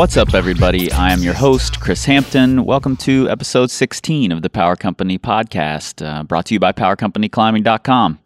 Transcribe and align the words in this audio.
What's 0.00 0.16
up, 0.16 0.32
everybody? 0.32 0.90
I 0.90 1.12
am 1.12 1.22
your 1.22 1.34
host, 1.34 1.78
Chris 1.78 2.06
Hampton. 2.06 2.64
Welcome 2.64 2.96
to 2.96 3.28
episode 3.28 3.70
16 3.70 4.32
of 4.32 4.40
the 4.40 4.48
Power 4.48 4.74
Company 4.74 5.18
podcast, 5.18 6.02
uh, 6.02 6.22
brought 6.22 6.46
to 6.46 6.54
you 6.54 6.58
by 6.58 6.72
PowerCompanyClimbing.com. 6.72 8.18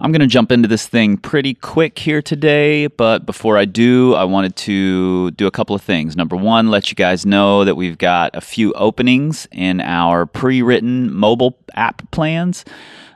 I'm 0.00 0.10
going 0.10 0.20
to 0.20 0.26
jump 0.26 0.50
into 0.50 0.66
this 0.66 0.88
thing 0.88 1.16
pretty 1.16 1.54
quick 1.54 2.00
here 2.00 2.20
today, 2.20 2.88
but 2.88 3.24
before 3.24 3.56
I 3.56 3.66
do, 3.66 4.14
I 4.14 4.24
wanted 4.24 4.56
to 4.56 5.30
do 5.30 5.46
a 5.46 5.52
couple 5.52 5.76
of 5.76 5.82
things. 5.82 6.16
Number 6.16 6.34
one, 6.34 6.70
let 6.70 6.90
you 6.90 6.96
guys 6.96 7.24
know 7.24 7.64
that 7.64 7.76
we've 7.76 7.98
got 7.98 8.34
a 8.34 8.40
few 8.40 8.72
openings 8.72 9.46
in 9.52 9.80
our 9.80 10.26
pre 10.26 10.60
written 10.60 11.14
mobile 11.14 11.56
app 11.76 12.10
plans. 12.10 12.64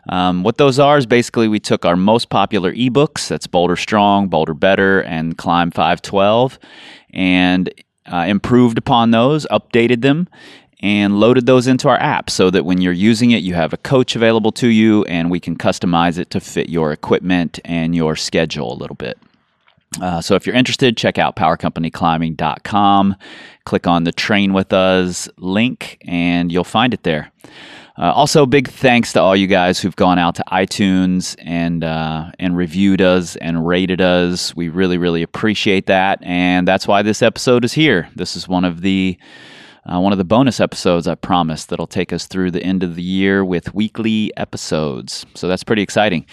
Um, 0.09 0.45
what 0.45 0.59
those 0.59 0.79
are 0.79 0.97
is 0.97 1.07
basically 1.07 1.49
we 1.49 1.61
took 1.61 1.85
our 1.85 1.97
most 1.97 2.31
popular 2.31 2.73
ebooks 2.73 3.29
that's 3.29 3.47
Boulder 3.47 3.77
Strong, 3.77 4.29
Boulder 4.29 4.55
Better, 4.55 5.03
and 5.03 5.37
Climb 5.37 5.71
512 5.71 6.59
and 7.13 7.73
uh, 8.11 8.25
improved 8.29 8.79
upon 8.79 9.11
those, 9.11 9.47
updated 9.51 10.03
them, 10.03 10.29
and 10.81 11.21
loaded 11.21 11.47
those 11.47 11.67
into 11.67 11.89
our 11.89 12.01
app 12.01 12.31
so 12.31 12.51
that 12.51 12.65
when 12.65 12.81
you're 12.81 12.93
using 12.93 13.31
it, 13.31 13.43
you 13.43 13.55
have 13.55 13.73
a 13.73 13.77
coach 13.77 14.17
available 14.17 14.53
to 14.53 14.69
you 14.69 15.05
and 15.05 15.31
we 15.31 15.39
can 15.39 15.57
customize 15.57 16.19
it 16.19 16.31
to 16.31 16.41
fit 16.41 16.69
your 16.69 16.93
equipment 16.93 17.61
and 17.65 17.95
your 17.95 18.17
schedule 18.17 18.73
a 18.73 18.79
little 18.79 18.97
bit. 18.97 19.19
Uh, 20.01 20.21
so 20.21 20.37
if 20.37 20.47
you're 20.47 20.57
interested, 20.57 20.97
check 20.97 21.19
out 21.19 21.37
powercompanyclimbing.com. 21.37 23.17
Click 23.65 23.87
on 23.87 24.05
the 24.05 24.13
Train 24.13 24.53
with 24.53 24.73
Us 24.73 25.29
link, 25.37 25.99
and 26.07 26.53
you'll 26.53 26.65
find 26.65 26.95
it 26.95 27.03
there. 27.03 27.33
Uh, 28.01 28.11
also, 28.13 28.47
big 28.47 28.67
thanks 28.67 29.13
to 29.13 29.21
all 29.21 29.37
you 29.37 29.47
guys 29.47 29.79
who've 29.79 29.95
gone 29.95 30.19
out 30.19 30.35
to 30.35 30.45
iTunes 30.51 31.37
and 31.39 31.85
uh, 31.85 32.31
and 32.39 32.57
reviewed 32.57 33.03
us 33.03 33.37
and 33.37 33.67
rated 33.67 34.01
us. 34.01 34.57
We 34.57 34.71
really, 34.71 34.97
really 34.97 35.23
appreciate 35.23 35.85
that, 35.87 36.19
and 36.23 36.67
that's 36.67 36.89
why 36.89 37.03
this 37.03 37.21
episode 37.21 37.63
is 37.63 37.75
here. 37.75 38.09
This 38.17 38.37
is 38.37 38.49
one 38.49 38.65
of 38.65 38.81
the 38.81 39.19
uh, 39.85 40.01
one 40.01 40.13
of 40.13 40.19
the 40.19 40.25
bonus 40.25 40.61
episodes 40.61 41.07
I 41.07 41.15
promised 41.15 41.69
that'll 41.69 41.87
take 41.87 42.11
us 42.11 42.27
through 42.27 42.53
the 42.53 42.63
end 42.63 42.83
of 42.83 42.97
the 42.97 43.03
year 43.03 43.45
with 43.45 43.75
weekly 43.75 44.33
episodes. 44.35 45.27
So 45.35 45.47
that's 45.47 45.63
pretty 45.63 45.83
exciting. 45.83 46.25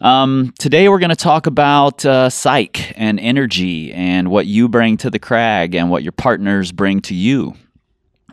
Um, 0.00 0.52
today 0.58 0.88
we're 0.88 0.98
going 0.98 1.10
to 1.10 1.16
talk 1.16 1.46
about 1.46 2.04
uh, 2.04 2.28
psych 2.28 2.92
and 2.98 3.20
energy 3.20 3.92
and 3.92 4.32
what 4.32 4.46
you 4.46 4.68
bring 4.68 4.96
to 4.96 5.10
the 5.10 5.20
crag 5.20 5.76
and 5.76 5.90
what 5.90 6.02
your 6.02 6.12
partners 6.12 6.72
bring 6.72 7.02
to 7.02 7.14
you. 7.14 7.54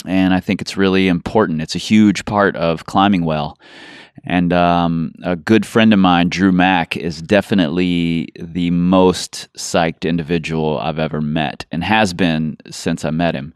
And 0.08 0.34
I 0.34 0.40
think 0.40 0.62
it's 0.62 0.78
really 0.78 1.08
important. 1.08 1.62
It's 1.62 1.76
a 1.76 1.80
huge 1.80 2.26
part 2.26 2.56
of 2.56 2.86
climbing 2.86 3.26
well. 3.26 3.58
And 4.24 4.54
um, 4.54 5.14
a 5.24 5.36
good 5.36 5.66
friend 5.66 5.94
of 5.94 6.00
mine, 6.00 6.30
Dru 6.30 6.52
Mack, 6.52 6.96
is 6.98 7.22
definitely 7.22 8.30
the 8.40 8.72
most 8.72 9.50
psyched 9.58 10.08
individual 10.08 10.80
I've 10.80 11.00
ever 11.00 11.22
met 11.22 11.66
and 11.72 11.84
has 11.84 12.14
been 12.14 12.58
since 12.72 13.06
I 13.06 13.12
met 13.12 13.36
him. 13.36 13.54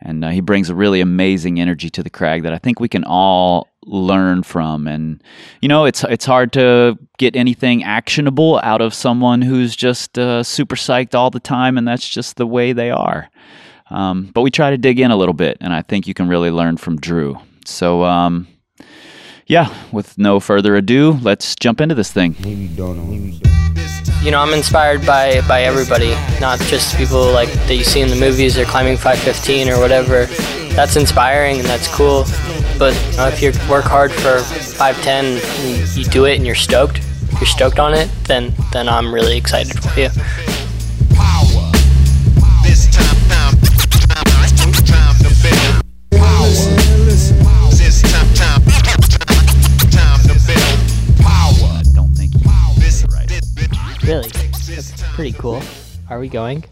And 0.00 0.24
uh, 0.24 0.28
he 0.28 0.40
brings 0.40 0.68
a 0.68 0.74
really 0.74 1.00
amazing 1.00 1.58
energy 1.58 1.88
to 1.90 2.02
the 2.02 2.10
crag 2.10 2.42
that 2.42 2.52
I 2.52 2.58
think 2.58 2.78
we 2.78 2.88
can 2.88 3.04
all 3.04 3.68
learn 3.86 4.42
from. 4.42 4.86
And 4.86 5.22
you 5.62 5.68
know, 5.68 5.86
it's 5.86 6.04
it's 6.04 6.26
hard 6.26 6.52
to 6.52 6.98
get 7.16 7.34
anything 7.34 7.82
actionable 7.82 8.60
out 8.62 8.82
of 8.82 8.92
someone 8.92 9.40
who's 9.40 9.74
just 9.74 10.18
uh, 10.18 10.42
super 10.42 10.76
psyched 10.76 11.14
all 11.14 11.30
the 11.30 11.40
time, 11.40 11.78
and 11.78 11.88
that's 11.88 12.08
just 12.08 12.36
the 12.36 12.46
way 12.46 12.72
they 12.72 12.90
are. 12.90 13.30
Um, 13.90 14.30
but 14.32 14.42
we 14.42 14.50
try 14.50 14.70
to 14.70 14.78
dig 14.78 14.98
in 14.98 15.10
a 15.10 15.16
little 15.16 15.34
bit, 15.34 15.58
and 15.60 15.72
I 15.72 15.82
think 15.82 16.06
you 16.06 16.14
can 16.14 16.28
really 16.28 16.50
learn 16.50 16.76
from 16.76 16.96
Dru. 16.96 17.38
So, 17.66 18.04
um, 18.04 18.46
yeah, 19.46 19.74
with 19.92 20.16
no 20.16 20.40
further 20.40 20.74
ado, 20.76 21.18
let's 21.22 21.54
jump 21.56 21.80
into 21.80 21.94
this 21.94 22.10
thing. 22.10 22.34
You 24.22 24.30
know, 24.30 24.40
I'm 24.40 24.54
inspired 24.54 25.04
by 25.04 25.42
by 25.46 25.62
everybody, 25.64 26.14
not 26.40 26.58
just 26.60 26.96
people 26.96 27.30
like 27.32 27.52
that 27.52 27.74
you 27.74 27.84
see 27.84 28.00
in 28.00 28.08
the 28.08 28.16
movies 28.16 28.56
or 28.56 28.64
climbing 28.64 28.96
515 28.96 29.68
or 29.68 29.78
whatever. 29.78 30.24
That's 30.74 30.96
inspiring 30.96 31.58
and 31.58 31.68
that's 31.68 31.94
cool. 31.94 32.24
But 32.78 32.94
you 33.10 33.16
know, 33.18 33.28
if 33.28 33.42
you 33.42 33.52
work 33.70 33.84
hard 33.84 34.12
for 34.12 34.38
510 34.38 35.24
and 35.24 35.96
you 35.96 36.04
do 36.04 36.24
it 36.24 36.36
and 36.36 36.46
you're 36.46 36.54
stoked, 36.54 37.00
you're 37.32 37.44
stoked 37.46 37.78
on 37.78 37.92
it, 37.92 38.08
then 38.24 38.54
then 38.72 38.88
I'm 38.88 39.12
really 39.14 39.36
excited 39.36 39.78
for 39.78 40.00
you. 40.00 40.08
Pretty 55.14 55.32
cool. 55.32 55.62
Are 56.10 56.18
we 56.18 56.28
going? 56.28 56.64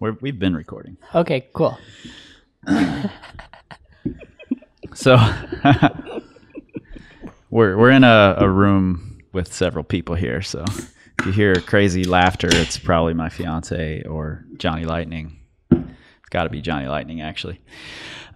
We're, 0.00 0.16
we've 0.20 0.38
been 0.38 0.54
recording. 0.54 0.96
Okay, 1.14 1.48
cool. 1.52 1.78
So 4.94 5.16
we're 7.50 7.76
we're 7.76 7.90
in 7.90 8.02
a, 8.02 8.34
a 8.38 8.48
room 8.48 9.22
with 9.32 9.52
several 9.52 9.84
people 9.84 10.16
here. 10.16 10.42
So 10.42 10.64
if 11.20 11.26
you 11.26 11.30
hear 11.30 11.54
crazy 11.60 12.02
laughter, 12.02 12.48
it's 12.50 12.78
probably 12.78 13.14
my 13.14 13.28
fiance 13.28 14.02
or 14.02 14.44
Johnny 14.56 14.84
Lightning. 14.84 15.38
It's 15.70 16.28
got 16.30 16.44
to 16.44 16.50
be 16.50 16.60
Johnny 16.60 16.88
Lightning, 16.88 17.20
actually. 17.20 17.60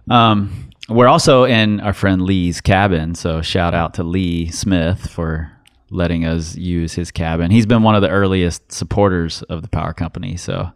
Um, 0.09 0.69
we're 0.87 1.07
also 1.07 1.43
in 1.43 1.81
our 1.81 1.91
friend 1.91 2.21
Lee's 2.21 2.61
cabin. 2.61 3.13
So 3.13 3.41
shout 3.41 3.73
out 3.73 3.95
to 3.95 4.03
Lee 4.03 4.49
Smith 4.49 5.09
for 5.09 5.51
letting 5.93 6.25
us 6.25 6.55
use 6.55 6.93
his 6.93 7.11
cabin. 7.11 7.51
He's 7.51 7.65
been 7.65 7.83
one 7.83 7.95
of 7.95 8.01
the 8.01 8.09
earliest 8.09 8.71
supporters 8.71 9.43
of 9.43 9.61
the 9.61 9.69
power 9.69 9.93
company. 9.93 10.35
So 10.35 10.69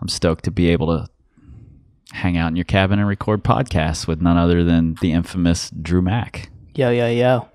I'm 0.00 0.08
stoked 0.08 0.44
to 0.44 0.50
be 0.50 0.68
able 0.68 0.86
to 0.86 1.08
hang 2.12 2.36
out 2.36 2.48
in 2.48 2.56
your 2.56 2.64
cabin 2.64 2.98
and 2.98 3.08
record 3.08 3.42
podcasts 3.42 4.06
with 4.06 4.22
none 4.22 4.36
other 4.36 4.62
than 4.62 4.94
the 5.00 5.12
infamous 5.12 5.70
Dru 5.70 6.00
Mack. 6.00 6.50
Yo 6.74 6.90
yo 6.90 7.08
yo. 7.08 7.48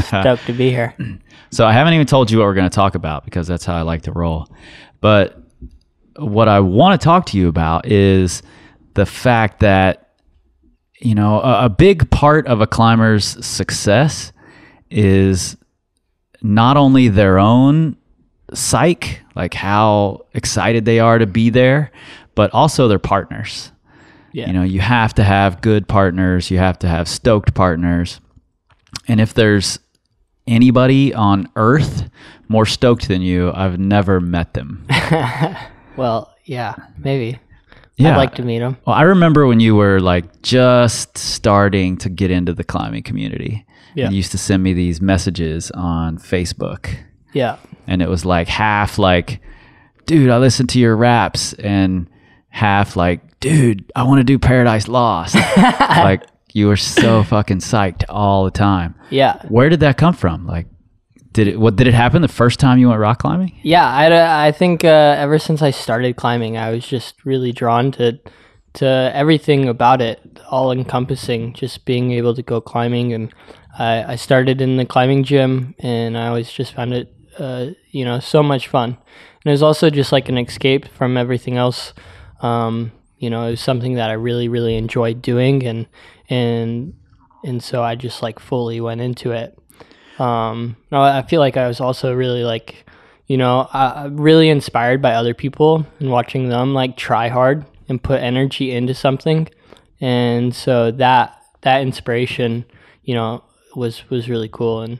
Stoked 0.00 0.46
to 0.46 0.52
be 0.52 0.70
here. 0.70 0.94
So 1.50 1.66
I 1.66 1.72
haven't 1.72 1.92
even 1.92 2.06
told 2.06 2.30
you 2.30 2.38
what 2.38 2.44
we're 2.44 2.54
going 2.54 2.70
to 2.70 2.74
talk 2.74 2.94
about 2.94 3.26
because 3.26 3.46
that's 3.46 3.66
how 3.66 3.76
I 3.76 3.82
like 3.82 4.00
to 4.04 4.12
roll. 4.12 4.48
But 5.02 5.36
what 6.16 6.48
I 6.48 6.60
want 6.60 6.98
to 6.98 7.04
talk 7.04 7.26
to 7.26 7.36
you 7.36 7.48
about 7.48 7.86
is 7.86 8.42
the 8.94 9.04
fact 9.04 9.60
that 9.60 10.14
you 10.98 11.14
know 11.14 11.42
a, 11.42 11.66
a 11.66 11.68
big 11.68 12.10
part 12.10 12.46
of 12.46 12.62
a 12.62 12.66
climber's 12.66 13.44
success 13.44 14.32
is 14.90 15.58
not 16.42 16.76
only 16.76 17.08
their 17.08 17.38
own 17.38 17.96
psyche, 18.52 19.18
like 19.34 19.54
how 19.54 20.26
excited 20.34 20.84
they 20.84 21.00
are 21.00 21.18
to 21.18 21.26
be 21.26 21.50
there, 21.50 21.90
but 22.34 22.52
also 22.52 22.88
their 22.88 22.98
partners. 22.98 23.72
Yeah. 24.32 24.46
You 24.46 24.52
know, 24.54 24.62
you 24.62 24.80
have 24.80 25.14
to 25.14 25.24
have 25.24 25.60
good 25.60 25.88
partners, 25.88 26.50
you 26.50 26.58
have 26.58 26.78
to 26.80 26.88
have 26.88 27.08
stoked 27.08 27.54
partners. 27.54 28.20
And 29.08 29.20
if 29.20 29.34
there's 29.34 29.78
anybody 30.46 31.14
on 31.14 31.48
earth 31.56 32.08
more 32.48 32.66
stoked 32.66 33.08
than 33.08 33.22
you, 33.22 33.52
I've 33.54 33.78
never 33.78 34.20
met 34.20 34.54
them. 34.54 34.86
Well, 35.96 36.34
yeah, 36.44 36.74
maybe. 36.98 37.38
Yeah. 37.96 38.12
I'd 38.12 38.16
like 38.16 38.34
to 38.36 38.42
meet 38.42 38.60
them. 38.60 38.78
Well, 38.86 38.96
I 38.96 39.02
remember 39.02 39.46
when 39.46 39.60
you 39.60 39.76
were 39.76 40.00
like 40.00 40.42
just 40.42 41.18
starting 41.18 41.98
to 41.98 42.08
get 42.08 42.30
into 42.30 42.54
the 42.54 42.64
climbing 42.64 43.02
community. 43.02 43.66
Yeah. 43.94 44.10
You 44.10 44.16
used 44.16 44.32
to 44.32 44.38
send 44.38 44.62
me 44.62 44.72
these 44.72 45.00
messages 45.00 45.70
on 45.72 46.18
Facebook. 46.18 46.96
Yeah. 47.32 47.58
And 47.86 48.02
it 48.02 48.08
was 48.08 48.24
like 48.24 48.48
half 48.48 48.98
like, 48.98 49.40
dude, 50.06 50.30
I 50.30 50.38
listened 50.38 50.68
to 50.70 50.78
your 50.78 50.96
raps, 50.96 51.52
and 51.54 52.08
half 52.48 52.96
like, 52.96 53.40
dude, 53.40 53.90
I 53.96 54.04
want 54.04 54.20
to 54.20 54.24
do 54.24 54.38
Paradise 54.38 54.88
Lost. 54.88 55.34
like 55.56 56.22
you 56.52 56.66
were 56.66 56.76
so 56.76 57.22
fucking 57.24 57.58
psyched 57.58 58.04
all 58.08 58.44
the 58.44 58.50
time. 58.50 58.94
Yeah. 59.10 59.42
Where 59.48 59.68
did 59.68 59.80
that 59.80 59.96
come 59.96 60.14
from? 60.14 60.46
Like, 60.46 60.66
did 61.32 61.48
it 61.48 61.58
what 61.58 61.76
did 61.76 61.86
it 61.86 61.94
happen 61.94 62.20
the 62.22 62.28
first 62.28 62.60
time 62.60 62.78
you 62.78 62.88
went 62.88 63.00
rock 63.00 63.18
climbing? 63.18 63.58
Yeah, 63.62 63.88
I, 63.88 64.48
I 64.48 64.52
think 64.52 64.84
uh, 64.84 65.16
ever 65.18 65.38
since 65.38 65.62
I 65.62 65.70
started 65.70 66.16
climbing, 66.16 66.56
I 66.56 66.70
was 66.70 66.86
just 66.86 67.24
really 67.24 67.52
drawn 67.52 67.90
to 67.92 68.18
to 68.74 69.10
everything 69.14 69.68
about 69.68 70.00
it, 70.00 70.20
all 70.50 70.72
encompassing. 70.72 71.54
Just 71.54 71.84
being 71.84 72.10
able 72.12 72.34
to 72.34 72.42
go 72.42 72.60
climbing, 72.60 73.12
and 73.12 73.32
I, 73.78 74.12
I 74.12 74.16
started 74.16 74.60
in 74.60 74.76
the 74.76 74.84
climbing 74.84 75.24
gym, 75.24 75.74
and 75.78 76.16
I 76.16 76.28
always 76.28 76.50
just 76.50 76.74
found 76.74 76.92
it 76.92 77.14
uh, 77.38 77.70
you 77.90 78.04
know 78.04 78.20
so 78.20 78.42
much 78.42 78.68
fun, 78.68 78.90
and 78.90 79.46
it 79.46 79.50
was 79.50 79.62
also 79.62 79.90
just 79.90 80.12
like 80.12 80.28
an 80.28 80.38
escape 80.38 80.86
from 80.88 81.16
everything 81.16 81.56
else. 81.56 81.94
Um, 82.40 82.92
you 83.18 83.30
know, 83.30 83.46
it 83.46 83.50
was 83.52 83.60
something 83.60 83.94
that 83.94 84.10
I 84.10 84.14
really 84.14 84.48
really 84.48 84.76
enjoyed 84.76 85.22
doing, 85.22 85.64
and 85.64 85.86
and 86.28 86.94
and 87.44 87.62
so 87.62 87.82
I 87.82 87.94
just 87.94 88.22
like 88.22 88.38
fully 88.38 88.80
went 88.80 89.00
into 89.00 89.32
it. 89.32 89.58
Um, 90.18 90.76
I 90.90 91.22
feel 91.22 91.40
like 91.40 91.56
I 91.56 91.66
was 91.66 91.80
also 91.80 92.14
really 92.14 92.44
like, 92.44 92.84
you 93.26 93.36
know, 93.36 93.68
really 94.12 94.48
inspired 94.50 95.00
by 95.00 95.14
other 95.14 95.34
people 95.34 95.86
and 95.98 96.10
watching 96.10 96.48
them 96.48 96.74
like 96.74 96.96
try 96.96 97.28
hard 97.28 97.64
and 97.88 98.02
put 98.02 98.20
energy 98.20 98.70
into 98.72 98.94
something, 98.94 99.48
and 100.00 100.54
so 100.54 100.90
that 100.90 101.40
that 101.62 101.80
inspiration, 101.82 102.64
you 103.04 103.14
know, 103.14 103.42
was 103.76 104.08
was 104.10 104.28
really 104.28 104.48
cool 104.48 104.80
and 104.82 104.98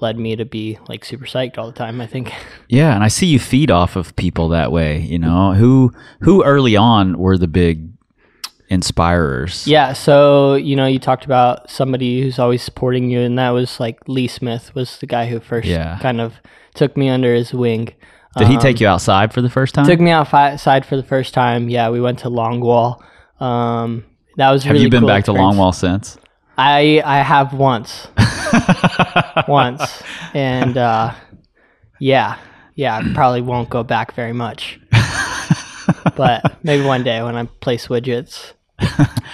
led 0.00 0.18
me 0.18 0.36
to 0.36 0.44
be 0.44 0.78
like 0.88 1.04
super 1.04 1.24
psyched 1.24 1.56
all 1.58 1.66
the 1.66 1.72
time. 1.72 2.00
I 2.00 2.06
think. 2.06 2.32
Yeah, 2.68 2.94
and 2.96 3.04
I 3.04 3.08
see 3.08 3.26
you 3.26 3.38
feed 3.38 3.70
off 3.70 3.94
of 3.94 4.16
people 4.16 4.48
that 4.48 4.72
way. 4.72 5.00
You 5.00 5.18
know, 5.20 5.52
who 5.54 5.92
who 6.20 6.42
early 6.42 6.74
on 6.76 7.16
were 7.16 7.38
the 7.38 7.46
big 7.46 7.88
inspirers. 8.68 9.66
Yeah, 9.66 9.92
so 9.92 10.54
you 10.54 10.76
know, 10.76 10.86
you 10.86 10.98
talked 10.98 11.24
about 11.24 11.70
somebody 11.70 12.22
who's 12.22 12.38
always 12.38 12.62
supporting 12.62 13.10
you, 13.10 13.20
and 13.20 13.38
that 13.38 13.50
was 13.50 13.78
like 13.80 13.98
Lee 14.08 14.26
Smith 14.28 14.74
was 14.74 14.98
the 14.98 15.06
guy 15.06 15.26
who 15.26 15.40
first 15.40 15.68
Yeah. 15.68 15.98
kind 16.00 16.20
of 16.20 16.34
took 16.74 16.96
me 16.96 17.08
under 17.08 17.34
his 17.34 17.52
wing. 17.54 17.94
Did 18.36 18.48
he 18.48 18.58
take 18.58 18.80
you 18.80 18.86
outside 18.86 19.32
for 19.32 19.40
the 19.40 19.48
first 19.48 19.74
time? 19.74 19.84
Um, 19.84 19.90
Took 19.90 20.00
me 20.00 20.10
outside 20.10 20.84
for 20.84 20.94
the 20.96 21.02
first 21.02 21.32
time. 21.32 21.70
Yeah, 21.70 21.88
we 21.88 22.02
went 22.02 22.18
to 22.18 22.28
Longwall. 22.28 23.02
Um, 23.40 24.04
that 24.36 24.50
was 24.50 24.64
Have 24.64 24.72
really 24.74 24.84
you 24.84 24.90
been 24.90 25.00
cool 25.00 25.08
back 25.08 25.24
to 25.24 25.30
experience. 25.30 25.56
Longwall 25.56 25.74
since? 25.74 26.18
I 26.56 27.02
I 27.04 27.22
have 27.22 27.52
once, 27.52 28.08
once, 29.48 30.02
and 30.34 30.76
uh, 30.76 31.14
yeah, 32.00 32.38
yeah, 32.74 32.96
I 32.96 33.12
probably 33.14 33.42
won't 33.42 33.68
go 33.68 33.82
back 33.82 34.14
very 34.14 34.32
much. 34.32 34.80
but 36.16 36.62
maybe 36.62 36.84
one 36.84 37.04
day 37.04 37.22
when 37.22 37.36
I 37.36 37.44
place 37.44 37.88
widgets. 37.88 38.52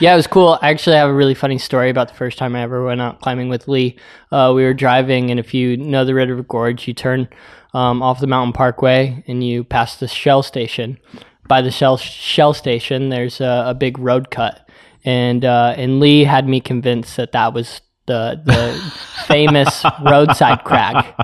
yeah, 0.01 0.13
it 0.13 0.17
was 0.17 0.27
cool. 0.27 0.59
I 0.63 0.71
actually 0.71 0.97
have 0.97 1.09
a 1.09 1.15
really 1.15 1.35
funny 1.35 1.59
story 1.59 1.91
about 1.91 2.09
the 2.09 2.15
first 2.15 2.39
time 2.39 2.55
I 2.55 2.63
ever 2.63 2.85
went 2.85 3.01
out 3.01 3.21
climbing 3.21 3.49
with 3.49 3.69
Lee. 3.69 3.97
Uh, 4.31 4.53
we 4.55 4.65
were 4.65 4.75
driving, 4.75 5.31
and 5.31 5.41
if 5.41 5.53
you 5.53 5.77
know 5.77 6.05
the 6.05 6.15
Red 6.15 6.29
River 6.29 6.43
Gorge, 6.43 6.87
you 6.87 6.95
turn 6.95 7.29
um, 7.75 8.03
off 8.03 8.21
the 8.21 8.27
Mountain 8.27 8.53
Parkway 8.53 9.25
and 9.27 9.45
you 9.45 9.65
pass 9.65 9.97
the 9.97 10.09
Shell 10.09 10.43
station. 10.43 10.99
By 11.49 11.61
the 11.61 11.71
Shell 11.71 11.97
Shell 11.97 12.55
station, 12.55 13.09
there's 13.09 13.41
a, 13.41 13.65
a 13.69 13.75
big 13.75 13.99
road 13.99 14.31
cut, 14.31 14.62
and 15.05 15.45
uh, 15.45 15.75
and 15.77 16.01
Lee 16.01 16.25
had 16.25 16.47
me 16.49 16.61
convinced 16.61 17.17
that 17.17 17.33
that 17.33 17.53
was 17.55 17.81
the 18.07 18.41
the 18.45 18.93
famous 19.27 19.85
roadside 20.05 20.65
crack. 20.65 21.17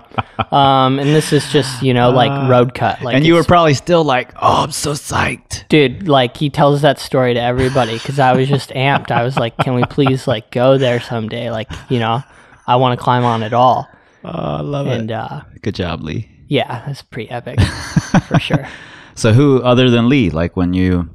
Um, 0.53 0.99
and 0.99 1.09
this 1.11 1.33
is 1.33 1.51
just 1.53 1.83
you 1.83 1.93
know 1.93 2.11
like 2.11 2.49
road 2.49 2.75
cut, 2.75 3.03
like 3.03 3.17
and 3.17 3.27
you 3.27 3.35
were 3.35 3.45
probably 3.45 3.75
still 3.75 4.05
like, 4.05 4.33
"Oh, 4.37 4.63
I'm 4.65 4.71
so 4.73 4.93
psyched." 4.93 5.69
dude 5.69 6.09
like 6.09 6.37
he 6.37 6.49
tells 6.51 6.81
that 6.83 6.99
story 6.99 7.35
to 7.35 7.41
everybody 7.41 7.93
because 7.95 8.19
i 8.19 8.33
was 8.33 8.49
just 8.49 8.71
amped 8.71 9.11
i 9.11 9.23
was 9.23 9.37
like 9.37 9.55
can 9.59 9.75
we 9.75 9.83
please 9.85 10.27
like 10.27 10.51
go 10.51 10.79
there 10.79 10.99
someday 10.99 11.51
like 11.51 11.71
you 11.91 11.99
know 11.99 12.23
i 12.67 12.75
want 12.77 12.99
to 12.99 13.03
climb 13.05 13.23
on 13.25 13.43
it 13.43 13.53
all 13.53 13.87
Oh, 14.25 14.31
I 14.31 14.61
love 14.63 14.87
it. 14.87 14.99
and 14.99 15.13
uh 15.13 15.43
Good 15.61 15.75
job, 15.75 16.01
Lee. 16.03 16.27
yeah 16.47 16.85
that's 16.87 17.03
pretty 17.03 17.29
epic 17.29 17.61
for 18.29 18.39
sure 18.39 18.67
So, 19.15 19.33
who 19.35 19.61
other 19.63 19.91
than 19.91 20.09
Lee? 20.09 20.31
Like 20.31 20.57
when 20.57 20.73
you 20.73 21.11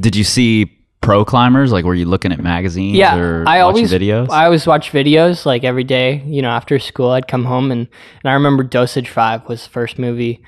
did 0.00 0.16
you 0.16 0.24
see 0.24 0.72
pro 1.04 1.24
climbers? 1.24 1.70
Like, 1.72 1.84
were 1.84 1.94
you 1.94 2.06
looking 2.06 2.32
at 2.32 2.40
magazines 2.40 2.96
yeah 2.96 3.16
or 3.16 3.44
i 3.46 3.62
watching 3.62 3.84
always 3.86 3.92
videos? 3.92 4.30
i 4.30 4.44
always 4.46 4.66
watch 4.66 4.90
videos 4.90 5.44
like 5.46 5.62
every 5.64 5.84
day 5.84 6.22
you 6.26 6.42
know 6.42 6.48
after 6.50 6.78
school 6.78 7.10
i'd 7.10 7.28
come 7.28 7.44
home 7.44 7.70
and 7.70 7.86
and 8.22 8.30
i 8.30 8.32
remember 8.34 8.62
dosage 8.62 9.08
5 9.08 9.48
was 9.48 9.64
the 9.64 9.70
first 9.70 9.98
movie 9.98 10.42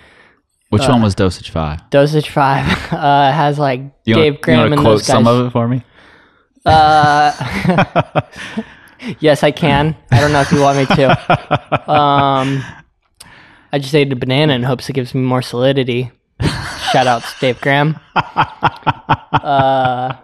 Which 0.70 0.82
uh, 0.82 0.88
one 0.90 1.02
was 1.02 1.14
Dosage 1.14 1.50
Five? 1.50 1.88
dosage 1.90 2.28
5 2.30 2.92
uh 2.92 3.32
has 3.32 3.58
like 3.58 3.80
You 4.04 4.14
dave 4.14 4.32
wanna, 4.34 4.42
graham 4.42 4.66
you 4.68 4.72
and 4.72 4.80
quote 4.80 4.92
those 4.98 5.00
guys 5.02 5.06
some 5.08 5.26
of 5.26 5.46
it 5.46 5.50
for 5.50 5.68
me? 5.68 5.82
Uh, 6.64 7.30
yes, 9.20 9.44
I 9.44 9.52
can. 9.52 9.94
I 10.10 10.20
don't 10.20 10.32
know 10.32 10.40
if 10.40 10.50
you 10.50 10.60
want 10.60 10.78
me 10.78 10.86
to. 10.96 11.06
Um, 11.90 12.64
I 13.72 13.78
just 13.78 13.94
ate 13.94 14.12
a 14.12 14.16
banana 14.16 14.52
in 14.54 14.64
hopes 14.64 14.88
it 14.88 14.94
gives 14.94 15.14
me 15.14 15.20
more 15.20 15.42
solidity. 15.42 16.10
Shout 16.90 17.06
out 17.06 17.22
to 17.22 17.28
Dave 17.40 17.60
Graham. 17.60 18.00
Uh, 19.32 20.14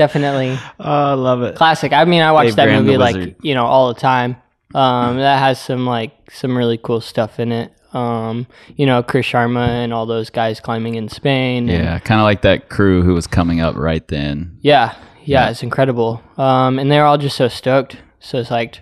definitely 0.00 0.58
Oh, 0.80 1.10
I 1.10 1.12
love 1.12 1.42
it. 1.42 1.54
classic. 1.56 1.92
I 1.92 2.04
mean, 2.06 2.22
I 2.22 2.32
watch 2.32 2.46
Dave 2.46 2.56
that 2.56 2.64
Graham, 2.64 2.84
movie 2.86 2.96
like 2.96 3.36
you 3.42 3.54
know 3.54 3.66
all 3.66 3.92
the 3.92 4.00
time. 4.00 4.36
Um, 4.74 5.18
that 5.18 5.38
has 5.38 5.60
some 5.60 5.84
like 5.86 6.12
some 6.32 6.56
really 6.56 6.78
cool 6.78 7.00
stuff 7.02 7.38
in 7.38 7.52
it. 7.52 7.70
Um, 7.92 8.46
you 8.76 8.86
know, 8.86 9.02
Chris 9.02 9.26
Sharma 9.26 9.66
and 9.68 9.92
all 9.92 10.06
those 10.06 10.30
guys 10.30 10.58
climbing 10.60 10.94
in 10.94 11.08
Spain. 11.08 11.68
and- 11.68 11.84
Yeah, 11.84 11.98
kind 11.98 12.20
of 12.20 12.24
like 12.24 12.42
that 12.42 12.68
crew 12.70 13.02
who 13.02 13.12
was 13.14 13.26
coming 13.26 13.60
up 13.60 13.76
right 13.76 14.06
then. 14.08 14.56
Yeah, 14.62 14.94
yeah, 15.24 15.50
it's 15.50 15.62
incredible. 15.62 16.22
Um, 16.38 16.78
and 16.78 16.90
they're 16.90 17.04
all 17.04 17.18
just 17.18 17.36
so 17.36 17.48
stoked, 17.48 17.96
so 18.20 18.42
psyched. 18.42 18.78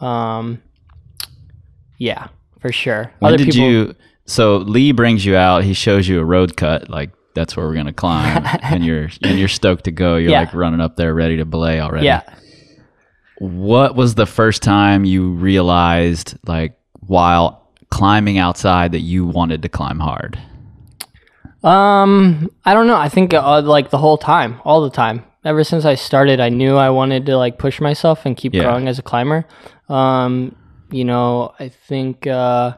Um, 0.00 0.62
yeah, 1.98 2.28
for 2.60 2.72
sure. 2.72 3.12
When 3.18 3.34
Other 3.34 3.44
did 3.44 3.52
people, 3.52 3.68
you? 3.68 3.94
So 4.26 4.56
Lee 4.58 4.92
brings 4.92 5.26
you 5.26 5.36
out. 5.36 5.64
He 5.64 5.74
shows 5.74 6.06
you 6.08 6.20
a 6.20 6.24
road 6.24 6.56
cut. 6.56 6.88
Like 6.88 7.10
that's 7.34 7.56
where 7.56 7.66
we're 7.66 7.74
gonna 7.74 7.92
climb, 7.92 8.44
and 8.62 8.84
you're 8.84 9.08
and 9.22 9.38
you're 9.38 9.48
stoked 9.48 9.84
to 9.84 9.90
go. 9.92 10.16
You're 10.16 10.30
Yeah. 10.32 10.40
like 10.40 10.54
running 10.54 10.80
up 10.80 10.96
there, 10.96 11.14
ready 11.14 11.36
to 11.38 11.44
belay 11.44 11.80
already. 11.80 12.06
Yeah. 12.06 12.22
What 13.38 13.96
was 13.96 14.14
the 14.14 14.26
first 14.26 14.62
time 14.62 15.04
you 15.04 15.30
realized, 15.32 16.36
like 16.46 16.76
while 17.00 17.68
climbing 17.90 18.38
outside, 18.38 18.92
that 18.92 19.00
you 19.00 19.26
wanted 19.26 19.62
to 19.62 19.68
climb 19.68 19.98
hard? 19.98 20.38
Um, 21.62 22.50
I 22.64 22.74
don't 22.74 22.86
know. 22.86 22.96
I 22.96 23.08
think 23.08 23.34
uh, 23.34 23.60
like 23.62 23.90
the 23.90 23.98
whole 23.98 24.18
time, 24.18 24.60
all 24.64 24.82
the 24.82 24.90
time. 24.90 25.24
Ever 25.44 25.64
since 25.64 25.84
I 25.84 25.96
started, 25.96 26.38
I 26.40 26.50
knew 26.50 26.76
I 26.76 26.90
wanted 26.90 27.26
to 27.26 27.36
like 27.36 27.58
push 27.58 27.80
myself 27.80 28.24
and 28.24 28.36
keep 28.36 28.54
Yeah. 28.54 28.62
growing 28.62 28.86
as 28.86 28.98
a 28.98 29.02
climber. 29.02 29.44
Um, 29.88 30.54
you 30.90 31.04
know, 31.04 31.52
I 31.58 31.68
think. 31.68 32.26
Uh, 32.26 32.74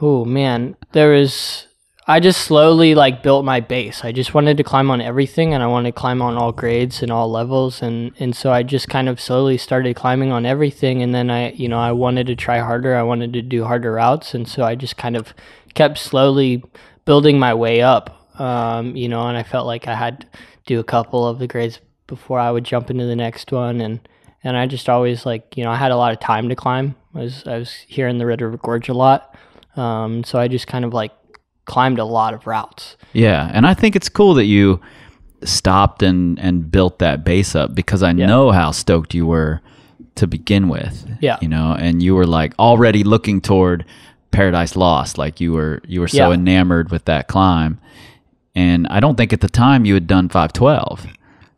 oh 0.00 0.24
man, 0.24 0.76
there 0.92 1.10
was. 1.12 1.68
I 2.12 2.20
just 2.20 2.42
slowly 2.42 2.94
like 2.94 3.22
built 3.22 3.42
my 3.42 3.60
base. 3.60 4.04
I 4.04 4.12
just 4.12 4.34
wanted 4.34 4.58
to 4.58 4.62
climb 4.62 4.90
on 4.90 5.00
everything, 5.00 5.54
and 5.54 5.62
I 5.62 5.66
wanted 5.66 5.94
to 5.94 5.98
climb 5.98 6.20
on 6.20 6.36
all 6.36 6.52
grades 6.52 7.02
and 7.02 7.10
all 7.10 7.30
levels, 7.30 7.80
and 7.80 8.12
and 8.18 8.36
so 8.36 8.52
I 8.52 8.62
just 8.64 8.86
kind 8.90 9.08
of 9.08 9.18
slowly 9.18 9.56
started 9.56 9.96
climbing 9.96 10.30
on 10.30 10.44
everything, 10.44 11.00
and 11.00 11.14
then 11.14 11.30
I, 11.30 11.52
you 11.52 11.68
know, 11.68 11.78
I 11.78 11.92
wanted 11.92 12.26
to 12.26 12.36
try 12.36 12.58
harder. 12.58 12.94
I 12.94 13.02
wanted 13.02 13.32
to 13.32 13.40
do 13.40 13.64
harder 13.64 13.92
routes, 13.92 14.34
and 14.34 14.46
so 14.46 14.62
I 14.62 14.74
just 14.74 14.98
kind 14.98 15.16
of 15.16 15.32
kept 15.72 15.96
slowly 15.96 16.62
building 17.06 17.38
my 17.38 17.54
way 17.54 17.80
up. 17.80 18.28
Um, 18.38 18.94
you 18.94 19.08
know, 19.08 19.26
and 19.26 19.38
I 19.38 19.42
felt 19.42 19.66
like 19.66 19.88
I 19.88 19.94
had 19.94 20.20
to 20.20 20.26
do 20.66 20.80
a 20.80 20.84
couple 20.84 21.26
of 21.26 21.38
the 21.38 21.46
grades 21.46 21.80
before 22.06 22.38
I 22.38 22.50
would 22.50 22.64
jump 22.64 22.90
into 22.90 23.06
the 23.06 23.16
next 23.16 23.50
one, 23.52 23.80
and 23.80 24.06
and 24.44 24.58
I 24.58 24.66
just 24.66 24.90
always 24.90 25.24
like, 25.24 25.56
you 25.56 25.64
know, 25.64 25.70
I 25.70 25.76
had 25.76 25.92
a 25.92 25.96
lot 25.96 26.12
of 26.12 26.20
time 26.20 26.50
to 26.50 26.56
climb. 26.56 26.94
I 27.14 27.20
was 27.20 27.46
I 27.46 27.56
was 27.56 27.72
here 27.88 28.06
in 28.06 28.18
the 28.18 28.26
Red 28.26 28.42
River 28.42 28.58
Gorge 28.58 28.90
a 28.90 28.92
lot, 28.92 29.34
um, 29.76 30.24
so 30.24 30.38
I 30.38 30.46
just 30.46 30.66
kind 30.66 30.84
of 30.84 30.92
like 30.92 31.12
climbed 31.72 31.98
a 31.98 32.04
lot 32.04 32.34
of 32.34 32.46
routes. 32.46 32.96
Yeah, 33.14 33.50
and 33.52 33.66
I 33.66 33.74
think 33.74 33.96
it's 33.96 34.08
cool 34.08 34.34
that 34.34 34.44
you 34.46 34.80
stopped 35.44 36.02
and 36.02 36.38
and 36.38 36.70
built 36.70 36.98
that 36.98 37.24
base 37.24 37.56
up 37.56 37.74
because 37.74 38.02
I 38.02 38.12
know 38.12 38.52
how 38.52 38.70
stoked 38.72 39.14
you 39.14 39.26
were 39.26 39.60
to 40.14 40.26
begin 40.26 40.68
with. 40.68 40.94
Yeah. 41.20 41.38
you 41.40 41.48
know, 41.48 41.74
and 41.78 42.02
you 42.02 42.14
were 42.14 42.26
like 42.26 42.52
already 42.58 43.02
looking 43.04 43.40
toward 43.40 43.84
Paradise 44.30 44.76
Lost, 44.76 45.18
like 45.18 45.40
you 45.40 45.52
were 45.52 45.80
you 45.86 46.00
were 46.00 46.08
so 46.08 46.28
Yeah. 46.28 46.34
enamored 46.34 46.90
with 46.90 47.04
that 47.06 47.26
climb. 47.28 47.78
And 48.54 48.86
I 48.88 49.00
don't 49.00 49.16
think 49.16 49.32
at 49.32 49.40
the 49.40 49.48
time 49.48 49.86
you 49.86 49.94
had 49.94 50.06
done 50.06 50.28
512. 50.28 51.06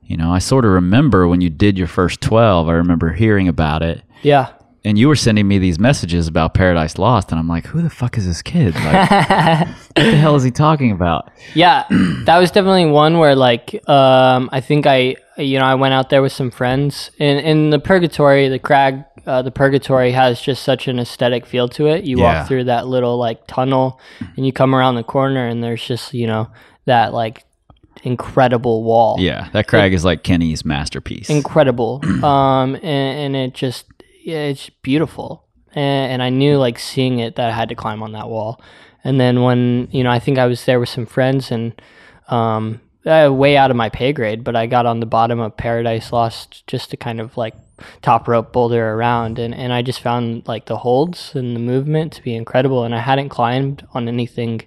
You 0.07 0.17
know, 0.17 0.31
I 0.33 0.39
sort 0.39 0.65
of 0.65 0.71
remember 0.71 1.27
when 1.27 1.41
you 1.41 1.51
did 1.51 1.77
your 1.79 1.89
first 1.89 2.21
12, 2.21 2.69
I 2.69 2.73
remember 2.73 3.13
hearing 3.13 3.49
about 3.49 3.83
it. 3.83 4.03
Yeah, 4.23 4.47
And 4.87 4.99
you 4.99 5.09
were 5.09 5.17
sending 5.17 5.49
me 5.49 5.59
these 5.59 5.79
messages 5.79 6.29
about 6.29 6.53
Paradise 6.53 6.99
Lost, 6.99 7.31
and 7.31 7.39
I'm 7.39 7.49
like, 7.49 7.67
who 7.67 7.81
the 7.81 7.89
fuck 7.89 8.19
is 8.19 8.27
this 8.27 8.43
kid? 8.43 8.75
Like, 8.75 9.11
what 9.11 9.69
the 9.97 10.17
hell 10.17 10.35
is 10.37 10.43
he 10.43 10.51
talking 10.51 10.91
about? 10.93 11.31
yeah, 11.55 11.85
that 12.27 12.37
was 12.39 12.51
definitely 12.51 12.85
one 12.87 13.19
where 13.19 13.35
like 13.35 13.75
um, 13.89 14.51
I 14.53 14.61
think 14.61 14.87
I 14.87 15.17
you 15.39 15.59
know 15.59 15.65
I 15.65 15.75
went 15.75 15.95
out 15.95 16.11
there 16.11 16.21
with 16.21 16.33
some 16.33 16.51
friends 16.51 17.11
in 17.19 17.39
in 17.39 17.71
the 17.71 17.79
Purgatory, 17.79 18.49
the 18.49 18.59
crag. 18.59 19.05
Uh, 19.27 19.41
the 19.41 19.51
purgatory 19.51 20.13
has 20.13 20.39
just 20.39 20.63
such 20.63 20.87
an 20.87 20.99
aesthetic 20.99 21.47
feel 21.47 21.67
to 21.67 21.87
it. 21.87 22.05
You 22.05 22.19
Yeah. 22.19 22.41
walk 22.41 22.47
through 22.49 22.65
that 22.65 22.87
little 22.87 23.17
like 23.17 23.47
tunnel, 23.47 23.99
and 24.37 24.45
you 24.45 24.53
come 24.53 24.75
around 24.75 24.97
the 24.97 25.03
corner, 25.03 25.47
and 25.47 25.65
there's 25.65 25.83
just 25.83 26.13
you 26.13 26.27
know 26.27 26.51
that 26.85 27.15
like 27.15 27.43
incredible 28.03 28.83
wall. 28.85 29.17
Yeah, 29.19 29.49
that 29.53 29.67
crag 29.67 29.95
is 29.95 30.05
like 30.05 30.23
Kenny's 30.25 30.65
masterpiece. 30.65 31.31
incredible 31.31 32.01
um 32.23 32.75
and, 32.77 32.85
and 32.85 33.37
it 33.37 33.55
just 33.55 33.87
it's 34.33 34.71
beautiful. 34.71 35.47
And, 35.75 36.13
and 36.13 36.23
i 36.23 36.31
knew 36.31 36.57
like 36.57 36.79
seeing 36.79 37.19
it 37.19 37.37
that 37.37 37.51
i 37.51 37.53
had 37.53 37.69
to 37.69 37.75
climb 37.75 38.03
on 38.03 38.13
that 38.13 38.29
wall. 38.29 38.61
And 39.07 39.21
then 39.21 39.43
when 39.43 39.89
you 39.91 40.03
know 40.05 40.11
i 40.11 40.19
think 40.19 40.39
i 40.39 40.47
was 40.47 40.65
there 40.65 40.81
with 40.81 40.89
some 40.89 41.07
friends 41.07 41.51
and 41.51 41.81
um 42.29 42.81
uh, 43.05 43.31
way 43.31 43.55
out 43.55 43.71
of 43.71 43.77
my 43.77 43.91
pay 43.91 44.15
grade 44.15 44.43
but 44.43 44.57
i 44.57 44.65
got 44.65 44.87
on 44.87 45.01
the 45.01 45.05
bottom 45.05 45.39
of 45.39 45.55
paradise 45.59 46.11
lost 46.11 46.67
just 46.67 46.91
to 46.91 46.97
kind 46.97 47.21
of 47.21 47.37
like 47.37 47.55
top 48.03 48.29
rope 48.29 48.53
boulder 48.53 48.93
around. 48.93 49.39
And, 49.39 49.55
and 49.55 49.73
I 49.73 49.83
just 49.83 50.01
found 50.01 50.47
like 50.47 50.67
the 50.67 50.79
holds 50.79 51.35
and 51.35 51.55
the 51.55 51.61
movement 51.61 52.13
to 52.15 52.23
be 52.23 52.35
incredible. 52.35 52.85
And 52.85 52.95
I 52.95 53.01
hadn't 53.01 53.29
climbed 53.29 53.87
on 53.93 54.09
anything 54.09 54.63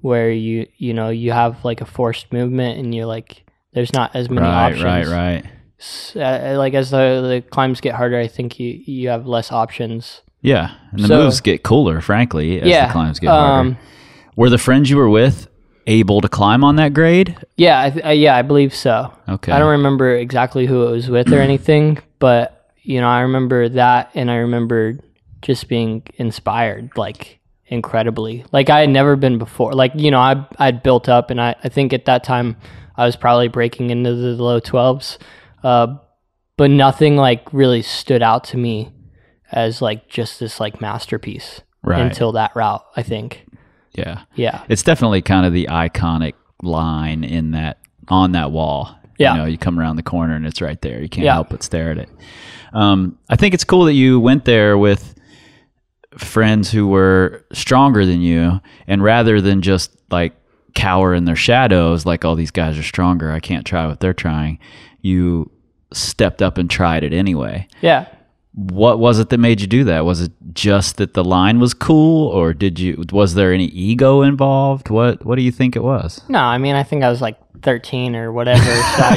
where 0.00 0.30
you 0.30 0.66
you 0.76 0.92
know 0.92 1.08
you 1.08 1.32
have 1.32 1.64
like 1.64 1.80
a 1.80 1.86
forced 1.86 2.30
movement 2.30 2.78
and 2.78 2.94
you're 2.94 3.06
like 3.06 3.42
there's 3.72 3.94
not 3.94 4.14
as 4.14 4.28
many 4.28 4.46
right, 4.46 4.72
options. 4.72 4.84
right, 4.84 5.06
right. 5.06 5.44
S- 5.46 5.50
uh, 6.16 6.54
like 6.56 6.74
as 6.74 6.90
the, 6.90 7.20
the 7.42 7.44
climbs 7.50 7.80
get 7.80 7.94
harder 7.94 8.18
I 8.18 8.28
think 8.28 8.58
you 8.60 8.80
you 8.84 9.08
have 9.08 9.26
less 9.26 9.52
options 9.52 10.22
Yeah, 10.42 10.74
and 10.92 11.00
the 11.00 11.08
So- 11.08 11.22
moves 11.24 11.40
get 11.40 11.62
cooler, 11.62 12.00
frankly, 12.00 12.60
as 12.60 12.68
yeah 12.68 12.86
the 12.86 12.92
climbs 12.92 13.18
get 13.20 13.28
harder. 13.30 13.70
um, 13.70 13.76
Were 14.36 14.50
the 14.50 14.58
friends 14.58 14.88
you 14.90 14.96
were 14.96 15.10
with 15.10 15.48
able 15.86 16.20
to 16.22 16.28
climb 16.28 16.64
on 16.64 16.76
that 16.76 16.94
grade? 16.94 17.36
yeah 17.56 17.80
I, 17.82 17.90
th- 17.90 18.04
uh, 18.06 18.08
yeah 18.10 18.36
I 18.36 18.42
believe 18.42 18.74
so 18.74 19.12
Okay. 19.28 19.52
I 19.52 19.58
don't 19.58 19.70
remember 19.72 20.14
exactly 20.16 20.66
who 20.66 20.86
it 20.86 20.90
was 20.90 21.10
with 21.10 21.32
or 21.32 21.40
anything, 21.50 21.98
but 22.18 22.70
you 22.82 23.00
know, 23.00 23.08
I 23.08 23.20
remember 23.20 23.68
that 23.70 24.10
and 24.14 24.30
I 24.30 24.36
remember 24.36 24.98
just 25.42 25.68
being 25.68 26.02
inspired 26.16 26.90
like 26.96 27.38
incredibly. 27.66 28.44
Like 28.52 28.68
I 28.70 28.80
had 28.80 28.90
never 28.90 29.16
been 29.16 29.38
before. 29.38 29.72
Like, 29.72 29.92
you 29.94 30.10
know, 30.10 30.20
I 30.20 30.46
I'd 30.58 30.82
built 30.82 31.08
up 31.08 31.30
and 31.30 31.40
I, 31.40 31.54
I 31.64 31.68
think 31.70 31.92
at 31.94 32.04
that 32.04 32.24
time 32.24 32.56
I 32.96 33.04
was 33.06 33.16
probably 33.16 33.48
breaking 33.48 33.88
into 33.90 34.14
the 34.14 34.42
low 34.42 34.60
twelves. 34.60 35.18
Uh 35.64 35.96
but 36.56 36.70
nothing 36.70 37.16
like 37.16 37.52
really 37.52 37.82
stood 37.82 38.22
out 38.22 38.44
to 38.44 38.56
me 38.56 38.92
as 39.50 39.82
like 39.82 40.08
just 40.08 40.38
this 40.38 40.60
like 40.60 40.80
masterpiece 40.80 41.62
Right. 41.82 42.00
until 42.00 42.32
that 42.32 42.54
route, 42.54 42.84
I 42.96 43.02
think. 43.02 43.44
Yeah. 43.94 44.22
Yeah. 44.36 44.62
It's 44.68 44.82
definitely 44.84 45.20
kind 45.22 45.44
of 45.46 45.52
the 45.52 45.66
iconic 45.70 46.34
line 46.62 47.24
in 47.24 47.50
that 47.50 47.78
on 48.08 48.32
that 48.32 48.52
wall. 48.52 48.96
Yeah. 49.18 49.32
You 49.34 49.38
know, 49.40 49.44
you 49.46 49.58
come 49.58 49.78
around 49.78 49.96
the 49.96 50.02
corner 50.02 50.34
and 50.36 50.46
it's 50.46 50.60
right 50.62 50.80
there. 50.80 51.00
You 51.02 51.08
can't 51.08 51.24
Yeah. 51.24 51.34
help 51.34 51.48
but 51.50 51.62
stare 51.62 51.90
at 51.90 51.98
it. 51.98 52.08
Um, 52.72 53.18
I 53.28 53.36
think 53.36 53.52
it's 53.54 53.64
cool 53.64 53.84
that 53.84 53.92
you 53.94 54.18
went 54.20 54.44
there 54.44 54.78
with 54.78 55.14
friends 56.16 56.70
who 56.70 56.86
were 56.86 57.44
stronger 57.52 58.06
than 58.06 58.20
you, 58.20 58.60
and 58.86 59.02
rather 59.02 59.40
than 59.40 59.60
just 59.62 59.90
like 60.10 60.32
cower 60.74 61.14
in 61.14 61.24
their 61.24 61.36
shadows, 61.36 62.06
like, 62.06 62.24
oh, 62.24 62.34
these 62.34 62.50
guys 62.50 62.78
are 62.78 62.82
stronger, 62.82 63.30
I 63.32 63.40
can't 63.40 63.66
try 63.66 63.86
what 63.86 64.00
they're 64.00 64.12
trying, 64.14 64.58
you 65.02 65.50
stepped 65.96 66.42
up 66.42 66.58
and 66.58 66.68
tried 66.70 67.04
it 67.04 67.12
anyway. 67.12 67.66
Yeah. 67.80 68.06
What 68.56 69.00
was 69.00 69.18
it 69.18 69.30
that 69.30 69.38
made 69.38 69.60
you 69.60 69.66
do 69.66 69.82
that? 69.84 70.04
Was 70.04 70.20
it 70.20 70.30
just 70.52 70.98
that 70.98 71.14
the 71.14 71.24
line 71.24 71.58
was 71.58 71.74
cool, 71.74 72.28
or 72.28 72.54
did 72.54 72.78
you? 72.78 73.04
Was 73.12 73.34
there 73.34 73.52
any 73.52 73.64
ego 73.66 74.22
involved? 74.22 74.90
What 74.90 75.24
What 75.26 75.34
do 75.34 75.42
you 75.42 75.50
think 75.50 75.74
it 75.74 75.82
was? 75.82 76.22
No, 76.28 76.38
I 76.38 76.58
mean 76.58 76.76
I 76.76 76.84
think 76.84 77.02
I 77.02 77.10
was 77.10 77.20
like 77.20 77.36
thirteen 77.62 78.14
or 78.14 78.30
whatever. 78.32 78.62
so 78.62 78.70
I 79.02 79.16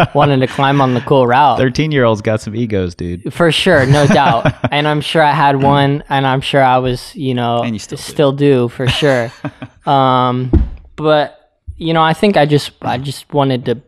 just 0.00 0.14
wanted 0.16 0.38
to 0.40 0.48
climb 0.48 0.80
on 0.80 0.94
the 0.94 1.00
cool 1.02 1.28
route. 1.28 1.58
Thirteen 1.58 1.92
year 1.92 2.02
olds 2.04 2.22
got 2.22 2.40
some 2.40 2.56
egos, 2.56 2.96
dude. 2.96 3.32
For 3.32 3.52
sure, 3.52 3.86
no 3.86 4.04
doubt. 4.08 4.52
and 4.72 4.88
I'm 4.88 5.00
sure 5.00 5.22
I 5.22 5.30
had 5.32 5.62
one, 5.62 6.02
and 6.08 6.26
I'm 6.26 6.40
sure 6.40 6.60
I 6.64 6.78
was, 6.78 7.14
you 7.14 7.34
know, 7.34 7.62
And 7.62 7.76
you 7.76 7.78
still 7.78 8.32
do. 8.32 8.62
do 8.64 8.68
for 8.68 8.88
sure. 8.88 9.30
um, 9.86 10.50
but 10.96 11.38
you 11.76 11.92
know, 11.94 12.02
I 12.02 12.14
think 12.14 12.36
I 12.36 12.46
just, 12.46 12.72
I 12.82 12.98
just 12.98 13.32
wanted 13.32 13.64
to 13.66 13.80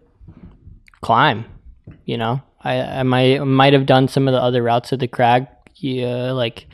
climb. 1.00 1.46
You 2.04 2.18
know, 2.18 2.42
I, 2.60 2.80
I 2.80 3.02
might, 3.02 3.44
might 3.44 3.72
have 3.72 3.86
done 3.86 4.08
some 4.08 4.28
of 4.28 4.32
the 4.32 4.40
other 4.40 4.62
routes 4.62 4.92
of 4.92 4.98
the 4.98 5.08
crag. 5.08 5.46
Yeah, 5.76 6.32
like 6.32 6.66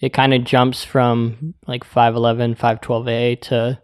it 0.00 0.12
kind 0.12 0.32
of 0.34 0.44
jumps 0.44 0.84
from 0.84 1.54
like 1.66 1.84
511, 1.84 2.54
512A 2.56 3.40
to 3.42 3.80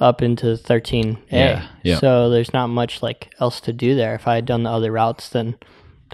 up 0.00 0.22
into 0.22 0.56
13A. 0.56 1.18
Yeah, 1.30 1.68
yeah. 1.82 1.98
So 1.98 2.30
there's 2.30 2.52
not 2.52 2.68
much 2.68 3.02
like 3.02 3.32
else 3.40 3.60
to 3.62 3.72
do 3.72 3.94
there. 3.94 4.14
If 4.14 4.26
I 4.26 4.36
had 4.36 4.46
done 4.46 4.64
the 4.64 4.70
other 4.70 4.92
routes, 4.92 5.28
then 5.28 5.56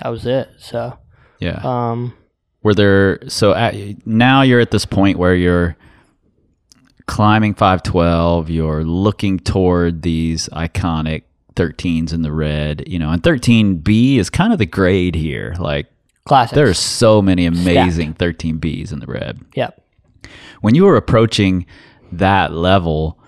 that 0.02 0.11
was 0.11 0.26
it. 0.26 0.49
So. 0.59 0.99
Yeah. 1.40 1.61
Um, 1.62 2.14
Were 2.62 2.75
there 2.75 3.21
so 3.28 3.55
at, 3.55 3.75
now 4.07 4.43
you're 4.43 4.61
at 4.61 4.71
this 4.71 4.85
point 4.85 5.19
where 5.19 5.35
you're 5.35 5.76
climbing 7.07 7.55
512, 7.55 8.50
you're 8.50 8.85
looking 8.85 9.38
toward 9.38 10.02
these 10.02 10.49
iconic 10.50 11.23
13s 11.59 12.12
in 12.12 12.23
the 12.23 12.33
red, 12.33 12.85
you 12.87 12.99
know, 12.99 13.11
and 13.11 13.23
13B 13.23 14.17
is 14.17 14.31
kind 14.31 14.53
of 14.53 14.59
the 14.59 14.67
grade 14.67 15.15
here. 15.15 15.55
Like 15.59 15.87
classics. 16.25 16.55
there 16.55 16.69
are 16.69 16.75
so 16.75 17.21
many 17.21 17.47
amazing 17.47 18.15
13Bs 18.15 18.93
in 18.93 19.00
the 19.00 19.07
red. 19.07 19.41
Yep. 19.55 19.83
When 20.61 20.75
you 20.75 20.85
were 20.85 20.97
approaching 20.97 21.67
that 22.12 22.53
level, 22.53 23.19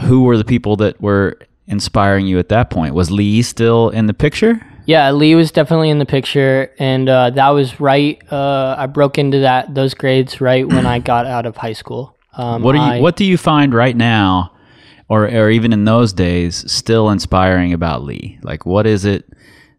who 0.00 0.22
were 0.22 0.36
the 0.36 0.44
people 0.44 0.76
that 0.76 1.00
were 1.00 1.38
inspiring 1.66 2.26
you 2.26 2.38
at 2.38 2.48
that 2.50 2.70
point? 2.70 2.94
Was 2.94 3.10
Lee 3.10 3.42
still 3.42 3.90
in 3.90 4.06
the 4.06 4.14
picture? 4.14 4.60
Yeah, 4.86 5.10
Lee 5.10 5.34
was 5.34 5.50
definitely 5.50 5.90
in 5.90 5.98
the 5.98 6.06
picture, 6.06 6.72
and 6.78 7.10
uh, 7.10 7.28
that 7.30 7.50
was 7.50 7.78
right. 7.78 8.20
Uh, 8.32 8.74
I 8.78 8.86
broke 8.86 9.18
into 9.18 9.40
that 9.40 9.74
those 9.74 9.92
grades 9.92 10.40
right 10.40 10.66
when 10.66 10.86
I 10.86 10.98
got 10.98 11.26
out 11.26 11.44
of 11.44 11.56
high 11.58 11.74
school. 11.74 12.16
Um, 12.32 12.62
What 12.62 12.72
do 12.72 12.78
you 12.78 12.84
I- 12.84 13.00
What 13.00 13.16
do 13.16 13.24
you 13.26 13.36
find 13.36 13.74
right 13.74 13.94
now, 13.96 14.52
or 15.08 15.24
or 15.24 15.50
even 15.50 15.72
in 15.72 15.84
those 15.84 16.12
days, 16.12 16.70
still 16.70 17.10
inspiring 17.10 17.72
about 17.72 18.04
Lee? 18.04 18.38
Like, 18.42 18.66
what 18.66 18.86
is 18.86 19.04
it 19.04 19.30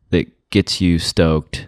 that 0.09 0.27
gets 0.49 0.81
you 0.81 0.99
stoked 0.99 1.67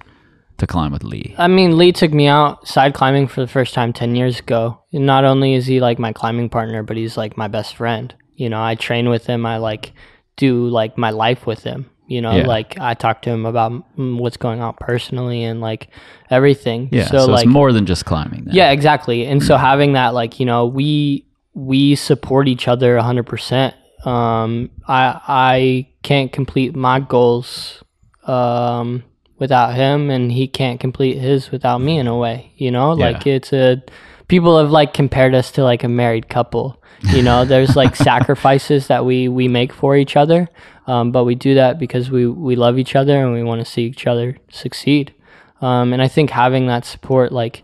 to 0.58 0.68
climb 0.68 0.92
with 0.92 1.04
Lee? 1.04 1.36
I 1.38 1.48
mean, 1.48 1.78
Lee 1.78 1.92
took 1.92 2.12
me 2.12 2.28
out 2.28 2.68
side 2.68 2.94
climbing 2.94 3.28
for 3.28 3.42
the 3.42 3.48
first 3.48 3.74
time 3.74 3.94
10 3.94 4.16
years 4.16 4.40
ago. 4.40 4.82
And 4.94 5.06
not 5.06 5.26
only 5.26 5.54
is 5.54 5.66
he 5.66 5.80
like 5.80 6.00
my 6.00 6.14
climbing 6.14 6.50
partner, 6.50 6.84
but 6.84 6.98
he's 6.98 7.18
like 7.18 7.38
my 7.38 7.48
best 7.48 7.76
friend. 7.76 8.14
You 8.36 8.50
know, 8.50 8.62
I 8.64 8.76
train 8.76 9.10
with 9.10 9.26
him. 9.26 9.46
I 9.46 9.58
like 9.58 9.94
do 10.38 10.68
like 10.68 10.98
my 10.98 11.12
life 11.12 11.46
with 11.46 11.64
him. 11.64 11.90
You 12.08 12.22
know, 12.22 12.36
Yeah. 12.36 12.48
like 12.48 12.78
I 12.80 12.94
talk 12.94 13.22
to 13.24 13.30
him 13.30 13.46
about 13.46 13.72
mm, 13.98 14.18
what's 14.18 14.38
going 14.38 14.60
on 14.62 14.74
personally 14.80 15.44
and 15.44 15.62
like 15.62 15.88
everything. 16.30 16.90
Yeah, 16.92 17.06
so, 17.06 17.26
like, 17.26 17.46
it's 17.46 17.52
more 17.54 17.72
than 17.72 17.86
just 17.86 18.06
climbing. 18.06 18.46
Then. 18.46 18.56
Yeah, 18.56 18.72
exactly. 18.72 19.26
And 19.26 19.42
so 19.42 19.56
having 19.58 19.94
that, 19.94 20.14
like, 20.14 20.40
you 20.40 20.46
know, 20.46 20.66
we 20.66 21.26
we 21.54 21.96
support 21.96 22.48
each 22.48 22.68
other 22.68 22.98
hundred 23.00 23.26
percent. 23.26 23.76
Um, 24.06 24.70
I 24.88 25.20
I 25.28 25.88
can't 26.04 26.32
complete 26.32 26.76
my 26.76 27.00
goals 27.00 27.84
um, 28.26 29.04
without 29.38 29.76
him, 29.76 30.10
and 30.10 30.32
he 30.32 30.48
can't 30.48 30.80
complete 30.80 31.18
his 31.18 31.52
without 31.52 31.80
me. 31.82 31.98
In 32.00 32.08
a 32.08 32.18
way, 32.18 32.52
you 32.58 32.72
know, 32.72 32.96
Yeah. 32.96 33.06
like 33.12 33.28
it's 33.28 33.54
a 33.54 33.82
people 34.28 34.58
have 34.58 34.72
like 34.72 34.94
compared 34.94 35.34
us 35.36 35.52
to 35.54 35.64
like 35.64 35.84
a 35.84 35.90
married 35.90 36.30
couple. 36.30 36.82
You 37.14 37.24
know, 37.24 37.46
there's 37.46 37.76
like 37.76 37.96
sacrifices 38.12 38.88
that 38.88 39.06
we 39.06 39.28
we 39.28 39.48
make 39.48 39.74
for 39.74 39.96
each 39.96 40.16
other, 40.16 40.48
um, 40.88 41.12
but 41.12 41.24
we 41.26 41.36
do 41.36 41.56
that 41.56 41.80
because 41.80 42.10
we 42.12 42.28
we 42.28 42.56
love 42.56 42.78
each 42.78 42.96
other 42.96 43.22
and 43.24 43.34
we 43.34 43.44
want 43.44 43.60
to 43.60 43.66
see 43.66 43.84
each 43.84 44.08
other 44.08 44.38
succeed. 44.52 45.14
Um, 45.62 45.94
and 45.94 46.02
I 46.02 46.08
think 46.08 46.32
having 46.32 46.66
that 46.68 46.86
support, 46.86 47.32
like, 47.32 47.62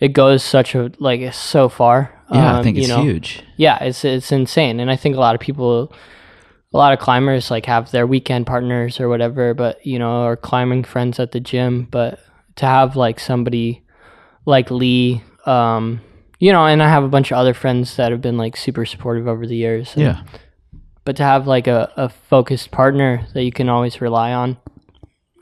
it 0.00 0.08
goes 0.12 0.42
such 0.42 0.74
a 0.74 0.90
like 0.98 1.32
so 1.32 1.68
far. 1.70 2.14
Yeah, 2.30 2.54
I 2.54 2.58
um, 2.58 2.64
think 2.64 2.78
it's 2.78 2.88
know? 2.88 3.02
huge. 3.02 3.42
Yeah, 3.56 3.82
it's 3.82 4.04
it's 4.04 4.32
insane, 4.32 4.80
and 4.80 4.90
I 4.90 4.96
think 4.96 5.16
a 5.16 5.20
lot 5.20 5.34
of 5.34 5.40
people, 5.40 5.92
a 6.72 6.76
lot 6.76 6.92
of 6.92 6.98
climbers 6.98 7.50
like 7.50 7.66
have 7.66 7.90
their 7.90 8.06
weekend 8.06 8.46
partners 8.46 9.00
or 9.00 9.08
whatever, 9.08 9.54
but 9.54 9.84
you 9.86 9.98
know, 9.98 10.24
or 10.24 10.36
climbing 10.36 10.84
friends 10.84 11.18
at 11.18 11.32
the 11.32 11.40
gym. 11.40 11.88
But 11.90 12.20
to 12.56 12.66
have 12.66 12.96
like 12.96 13.18
somebody 13.20 13.82
like 14.46 14.70
Lee, 14.70 15.22
um, 15.46 16.00
you 16.38 16.52
know, 16.52 16.66
and 16.66 16.82
I 16.82 16.88
have 16.88 17.04
a 17.04 17.08
bunch 17.08 17.30
of 17.30 17.38
other 17.38 17.54
friends 17.54 17.96
that 17.96 18.12
have 18.12 18.20
been 18.20 18.38
like 18.38 18.56
super 18.56 18.84
supportive 18.84 19.26
over 19.28 19.46
the 19.46 19.56
years. 19.56 19.94
and- 19.94 20.02
Yeah, 20.02 20.22
but 21.04 21.16
to 21.16 21.22
have 21.22 21.46
like 21.46 21.66
a, 21.66 21.90
a 21.96 22.08
focused 22.08 22.70
partner 22.70 23.26
that 23.34 23.42
you 23.44 23.52
can 23.52 23.68
always 23.68 24.00
rely 24.00 24.32
on. 24.32 24.56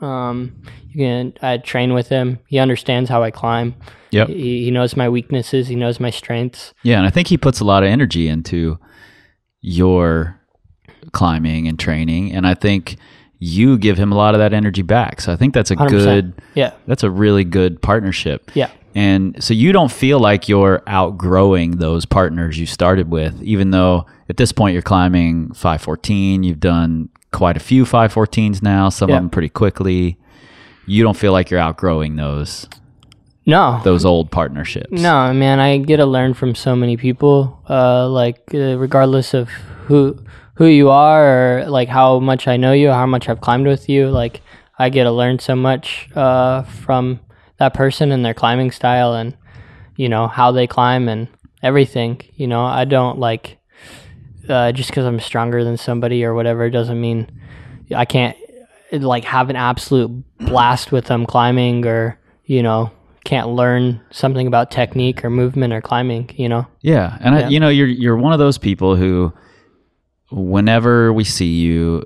Um, 0.01 0.61
can 0.97 1.33
I 1.41 1.57
train 1.57 1.93
with 1.93 2.09
him. 2.09 2.39
He 2.47 2.59
understands 2.59 3.09
how 3.09 3.23
I 3.23 3.31
climb. 3.31 3.75
Yep. 4.11 4.27
He, 4.29 4.63
he 4.65 4.71
knows 4.71 4.95
my 4.97 5.07
weaknesses. 5.09 5.67
He 5.67 5.75
knows 5.75 5.99
my 5.99 6.09
strengths. 6.09 6.73
yeah, 6.83 6.97
and 6.97 7.05
I 7.05 7.09
think 7.09 7.27
he 7.27 7.37
puts 7.37 7.59
a 7.59 7.65
lot 7.65 7.83
of 7.83 7.89
energy 7.89 8.27
into 8.27 8.79
your 9.61 10.39
climbing 11.11 11.67
and 11.67 11.77
training, 11.79 12.33
and 12.33 12.45
I 12.47 12.53
think 12.53 12.97
you 13.39 13.77
give 13.77 13.97
him 13.97 14.11
a 14.11 14.15
lot 14.15 14.33
of 14.33 14.39
that 14.39 14.53
energy 14.53 14.81
back. 14.81 15.21
So 15.21 15.31
I 15.31 15.35
think 15.35 15.53
that's 15.53 15.69
a 15.71 15.75
100%. 15.75 15.89
good. 15.89 16.33
Yeah. 16.55 16.71
That's 16.87 17.03
a 17.03 17.11
really 17.11 17.43
good 17.43 17.81
partnership. 17.81 18.49
Yeah. 18.55 18.71
And 18.95 19.41
so 19.43 19.53
you 19.53 19.71
don't 19.71 19.91
feel 19.91 20.19
like 20.19 20.49
you're 20.49 20.81
outgrowing 20.87 21.77
those 21.77 22.05
partners 22.05 22.57
you 22.57 22.65
started 22.65 23.11
with, 23.11 23.39
even 23.43 23.69
though 23.69 24.07
at 24.27 24.37
this 24.37 24.51
point 24.51 24.73
you're 24.73 24.81
climbing 24.81 25.49
514. 25.53 26.41
You've 26.41 26.59
done 26.59 27.09
quite 27.31 27.55
a 27.55 27.59
few 27.59 27.83
514s 27.85 28.63
now, 28.63 28.89
some 28.89 29.09
Yeah. 29.09 29.17
of 29.17 29.21
them 29.23 29.29
pretty 29.29 29.49
quickly. 29.49 30.17
You 30.87 31.03
don't 31.03 31.17
feel 31.17 31.31
like 31.33 31.49
you're 31.51 31.59
outgrowing 31.59 32.15
those 32.15 32.67
No. 33.45 33.79
those 33.83 34.05
old 34.05 34.31
partnerships. 34.31 34.89
No, 34.91 35.33
man, 35.33 35.59
I 35.59 35.77
get 35.77 35.97
to 35.97 36.05
learn 36.05 36.33
from 36.33 36.55
so 36.55 36.75
many 36.75 36.97
people. 36.97 37.61
Uh, 37.69 38.07
like 38.09 38.41
uh, 38.53 38.77
regardless 38.77 39.33
of 39.33 39.49
who 39.87 40.17
who 40.55 40.65
you 40.65 40.89
are, 40.89 41.59
or 41.61 41.65
like 41.69 41.87
how 41.89 42.19
much 42.19 42.47
I 42.47 42.57
know 42.57 42.71
you, 42.73 42.89
how 42.89 43.05
much 43.05 43.29
I've 43.29 43.41
climbed 43.41 43.67
with 43.67 43.87
you. 43.89 44.09
Like 44.09 44.41
I 44.79 44.89
get 44.89 45.03
to 45.03 45.11
learn 45.11 45.39
so 45.39 45.55
much 45.55 46.09
uh, 46.15 46.63
from 46.63 47.19
that 47.57 47.73
person 47.73 48.11
and 48.11 48.23
their 48.25 48.33
climbing 48.33 48.71
style, 48.71 49.13
and 49.13 49.35
you 49.97 50.09
know 50.09 50.27
how 50.27 50.51
they 50.51 50.67
climb 50.67 51.07
and 51.09 51.27
everything. 51.61 52.21
You 52.35 52.47
know, 52.47 52.63
I 52.65 52.85
don't 52.85 53.19
like 53.19 53.57
uh, 54.49 54.71
just 54.71 54.89
because 54.89 55.05
I'm 55.05 55.19
stronger 55.19 55.63
than 55.63 55.75
somebody 55.77 56.23
or 56.23 56.33
whatever 56.33 56.69
doesn't 56.69 56.99
mean 57.01 57.27
I 57.95 58.05
can't 58.05 58.37
like 58.91 59.23
have 59.25 59.49
an 59.49 59.55
absolute 59.55 60.11
blast 60.39 60.91
with 60.91 61.05
them 61.05 61.25
climbing 61.25 61.85
or 61.85 62.19
you 62.45 62.63
know 62.63 62.91
can't 63.25 63.49
learn 63.49 63.99
something 64.09 64.47
about 64.47 64.71
technique 64.71 65.23
or 65.25 65.29
movement 65.29 65.73
or 65.73 65.81
climbing 65.81 66.29
you 66.35 66.47
know 66.47 66.65
Yeah, 66.81 67.17
and 67.19 67.35
Yeah. 67.35 67.45
I, 67.45 67.49
you 67.49 67.59
know, 67.59 67.69
you're 67.69 67.87
you're 67.87 68.15
one 68.17 68.31
of 68.33 68.39
those 68.39 68.57
people 68.57 68.95
who, 68.95 69.33
whenever 70.31 71.11
we 71.13 71.23
see 71.23 71.53
you, 71.59 72.03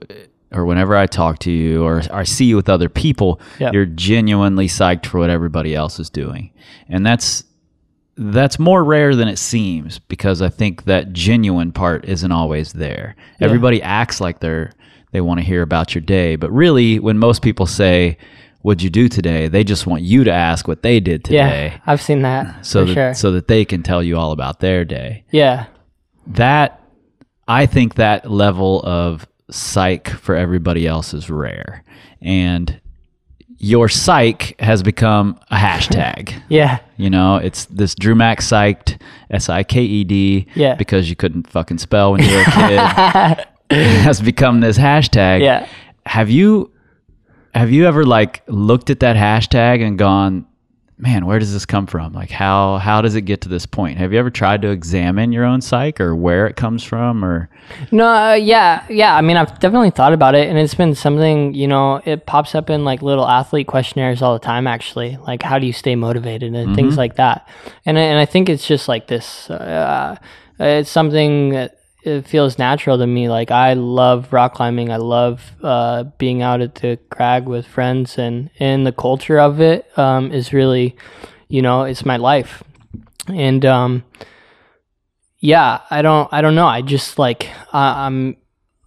or 0.51 0.65
whenever 0.65 0.95
I 0.95 1.07
talk 1.07 1.39
to 1.39 1.51
you, 1.51 1.83
or 1.83 2.01
I 2.11 2.23
see 2.23 2.45
you 2.45 2.55
with 2.55 2.69
other 2.69 2.89
people, 2.89 3.39
Yeah. 3.59 3.71
you're 3.73 3.85
genuinely 3.85 4.67
psyched 4.67 5.05
for 5.05 5.19
what 5.19 5.29
everybody 5.29 5.75
else 5.75 5.99
is 5.99 6.09
doing, 6.09 6.51
and 6.89 7.05
that's 7.05 7.43
that's 8.17 8.59
more 8.59 8.83
rare 8.83 9.15
than 9.15 9.27
it 9.27 9.37
seems 9.39 9.97
because 9.97 10.41
I 10.41 10.49
think 10.49 10.83
that 10.83 11.13
genuine 11.13 11.71
part 11.71 12.05
isn't 12.05 12.31
always 12.31 12.73
there. 12.73 13.15
Everybody 13.39 13.81
acts 13.81 14.19
like 14.19 14.39
they're 14.41 14.71
they 15.11 15.21
want 15.21 15.39
to 15.39 15.45
hear 15.45 15.61
about 15.61 15.93
your 15.95 16.01
day, 16.01 16.35
but 16.35 16.51
really, 16.51 16.99
when 16.99 17.17
most 17.17 17.41
people 17.41 17.65
say. 17.65 18.17
What'd 18.63 18.83
you 18.83 18.91
do 18.91 19.09
today? 19.09 19.47
They 19.47 19.63
just 19.63 19.87
want 19.87 20.03
you 20.03 20.23
to 20.23 20.31
ask 20.31 20.67
what 20.67 20.83
they 20.83 20.99
did 20.99 21.23
today, 21.23 21.71
yeah 21.73 21.79
i've 21.87 21.99
seen 21.99 22.21
that 22.21 22.63
so 22.63 22.81
for 22.81 22.85
that 22.89 22.93
sure 22.93 23.13
so 23.15 23.31
that 23.31 23.47
they 23.47 23.65
can 23.65 23.81
tell 23.81 24.03
you 24.03 24.15
all 24.15 24.31
about 24.33 24.59
their 24.59 24.85
day 24.85 25.23
yeah 25.31 25.65
that 26.27 26.79
I 27.47 27.65
think 27.65 27.95
that 27.95 28.29
level 28.29 28.83
of 28.83 29.25
psych 29.49 30.09
for 30.09 30.35
everybody 30.35 30.85
else 30.85 31.11
is 31.15 31.27
rare. 31.27 31.83
And 32.21 32.79
your 33.57 33.89
psych 33.89 34.55
has 34.59 34.83
become 34.83 35.39
a 35.49 35.57
hashtag. 35.57 36.39
yeah 36.49 36.79
You 36.97 37.09
know, 37.09 37.37
it's 37.37 37.65
this 37.65 37.95
Dru 37.95 38.13
Max 38.13 38.47
psyched, 38.47 39.01
S 39.31 39.49
I 39.49 39.63
K 39.63 39.81
E 39.81 40.03
D, 40.03 40.45
Yeah. 40.53 40.75
because 40.75 41.09
you 41.09 41.15
couldn't 41.15 41.49
fucking 41.49 41.79
spell 41.79 42.11
when 42.11 42.21
you 42.23 42.31
were 42.35 42.41
a 42.41 43.35
kid. 43.37 43.45
has 44.03 44.21
become 44.21 44.59
this 44.59 44.77
hashtag. 44.77 45.41
yeah 45.41 45.67
Have 46.05 46.29
you 46.29 46.71
have 47.53 47.71
you 47.71 47.85
ever 47.85 48.03
like 48.05 48.43
looked 48.47 48.89
at 48.89 49.01
that 49.01 49.15
hashtag 49.17 49.85
and 49.85 49.97
gone, 49.99 50.45
man, 50.97 51.25
where 51.25 51.37
does 51.37 51.51
this 51.51 51.65
come 51.65 51.85
from? 51.85 52.13
Like 52.13 52.29
how 52.31 52.77
how 52.77 53.01
does 53.01 53.15
it 53.15 53.21
get 53.23 53.41
to 53.41 53.49
this 53.49 53.65
point? 53.65 53.97
Have 53.97 54.13
you 54.13 54.19
ever 54.19 54.29
tried 54.29 54.61
to 54.61 54.69
examine 54.69 55.31
your 55.33 55.43
own 55.45 55.59
psych 55.61 55.99
or 55.99 56.15
where 56.15 56.47
it 56.47 56.55
comes 56.55 56.83
from 56.83 57.25
or 57.25 57.49
No, 57.91 58.05
uh, 58.07 58.33
yeah, 58.35 58.85
yeah. 58.89 59.15
I 59.15 59.21
mean, 59.21 59.35
I've 59.37 59.59
definitely 59.59 59.89
thought 59.91 60.13
about 60.13 60.33
it, 60.35 60.47
and 60.49 60.57
it's 60.57 60.73
been 60.75 60.95
something. 60.95 61.53
You 61.53 61.67
know, 61.67 62.01
it 62.05 62.25
pops 62.25 62.55
up 62.55 62.69
in 62.69 62.85
like 62.85 63.01
little 63.01 63.27
athlete 63.27 63.67
questionnaires 63.67 64.21
all 64.21 64.33
the 64.33 64.39
time. 64.45 64.65
Actually, 64.67 65.17
like 65.27 65.43
how 65.43 65.59
do 65.59 65.65
you 65.67 65.73
stay 65.73 65.95
motivated 65.95 66.53
and 66.55 66.75
things 66.75 66.97
like 66.97 67.15
that. 67.17 67.47
And 67.85 67.97
I- 67.97 68.01
and 68.11 68.19
I 68.19 68.25
think 68.25 68.47
it's 68.49 68.65
just 68.67 68.87
like 68.87 69.07
this. 69.07 69.49
Uh, 69.49 70.15
it's 70.59 70.89
something 70.89 71.49
that 71.49 71.79
it 72.03 72.27
feels 72.27 72.57
natural 72.57 72.97
to 72.97 73.07
me. 73.07 73.29
Like 73.29 73.51
I 73.51 73.73
love 73.73 74.33
rock 74.33 74.55
climbing. 74.55 74.91
I 74.91 74.97
love 74.97 75.51
uh, 75.61 76.03
being 76.17 76.41
out 76.41 76.61
at 76.61 76.75
the 76.75 76.97
crag 77.09 77.47
with 77.47 77.65
friends, 77.67 78.17
and 78.17 78.49
and 78.59 78.85
the 78.85 78.91
culture 78.91 79.39
of 79.39 79.61
it 79.61 79.85
um, 79.97 80.31
is 80.31 80.53
really, 80.53 80.95
you 81.47 81.61
know, 81.61 81.83
it's 81.83 82.05
my 82.05 82.17
life. 82.17 82.63
And 83.27 83.63
um, 83.65 84.03
yeah, 85.39 85.81
I 85.89 86.01
don't 86.01 86.27
I 86.31 86.41
don't 86.41 86.55
know. 86.55 86.67
I 86.67 86.81
just 86.81 87.19
like 87.19 87.49
I, 87.71 88.05
I'm 88.05 88.37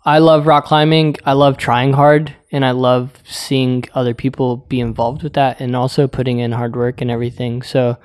I 0.04 0.18
love 0.18 0.46
rock 0.46 0.66
climbing. 0.66 1.16
I 1.24 1.32
love 1.32 1.56
trying 1.56 1.92
hard 1.92 2.34
and 2.52 2.64
I 2.64 2.72
love 2.72 3.12
seeing 3.24 3.84
other 3.94 4.14
people 4.14 4.58
be 4.58 4.80
involved 4.80 5.22
with 5.22 5.32
that 5.34 5.60
and 5.60 5.74
also 5.74 6.06
putting 6.06 6.40
in 6.40 6.52
hard 6.52 6.76
work 6.76 7.00
and 7.00 7.10
everything. 7.10 7.62
So 7.62 7.96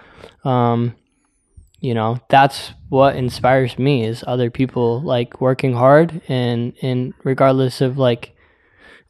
um 0.43 0.95
you 1.81 1.93
know, 1.93 2.19
that's 2.29 2.71
what 2.89 3.15
inspires 3.15 3.77
me 3.79 4.03
is 4.05 4.23
other 4.27 4.49
people 4.49 5.01
like 5.01 5.39
working 5.41 5.73
hard 5.73 6.21
and 6.27 6.73
and 6.81 7.13
regardless 7.23 7.81
of 7.81 7.97
like 7.97 8.35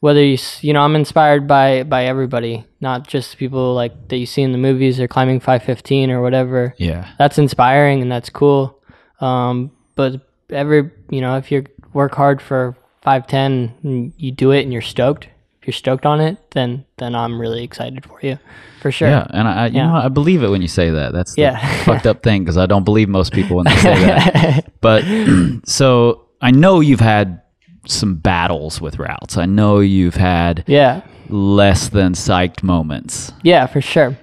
whether 0.00 0.24
you 0.24 0.38
you 0.62 0.72
know 0.72 0.80
I'm 0.82 0.96
inspired 0.96 1.46
by 1.46 1.82
by 1.82 2.04
everybody, 2.06 2.64
not 2.80 3.06
just 3.06 3.36
people 3.38 3.74
like 3.74 4.08
that 4.08 4.16
you 4.16 4.26
see 4.26 4.42
in 4.42 4.52
the 4.52 4.58
movies 4.58 4.98
or 5.00 5.08
climbing 5.08 5.40
515 5.40 6.10
or 6.10 6.22
whatever 6.22 6.74
Yeah. 6.78 7.08
that's 7.18 7.38
inspiring 7.38 8.02
and 8.02 8.10
that's 8.10 8.30
cool. 8.30 8.80
Um, 9.20 9.72
but 9.96 10.26
every 10.50 10.90
you 11.10 11.20
know, 11.20 11.36
if 11.36 11.50
you 11.52 11.66
work 11.92 12.14
hard 12.14 12.40
for 12.40 12.76
five 13.02 13.26
ten 13.26 13.74
and 13.82 14.12
you 14.16 14.30
do 14.32 14.52
it 14.52 14.62
and 14.62 14.72
you're 14.72 14.80
stoked, 14.82 15.28
if 15.60 15.66
you're 15.66 15.72
stoked 15.74 16.06
on 16.06 16.20
it, 16.20 16.36
then 16.52 16.84
then 16.96 17.14
I'm 17.14 17.40
really 17.40 17.62
excited 17.64 18.04
for 18.06 18.18
you, 18.22 18.38
for 18.80 18.90
sure. 18.90 19.08
Yeah, 19.08 19.26
and 19.30 19.46
I, 19.48 19.66
you 19.66 19.76
Yeah. 19.76 19.86
know, 19.88 19.94
I 19.96 20.08
believe 20.08 20.42
it 20.42 20.48
when 20.50 20.62
you 20.62 20.68
say 20.68 20.90
that. 20.90 21.12
That's 21.12 21.34
the 21.34 21.42
Yeah. 21.42 21.82
fucked 21.84 22.06
up 22.06 22.22
thing 22.22 22.42
because 22.42 22.56
I 22.56 22.66
don't 22.66 22.84
believe 22.84 23.08
most 23.08 23.32
people 23.32 23.56
when 23.56 23.66
they 23.66 23.76
say 23.76 23.94
that. 24.04 24.70
But 24.80 25.04
so 25.66 26.26
I 26.40 26.50
know 26.50 26.80
you've 26.80 27.00
had 27.00 27.42
some 27.86 28.14
battles 28.14 28.80
with 28.80 28.98
routes. 28.98 29.36
I 29.36 29.46
know 29.46 29.80
you've 29.80 30.16
had 30.16 30.64
yeah, 30.66 31.02
less 31.28 31.88
than 31.90 32.12
psyched 32.14 32.62
moments. 32.62 33.32
yeah, 33.42 33.66
for 33.66 33.80
sure. 33.80 34.16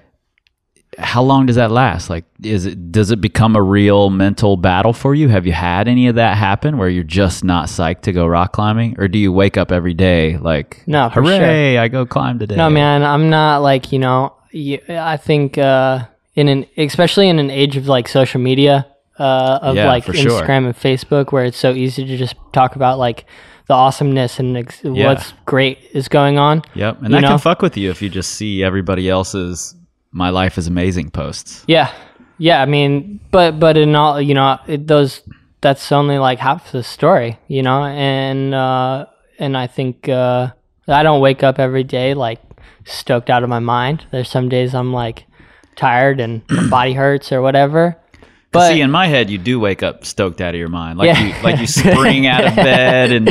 How 0.97 1.21
long 1.21 1.45
does 1.45 1.57
that 1.57 1.69
last? 1.69 2.10
Like, 2.10 2.25
is 2.41 2.65
it 2.65 2.91
does 2.91 3.12
it 3.12 3.21
become 3.21 3.55
a 3.55 3.62
real 3.62 4.10
mental 4.10 4.57
battle 4.57 4.93
for 4.93 5.13
you? 5.13 5.29
Have 5.29 5.45
you 5.45 5.51
had 5.53 5.88
any 5.88 6.07
of 6.07 6.15
that 6.15 6.38
happen 6.38 6.77
where 6.77 6.89
you're 6.89 7.03
just 7.03 7.43
not 7.43 7.67
psyched 7.67 8.01
to 8.01 8.12
go 8.12 8.25
rock 8.25 8.53
climbing, 8.53 8.95
or 8.99 9.07
do 9.07 9.19
you 9.19 9.31
wake 9.31 9.57
up 9.57 9.71
every 9.71 9.93
day 9.93 10.38
like, 10.38 10.83
No, 10.88 11.10
hooray, 11.10 11.77
I 11.77 11.88
go 11.88 12.05
climb 12.05 12.39
today? 12.39 12.55
No, 12.55 12.69
man, 12.69 13.03
I'm 13.03 13.29
not 13.29 13.62
like 13.62 13.91
you 13.91 13.99
know. 13.99 14.33
I 14.89 15.17
think 15.17 15.57
uh, 15.57 16.05
in 16.36 16.47
an 16.47 16.65
especially 16.77 17.29
in 17.29 17.38
an 17.38 17.51
age 17.51 17.77
of 17.77 17.88
like 17.88 18.07
social 18.07 18.41
media, 18.41 18.88
uh, 19.19 19.60
of 19.62 19.75
Yeah, 19.75 19.88
like 19.88 20.03
for 20.03 20.13
sure. 20.13 20.41
Instagram 20.41 20.65
and 20.65 20.75
Facebook, 20.75 21.31
where 21.31 21.45
it's 21.45 21.57
so 21.57 21.73
easy 21.73 22.05
to 22.05 22.17
just 22.17 22.36
talk 22.53 22.75
about 22.75 22.97
like 22.97 23.25
the 23.67 23.73
awesomeness 23.73 24.39
and 24.39 24.57
ex- 24.57 24.83
what's 24.83 25.33
great 25.45 25.77
is 25.93 26.07
going 26.07 26.39
on. 26.39 26.63
Yep, 26.73 27.03
and 27.03 27.13
that 27.13 27.21
know? 27.21 27.27
can 27.29 27.38
fuck 27.38 27.62
with 27.62 27.77
you 27.77 27.91
if 27.91 28.01
you 28.01 28.10
just 28.10 28.31
see 28.31 28.63
everybody 28.63 29.10
else's 29.10 29.75
"my 30.17 30.30
life 30.30 30.58
is 30.58 30.67
amazing" 30.67 31.12
posts. 31.12 31.63
Yeah, 31.67 31.91
yeah. 32.38 32.62
I 32.62 32.65
mean, 32.65 33.19
but 33.32 33.60
but 33.60 33.77
in 33.77 33.95
all, 33.95 34.19
you 34.21 34.34
know, 34.34 34.58
it, 34.67 34.88
those 34.88 35.21
that's 35.62 35.91
only 35.91 36.17
like 36.17 36.39
half 36.39 36.71
the 36.71 36.84
story, 36.84 37.39
you 37.47 37.63
know, 37.63 37.84
and 37.86 38.53
uh, 38.53 39.06
and 39.39 39.56
I 39.56 39.67
think 39.67 40.10
uh, 40.10 40.51
I 40.88 41.03
don't 41.03 41.21
wake 41.21 41.43
up 41.43 41.60
every 41.60 41.84
day 41.84 42.13
like 42.13 42.41
stoked 42.86 43.30
out 43.30 43.43
of 43.43 43.49
my 43.49 43.60
mind. 43.60 44.06
There's 44.12 44.30
some 44.30 44.49
days 44.49 44.73
I'm 44.75 44.91
like 44.93 45.25
tired 45.75 46.19
and 46.19 46.41
my 46.49 46.67
body 46.69 46.93
hurts 46.93 47.32
or 47.32 47.41
whatever. 47.41 47.95
But 48.51 48.71
See, 48.71 48.82
in 48.82 48.91
my 48.91 49.08
head, 49.08 49.30
you 49.30 49.38
do 49.38 49.60
wake 49.60 49.84
up 49.84 50.06
stoked 50.06 50.39
out 50.41 50.53
of 50.56 50.60
your 50.60 50.69
mind, 50.69 50.97
like 50.97 51.08
Yeah. 51.08 51.21
you 51.38 51.43
like 51.43 51.60
you 51.60 51.67
spring 51.67 52.27
out 52.27 52.45
of 52.45 52.56
bed 52.69 53.12
and 53.12 53.30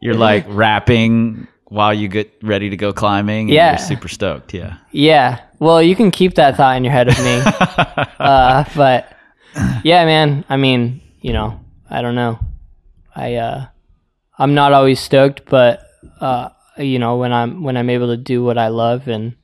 you're 0.00 0.14
like 0.14 0.44
rapping 0.48 1.46
while 1.70 1.94
you 1.94 2.08
get 2.08 2.30
ready 2.42 2.68
to 2.68 2.76
go 2.76 2.92
climbing. 2.92 3.42
and 3.48 3.50
Yeah. 3.50 3.70
you're 3.70 3.78
super 3.78 4.08
stoked. 4.08 4.52
Yeah, 4.52 4.76
yeah, 4.92 5.40
well, 5.58 5.80
you 5.82 5.96
can 5.96 6.10
keep 6.10 6.34
that 6.34 6.56
thought 6.56 6.76
in 6.76 6.84
your 6.84 6.92
head 6.92 7.08
of 7.08 7.18
me. 7.18 7.40
uh, 8.20 8.64
but 8.76 9.10
yeah, 9.82 10.04
man. 10.04 10.44
I 10.48 10.56
mean, 10.56 11.00
you 11.20 11.32
know, 11.32 11.58
I 11.88 12.02
don't 12.02 12.14
know. 12.14 12.38
I 13.16 13.36
uh, 13.36 13.66
I'm 14.38 14.54
not 14.54 14.72
always 14.72 15.00
stoked, 15.00 15.46
but 15.46 15.82
uh, 16.20 16.50
you 16.76 16.98
know, 16.98 17.16
when 17.16 17.32
I'm 17.32 17.62
when 17.62 17.76
I'm 17.76 17.88
able 17.90 18.08
to 18.08 18.16
do 18.16 18.44
what 18.44 18.58
I 18.58 18.68
love 18.68 19.08
and 19.08 19.34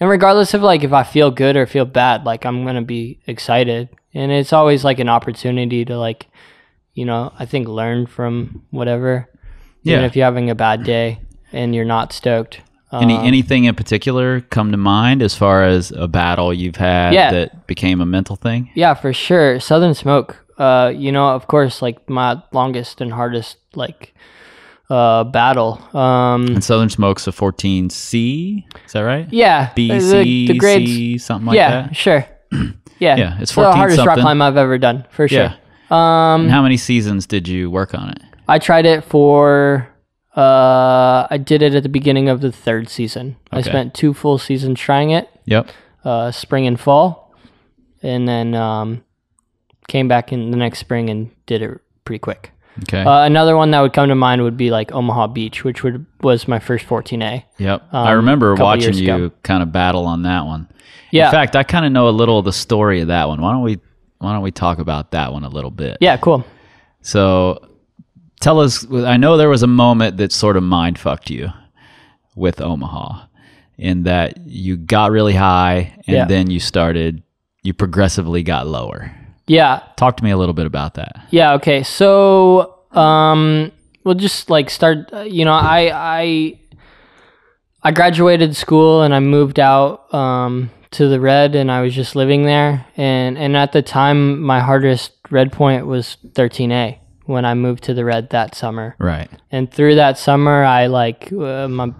and 0.00 0.10
regardless 0.10 0.54
of 0.54 0.62
like 0.62 0.82
if 0.84 0.92
I 0.92 1.04
feel 1.04 1.30
good 1.30 1.56
or 1.56 1.66
feel 1.66 1.84
bad, 1.86 2.24
like 2.24 2.44
I'm 2.44 2.64
gonna 2.64 2.82
be 2.82 3.20
excited, 3.26 3.88
and 4.14 4.32
it's 4.32 4.52
always 4.52 4.84
like 4.84 4.98
an 4.98 5.08
opportunity 5.08 5.84
to 5.84 5.98
like, 5.98 6.26
you 6.94 7.04
know, 7.04 7.32
I 7.38 7.44
think 7.46 7.68
learn 7.68 8.06
from 8.06 8.62
whatever. 8.70 9.28
Yeah. 9.82 9.94
Even 9.94 10.04
if 10.04 10.16
you're 10.16 10.24
having 10.24 10.50
a 10.50 10.54
bad 10.56 10.82
day 10.82 11.20
and 11.52 11.74
you're 11.74 11.84
not 11.84 12.12
stoked. 12.12 12.60
any 12.92 13.16
Um, 13.16 13.26
anything 13.26 13.64
in 13.64 13.74
particular 13.74 14.40
come 14.42 14.70
to 14.70 14.76
mind 14.78 15.20
as 15.22 15.34
far 15.34 15.64
as 15.64 15.90
a 15.90 16.06
battle 16.06 16.54
you've 16.54 16.76
had 16.76 17.14
Yeah. 17.14 17.30
that 17.32 17.66
became 17.66 18.00
a 18.00 18.06
mental 18.06 18.36
thing? 18.36 18.70
Yeah, 18.74 18.94
for 18.94 19.12
sure. 19.12 19.58
Southern 19.60 19.92
Smoke. 19.94 20.36
Uh, 20.58 20.92
you 20.94 21.10
know, 21.12 21.28
of 21.30 21.46
course, 21.48 21.82
like 21.82 22.08
my 22.08 22.40
longest 22.52 23.00
and 23.00 23.12
hardest 23.12 23.58
like 23.74 24.14
uh 24.88 25.24
battle. 25.24 25.80
Um, 25.94 26.46
And 26.46 26.62
Southern 26.64 26.88
Smoke's 26.88 27.26
a 27.26 27.32
14C. 27.32 28.64
Is 28.86 28.92
that 28.92 29.00
right? 29.00 29.26
yeah, 29.32 29.70
B, 29.74 29.88
the- 29.90 30.00
C, 30.00 30.46
the 30.46 30.54
grades. 30.58 30.90
C, 30.90 31.18
something 31.18 31.46
like 31.48 31.56
yeah, 31.56 31.70
that. 31.82 31.96
sure. 31.96 32.24
Yeah, 32.98 33.16
Yeah, 33.16 33.36
it's 33.40 33.50
the 33.50 33.56
14 33.62 33.76
hardest 33.76 34.06
rock 34.06 34.18
climb 34.18 34.40
I've 34.40 34.56
ever 34.56 34.78
done 34.78 35.04
for 35.10 35.28
sure. 35.28 35.38
Yeah. 35.38 35.54
And 35.90 36.50
how 36.50 36.62
many 36.62 36.78
seasons 36.78 37.26
did 37.26 37.46
you 37.46 37.70
work 37.70 37.94
on 37.94 38.08
it? 38.08 38.22
I 38.48 38.58
tried 38.58 38.86
it 38.86 39.04
for. 39.04 39.86
Uh, 40.36 41.26
I 41.30 41.38
did 41.38 41.62
it 41.62 41.74
at 41.74 41.82
the 41.82 41.88
beginning 41.88 42.28
of 42.28 42.40
the 42.40 42.52
third 42.52 42.88
season. 42.88 43.36
I 43.50 43.62
spent 43.62 43.94
two 43.94 44.12
full 44.12 44.36
seasons 44.38 44.78
trying 44.78 45.10
it, 45.10 45.30
Yep. 45.46 45.70
uh, 46.04 46.30
spring 46.30 46.66
and 46.66 46.78
fall, 46.78 47.34
and 48.02 48.28
then 48.28 48.54
um, 48.54 49.02
came 49.88 50.08
back 50.08 50.32
in 50.32 50.50
the 50.50 50.56
next 50.58 50.78
spring 50.80 51.08
and 51.08 51.30
did 51.46 51.62
it 51.62 51.80
pretty 52.04 52.18
quick. 52.18 52.52
Okay. 52.82 53.02
Uh, 53.02 53.24
another 53.24 53.56
one 53.56 53.70
that 53.70 53.80
would 53.80 53.94
come 53.94 54.08
to 54.10 54.14
mind 54.14 54.42
would 54.42 54.58
be 54.58 54.70
like 54.70 54.92
Omaha 54.92 55.28
Beach, 55.28 55.64
which 55.64 55.82
would 55.82 56.04
was 56.20 56.46
my 56.46 56.58
first 56.58 56.86
14A. 56.86 57.42
Yep. 57.56 57.82
I 57.92 58.10
um, 58.10 58.16
remember 58.18 58.54
watching 58.54 58.94
you 58.94 59.32
kind 59.42 59.62
of 59.62 59.72
battle 59.72 60.04
on 60.04 60.22
that 60.22 60.44
one. 60.44 60.68
Yeah. 61.10 61.26
In 61.26 61.32
fact, 61.32 61.56
I 61.56 61.62
kind 61.62 61.86
of 61.86 61.92
know 61.92 62.08
a 62.08 62.10
little 62.10 62.38
of 62.38 62.44
the 62.44 62.52
story 62.52 63.00
of 63.00 63.08
that 63.08 63.28
one. 63.28 63.40
Why 63.40 63.52
don't 63.52 63.62
we 63.62 63.78
why 64.18 64.32
don't 64.34 64.42
we 64.42 64.50
talk 64.50 64.78
about 64.78 65.12
that 65.12 65.32
one 65.32 65.44
a 65.44 65.48
little 65.48 65.70
bit? 65.70 65.98
Yeah, 66.00 66.16
cool. 66.18 66.44
So 67.00 67.66
tell 68.40 68.60
us 68.60 68.86
I 68.92 69.16
know 69.16 69.36
there 69.36 69.48
was 69.48 69.62
a 69.62 69.66
moment 69.68 70.16
that 70.18 70.32
sort 70.32 70.56
of 70.56 70.62
mind 70.62 70.98
fucked 70.98 71.30
you. 71.30 71.50
with 72.34 72.60
Omaha 72.60 73.24
in 73.78 74.02
that 74.02 74.36
you 74.46 74.76
got 74.76 75.10
really 75.10 75.32
high 75.34 75.94
and 76.06 76.16
Yeah. 76.16 76.24
then 76.26 76.50
you 76.50 76.60
started, 76.60 77.22
you 77.62 77.72
progressively 77.72 78.42
got 78.42 78.66
lower. 78.66 79.10
Yeah, 79.46 79.80
Talk 79.96 80.16
to 80.18 80.24
me 80.24 80.30
a 80.32 80.36
little 80.36 80.52
bit 80.54 80.66
about 80.66 80.94
that. 80.94 81.16
Yeah. 81.30 81.54
Okay. 81.54 81.82
So, 81.82 82.74
um, 82.92 83.72
we'll 84.04 84.14
just 84.16 84.50
like 84.50 84.68
start. 84.70 85.10
You 85.26 85.44
know, 85.46 85.52
I 85.54 85.90
I 85.94 86.58
I 87.82 87.90
graduated 87.92 88.56
school 88.56 89.02
and 89.02 89.14
I 89.14 89.20
moved 89.20 89.58
out 89.60 90.12
um, 90.12 90.70
to 90.92 91.08
the 91.08 91.20
red, 91.20 91.54
and 91.54 91.70
I 91.70 91.80
was 91.82 91.94
just 91.94 92.16
living 92.16 92.44
there. 92.44 92.84
And 92.96 93.38
and 93.38 93.56
at 93.56 93.72
the 93.72 93.82
time, 93.82 94.40
my 94.42 94.60
hardest 94.60 95.12
red 95.30 95.52
point 95.52 95.86
was 95.86 96.16
13A 96.34 96.98
when 97.26 97.44
I 97.44 97.54
moved 97.54 97.84
to 97.84 97.94
the 97.94 98.04
red 98.04 98.30
that 98.30 98.54
summer. 98.54 98.94
Right. 98.98 99.28
And 99.52 99.70
through 99.70 99.96
that 99.96 100.18
summer, 100.18 100.64
I 100.64 100.86
like 100.86 101.32
uh, 101.32 101.68
my 101.68 101.92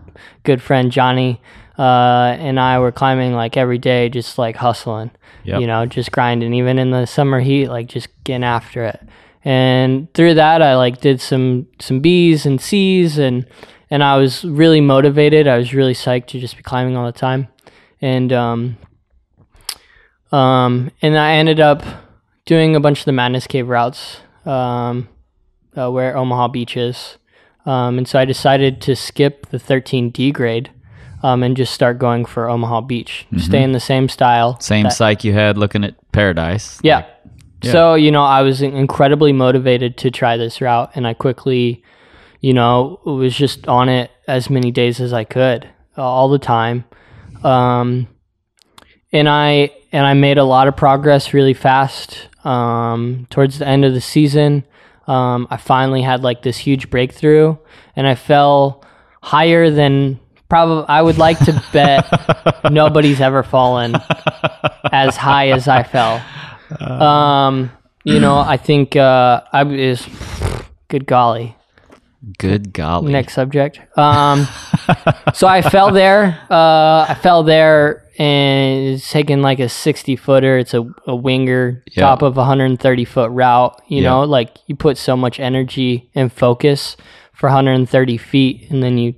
good 0.44 0.62
friend 0.62 0.90
Johnny 0.90 1.40
uh, 1.78 2.36
and 2.38 2.58
I 2.58 2.78
were 2.78 2.92
climbing 2.92 3.34
like 3.34 3.56
every 3.56 3.78
day, 3.78 4.08
just 4.08 4.38
like 4.38 4.56
hustling, 4.56 5.10
Yep. 5.44 5.60
you 5.60 5.66
know, 5.66 5.84
just 5.86 6.10
grinding. 6.12 6.54
Even 6.54 6.78
in 6.78 6.90
the 6.90 7.06
summer 7.06 7.40
heat, 7.40 7.68
like 7.68 7.86
just 7.88 8.08
getting 8.24 8.44
after 8.44 8.84
it. 8.84 9.00
And 9.44 10.12
through 10.14 10.34
that, 10.34 10.62
I 10.62 10.76
like 10.76 11.00
did 11.00 11.20
some 11.20 11.66
some 11.80 12.00
B's 12.00 12.46
and 12.46 12.60
C's, 12.60 13.16
and 13.18 13.46
and 13.90 14.02
I 14.02 14.16
was 14.16 14.44
really 14.44 14.80
motivated. 14.80 15.46
I 15.46 15.56
was 15.56 15.72
really 15.72 15.94
psyched 15.94 16.26
to 16.28 16.40
just 16.40 16.56
be 16.56 16.62
climbing 16.64 16.96
all 16.96 17.06
the 17.06 17.12
time, 17.12 17.46
and 18.00 18.32
um, 18.32 18.76
um, 20.32 20.90
and 21.02 21.16
I 21.16 21.34
ended 21.34 21.60
up 21.60 21.84
doing 22.44 22.74
a 22.74 22.80
bunch 22.80 23.00
of 23.00 23.04
the 23.04 23.12
Madness 23.12 23.46
Cave 23.46 23.68
routes. 23.68 24.18
Um, 24.44 25.08
uh, 25.76 25.90
where 25.90 26.16
Omaha 26.16 26.48
Beach 26.48 26.76
is. 26.76 27.18
Um, 27.64 27.98
and 27.98 28.06
so 28.08 28.18
I 28.18 28.24
decided 28.24 28.80
to 28.82 28.94
skip 28.94 29.46
the 29.50 29.58
13D 29.58 30.32
grade 30.32 30.70
um, 31.22 31.42
and 31.42 31.56
just 31.56 31.74
start 31.74 31.98
going 31.98 32.24
for 32.24 32.48
Omaha 32.48 32.82
Beach. 32.82 33.26
Stay 33.38 33.62
in 33.62 33.72
the 33.72 33.80
same 33.80 34.08
style. 34.08 34.58
Same 34.60 34.84
that- 34.84 34.92
psych 34.92 35.24
you 35.24 35.32
had 35.32 35.58
looking 35.58 35.84
at 35.84 35.94
Paradise. 36.12 36.78
yeah. 36.82 37.06
Yeah. 37.62 37.72
So, 37.72 37.94
you 37.94 38.10
know, 38.12 38.22
I 38.22 38.42
was 38.42 38.60
incredibly 38.60 39.32
motivated 39.32 39.96
to 39.98 40.10
try 40.10 40.36
this 40.36 40.60
route 40.60 40.90
and 40.94 41.06
I 41.06 41.14
quickly, 41.14 41.82
you 42.40 42.52
know, 42.52 43.00
was 43.04 43.34
just 43.34 43.66
on 43.66 43.88
it 43.88 44.10
as 44.28 44.50
many 44.50 44.70
days 44.70 45.00
as 45.00 45.12
I 45.14 45.24
could 45.24 45.66
uh, 45.96 46.02
all 46.02 46.28
the 46.28 46.38
time. 46.38 46.84
Um, 47.42 48.08
and 49.10 49.26
I 49.28 49.72
and 49.90 50.06
I 50.06 50.12
made 50.12 50.36
a 50.36 50.44
lot 50.44 50.68
of 50.68 50.76
progress 50.76 51.32
really 51.32 51.54
fast. 51.54 52.28
Um, 52.44 53.26
towards 53.30 53.58
the 53.58 53.66
end 53.66 53.84
of 53.86 53.94
the 53.94 54.00
season, 54.02 54.64
um, 55.06 55.46
I 55.50 55.56
finally 55.56 56.02
had 56.02 56.22
like 56.22 56.42
this 56.42 56.56
huge 56.56 56.90
breakthrough, 56.90 57.56
and 57.94 58.06
I 58.06 58.14
fell 58.14 58.84
higher 59.22 59.70
than 59.70 60.20
probably 60.48 60.84
I 60.88 61.02
would 61.02 61.18
like 61.18 61.38
to 61.40 61.62
bet 61.72 62.06
nobody's 62.70 63.20
ever 63.20 63.42
fallen 63.42 63.96
as 64.92 65.16
high 65.16 65.50
as 65.50 65.68
I 65.68 65.82
fell. 65.82 66.22
Um, 66.80 67.70
you 68.04 68.20
know, 68.20 68.38
I 68.38 68.56
think 68.56 68.96
uh, 68.96 69.42
I 69.52 69.64
is 69.66 70.06
good 70.88 71.06
golly. 71.06 71.56
Good 72.38 72.72
golly. 72.72 73.12
Next 73.12 73.34
subject. 73.34 73.80
Um, 73.96 74.46
so 75.34 75.46
I 75.46 75.62
fell 75.62 75.92
there. 75.92 76.40
Uh, 76.50 77.06
I 77.08 77.16
fell 77.20 77.42
there, 77.42 78.05
and 78.18 78.88
it's 78.94 79.10
taking 79.10 79.42
like 79.42 79.58
a 79.60 79.68
sixty 79.68 80.16
footer. 80.16 80.58
It's 80.58 80.74
a, 80.74 80.88
a 81.06 81.14
winger, 81.14 81.82
Yeah. 81.92 82.02
top 82.04 82.22
of 82.22 82.36
a 82.38 82.44
hundred 82.44 82.66
and 82.66 82.80
thirty 82.80 83.04
foot 83.04 83.30
route. 83.30 83.80
You 83.88 84.02
Yeah. 84.02 84.10
know, 84.10 84.22
like 84.24 84.56
you 84.66 84.76
put 84.76 84.96
so 84.98 85.16
much 85.16 85.38
energy 85.40 86.10
and 86.14 86.32
focus 86.32 86.96
for 87.32 87.48
hundred 87.48 87.72
and 87.74 87.88
thirty 87.88 88.16
feet, 88.16 88.70
and 88.70 88.82
then 88.82 88.98
you 88.98 89.14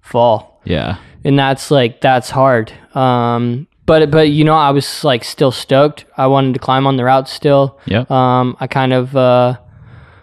fall 0.00 0.60
Yeah. 0.64 0.96
and 1.24 1.38
that's 1.38 1.70
like 1.70 2.00
that's 2.00 2.30
hard. 2.30 2.72
Um, 2.94 3.66
but 3.86 4.10
but 4.10 4.30
you 4.30 4.44
know, 4.44 4.54
I 4.54 4.70
was 4.70 5.04
like 5.04 5.24
still 5.24 5.50
stoked. 5.52 6.04
I 6.16 6.26
wanted 6.26 6.54
to 6.54 6.60
climb 6.60 6.86
on 6.86 6.96
the 6.96 7.04
route 7.04 7.28
still. 7.28 7.78
Yeah. 7.86 8.04
Um, 8.10 8.56
I 8.60 8.66
kind 8.66 8.92
of 8.92 9.16
uh, 9.16 9.56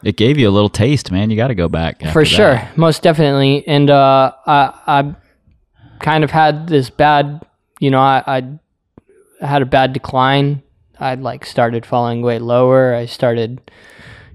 It 0.03 0.15
gave 0.15 0.37
you 0.37 0.47
a 0.47 0.51
little 0.51 0.69
taste, 0.69 1.11
man. 1.11 1.29
You 1.29 1.35
got 1.35 1.47
to 1.49 1.55
go 1.55 1.67
back. 1.67 2.01
for 2.13 2.23
sure, 2.23 2.53
that. 2.53 2.77
most 2.77 3.01
definitely. 3.03 3.67
And 3.67 3.89
uh, 3.89 4.31
I 4.45 4.71
I 4.87 5.15
kind 5.99 6.23
of 6.23 6.31
had 6.31 6.67
this 6.69 6.89
bad, 6.89 7.41
you 7.79 7.89
know, 7.89 7.99
I 7.99 8.23
I 8.27 9.45
had 9.45 9.61
a 9.61 9.65
bad 9.65 9.93
decline. 9.93 10.61
I 10.99 11.15
like 11.15 11.45
started 11.45 11.85
falling 11.85 12.21
way 12.21 12.39
lower. 12.39 12.93
I 12.93 13.05
started, 13.05 13.59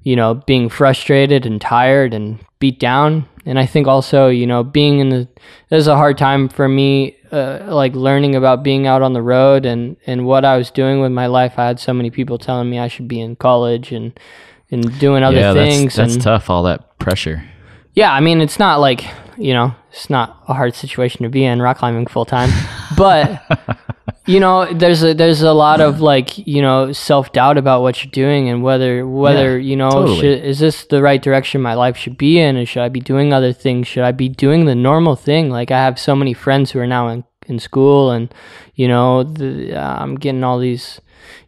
you 0.02 0.16
know, 0.16 0.34
being 0.34 0.68
frustrated 0.68 1.46
and 1.46 1.60
tired 1.60 2.14
and 2.14 2.38
beat 2.58 2.80
down. 2.80 3.28
And 3.46 3.58
I 3.58 3.66
think 3.66 3.86
also, 3.86 4.28
you 4.28 4.46
know, 4.46 4.64
being 4.64 4.98
in 4.98 5.10
the 5.10 5.28
it 5.70 5.74
was 5.74 5.86
a 5.86 5.96
hard 5.96 6.16
time 6.16 6.48
for 6.48 6.66
me, 6.66 7.16
uh, 7.30 7.66
like 7.68 7.94
learning 7.94 8.34
about 8.34 8.62
being 8.62 8.86
out 8.86 9.02
on 9.02 9.12
the 9.12 9.20
road 9.20 9.66
and 9.66 9.96
and 10.06 10.24
what 10.24 10.44
I 10.44 10.56
was 10.56 10.70
doing 10.70 11.00
with 11.00 11.12
my 11.12 11.26
life. 11.26 11.58
I 11.58 11.66
had 11.66 11.78
so 11.78 11.92
many 11.92 12.10
people 12.10 12.38
telling 12.38 12.70
me 12.70 12.78
I 12.78 12.88
should 12.88 13.06
be 13.06 13.20
in 13.20 13.36
college 13.36 13.92
and 13.92 14.18
and 14.70 14.98
doing 14.98 15.22
other 15.22 15.36
yeah, 15.36 15.52
things. 15.52 15.94
that's, 15.94 15.96
that's 15.96 16.14
and 16.14 16.22
tough. 16.22 16.48
All 16.48 16.62
that 16.62 16.98
pressure. 16.98 17.44
yeah, 17.94 18.12
I 18.12 18.20
mean, 18.20 18.40
it's 18.40 18.58
not 18.58 18.80
like, 18.80 19.04
you 19.36 19.52
know, 19.52 19.74
it's 19.90 20.10
not 20.10 20.42
a 20.48 20.54
hard 20.54 20.74
situation 20.74 21.22
to 21.22 21.28
be 21.28 21.44
in 21.44 21.60
rock 21.62 21.78
climbing 21.78 22.06
full 22.06 22.24
time. 22.24 22.50
But, 22.96 23.42
you 24.26 24.40
know, 24.40 24.72
there's 24.72 25.02
a, 25.02 25.14
there's 25.14 25.42
a 25.42 25.52
lot 25.52 25.80
of 25.80 26.00
like, 26.00 26.38
you 26.46 26.62
know, 26.62 26.92
self 26.92 27.32
doubt 27.32 27.58
about 27.58 27.82
what 27.82 28.04
you're 28.04 28.10
doing 28.10 28.48
and 28.48 28.62
whether, 28.62 29.06
whether, 29.06 29.58
Yeah, 29.58 29.70
you 29.70 29.76
know, 29.76 29.90
totally. 29.90 30.20
should, 30.20 30.44
is 30.44 30.58
this 30.58 30.84
the 30.84 31.02
right 31.02 31.20
direction 31.20 31.60
my 31.60 31.74
life 31.74 31.96
should 31.96 32.18
be 32.18 32.38
in? 32.38 32.56
And 32.56 32.68
should 32.68 32.82
I 32.82 32.88
be 32.88 33.00
doing 33.00 33.32
other 33.32 33.52
things? 33.52 33.86
Should 33.86 34.04
I 34.04 34.12
be 34.12 34.28
doing 34.28 34.64
the 34.64 34.74
normal 34.74 35.16
thing? 35.16 35.50
Like, 35.50 35.70
I 35.70 35.78
have 35.84 35.98
so 35.98 36.14
many 36.14 36.32
friends 36.34 36.70
who 36.70 36.78
are 36.80 36.86
now 36.86 37.08
in, 37.08 37.24
in 37.46 37.58
school 37.58 38.10
and, 38.10 38.32
you 38.74 38.88
know, 38.88 39.22
the, 39.22 39.74
uh, 39.74 39.96
I'm 40.02 40.16
getting 40.16 40.44
all 40.44 40.58
these, 40.58 41.00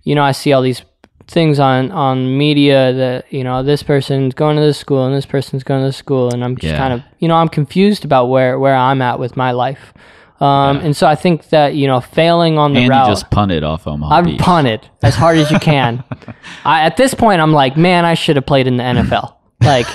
you 0.02 0.14
know, 0.14 0.22
I 0.22 0.32
see 0.32 0.52
all 0.52 0.62
these 0.62 0.82
things 1.28 1.58
on 1.58 1.90
on 1.90 2.38
media 2.38 2.92
that 2.92 3.32
you 3.32 3.42
know 3.42 3.62
this 3.62 3.82
person's 3.82 4.32
going 4.34 4.54
to 4.56 4.62
this 4.62 4.78
school 4.78 5.04
and 5.06 5.14
this 5.14 5.26
person's 5.26 5.64
going 5.64 5.80
to 5.80 5.86
this 5.88 5.96
school 5.96 6.32
and 6.32 6.44
i'm 6.44 6.56
just 6.56 6.72
Yeah. 6.72 6.78
kind 6.78 6.92
of 6.94 7.02
you 7.18 7.26
know 7.26 7.34
i'm 7.34 7.48
confused 7.48 8.04
about 8.04 8.26
where 8.26 8.58
where 8.60 8.76
i'm 8.76 9.02
at 9.02 9.18
with 9.18 9.36
my 9.36 9.50
life. 9.50 9.92
Um 10.40 10.76
and 10.84 10.94
so 10.96 11.06
i 11.06 11.14
think 11.16 11.48
that 11.48 11.74
you 11.74 11.86
know 11.88 12.00
failing 12.00 12.58
on 12.58 12.74
the 12.74 12.80
And 12.80 12.90
route 12.90 13.06
you 13.08 13.12
just 13.12 13.30
punted 13.30 13.64
off 13.64 13.86
Omaha 13.86 14.14
i've 14.16 14.24
Beach. 14.26 14.38
punted 14.40 14.88
as 15.02 15.14
hard 15.16 15.36
as 15.38 15.50
you 15.50 15.58
can. 15.58 16.04
I, 16.64 16.82
at 16.82 16.96
this 16.96 17.12
point 17.14 17.40
i'm 17.40 17.52
like 17.52 17.76
man 17.76 18.04
i 18.04 18.14
should 18.14 18.36
have 18.36 18.46
played 18.46 18.66
in 18.68 18.76
the 18.76 18.84
nfl 18.84 19.34
like 19.62 19.86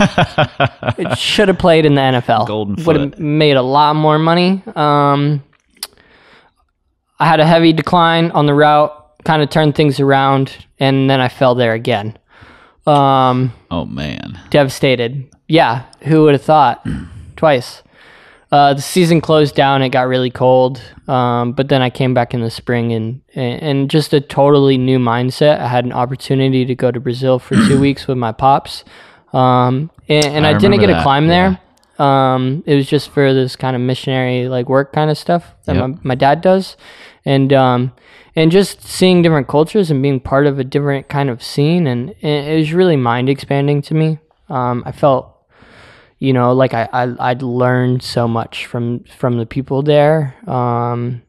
it 1.00 1.18
should 1.18 1.48
have 1.48 1.60
played 1.60 1.86
in 1.86 1.94
the 1.96 2.02
nfl 2.02 2.46
Golden 2.48 2.84
would 2.86 2.96
have 3.00 3.20
made 3.20 3.56
a 3.56 3.62
lot 3.62 3.96
more 3.96 4.18
money. 4.20 4.62
Um 4.76 5.44
I 7.20 7.28
had 7.28 7.40
a 7.40 7.46
heavy 7.46 7.72
decline 7.72 8.32
on 8.32 8.48
the 8.48 8.54
route, 8.56 8.92
kind 9.26 9.42
of 9.42 9.50
turned 9.50 9.76
things 9.76 10.00
around, 10.00 10.66
and 10.80 11.10
then 11.10 11.20
I 11.20 11.28
fell 11.30 11.56
there 11.56 11.74
again. 11.74 12.18
Um, 12.88 13.54
Oh 13.70 13.86
man. 13.86 14.40
devastated. 14.50 15.30
Yeah, 15.48 15.84
who 16.04 16.24
would 16.24 16.34
have 16.34 16.42
thought? 16.44 16.86
Twice. 17.36 17.84
Uh, 18.52 18.74
the 18.74 18.82
season 18.82 19.22
closed 19.22 19.56
down. 19.56 19.82
It 19.82 19.90
got 19.90 20.08
really 20.08 20.30
cold, 20.30 20.82
um, 21.08 21.54
but 21.54 21.70
then 21.70 21.82
I 21.82 21.90
came 21.90 22.14
back 22.14 22.34
in 22.34 22.42
the 22.42 22.50
spring 22.52 22.92
and, 22.92 23.22
and 23.34 23.62
and 23.62 23.90
just 23.90 24.14
a 24.14 24.20
totally 24.20 24.78
new 24.78 25.00
mindset. 25.00 25.60
I 25.60 25.68
had 25.70 25.86
an 25.86 25.94
opportunity 25.94 26.66
to 26.66 26.76
go 26.76 26.92
to 26.92 27.00
Brazil 27.00 27.40
for 27.40 27.56
two 27.56 27.80
weeks 27.88 28.08
with 28.08 28.18
my 28.18 28.34
pops, 28.34 28.84
um, 29.32 29.90
and, 30.10 30.26
and 30.26 30.46
I 30.46 30.50
I, 30.50 30.58
didn't 30.58 30.82
get 30.82 30.88
that, 30.88 31.02
climb 31.04 31.30
yeah. 31.30 31.56
there. 31.98 32.06
Um, 32.06 32.62
it 32.66 32.76
was 32.76 32.88
just 32.90 33.10
for 33.12 33.34
this 33.34 33.56
kind 33.56 33.74
of 33.76 33.82
missionary 33.82 34.50
like 34.50 34.68
work 34.68 34.92
kind 34.92 35.10
of 35.10 35.18
stuff 35.18 35.54
that 35.66 35.76
Yep. 35.78 35.90
my, 35.90 35.98
my 36.04 36.16
dad 36.16 36.42
does, 36.42 36.76
and 37.24 37.54
um, 37.54 37.94
and 38.36 38.52
just 38.52 38.84
seeing 38.84 39.22
different 39.22 39.48
cultures 39.48 39.92
and 39.92 40.02
being 40.02 40.20
part 40.20 40.48
of 40.48 40.60
a 40.60 40.64
different 40.64 41.10
kind 41.10 41.30
of 41.30 41.44
scene, 41.44 41.88
and, 41.88 42.12
it 42.22 42.58
was 42.58 42.74
really 42.74 42.96
mind 42.96 43.30
expanding 43.30 43.82
to 43.84 43.94
me. 43.94 44.20
Um, 44.50 44.84
I 44.86 44.92
felt 44.92 45.28
you 46.20 46.34
know 46.34 46.54
like 46.54 46.74
I, 46.74 46.88
I 46.94 47.32
I'd 47.32 47.42
learned 47.42 48.04
so 48.04 48.28
much 48.28 48.68
from 48.68 49.04
from 49.06 49.38
the 49.40 49.46
people 49.48 49.82
there 49.82 50.36
um 50.48 51.24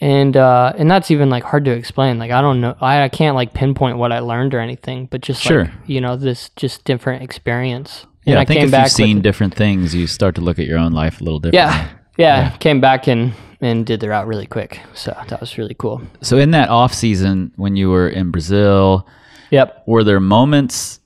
and 0.00 0.36
uh 0.36 0.72
and 0.78 0.90
that's 0.90 1.10
even 1.10 1.28
like 1.28 1.44
hard 1.44 1.64
to 1.66 1.72
explain 1.72 2.18
like 2.18 2.30
I 2.30 2.40
don't 2.40 2.60
know 2.60 2.74
I, 2.80 3.02
I 3.02 3.08
can't 3.08 3.36
like 3.36 3.52
pinpoint 3.52 3.98
what 3.98 4.12
I 4.12 4.20
learned 4.20 4.54
or 4.54 4.60
anything 4.60 5.06
but 5.10 5.20
just 5.20 5.42
Sure. 5.42 5.64
like 5.64 5.72
you 5.86 6.00
know 6.00 6.16
this 6.16 6.50
just 6.56 6.84
different 6.84 7.22
experience 7.22 8.06
Yeah, 8.24 8.32
and 8.32 8.40
I, 8.40 8.44
think 8.46 8.62
if 8.62 8.72
you've 8.72 8.88
seen 8.90 9.16
with, 9.18 9.24
different 9.24 9.54
things, 9.54 9.94
you 9.94 10.06
start 10.06 10.34
to 10.36 10.40
look 10.40 10.58
at 10.58 10.66
your 10.66 10.78
own 10.78 10.92
life 10.92 11.20
a 11.20 11.24
little 11.24 11.38
different. 11.38 11.54
yeah, 11.54 11.88
yeah 12.22 12.56
came 12.58 12.80
back 12.80 13.06
and 13.08 13.32
and 13.60 13.86
did 13.86 14.00
the 14.00 14.08
route 14.08 14.26
really 14.26 14.46
quick 14.46 14.80
so 14.94 15.10
that 15.28 15.40
was 15.40 15.56
really 15.58 15.74
cool 15.74 16.00
So 16.20 16.38
in 16.38 16.50
that 16.52 16.68
off 16.68 16.92
season 16.94 17.52
when 17.56 17.76
you 17.76 17.90
were 17.90 18.08
in 18.08 18.30
Brazil, 18.30 19.06
yep 19.50 19.82
were 19.86 20.04
there 20.04 20.20
moments 20.20 21.00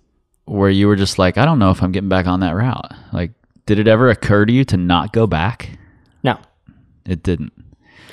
where 0.46 0.70
you 0.70 0.86
were 0.86 0.94
just 0.96 1.18
like, 1.18 1.38
I 1.38 1.44
don't 1.44 1.58
know 1.58 1.70
if 1.70 1.82
I'm 1.82 1.90
getting 1.92 2.08
back 2.08 2.26
on 2.28 2.38
that 2.40 2.54
route? 2.54 2.92
Like, 3.12 3.32
did 3.66 3.80
it 3.80 3.88
ever 3.88 4.10
occur 4.10 4.46
to 4.46 4.52
you 4.52 4.64
to 4.66 4.76
not 4.76 5.12
go 5.12 5.26
back? 5.26 5.70
no 6.22 6.38
It 7.04 7.22
didn't. 7.22 7.52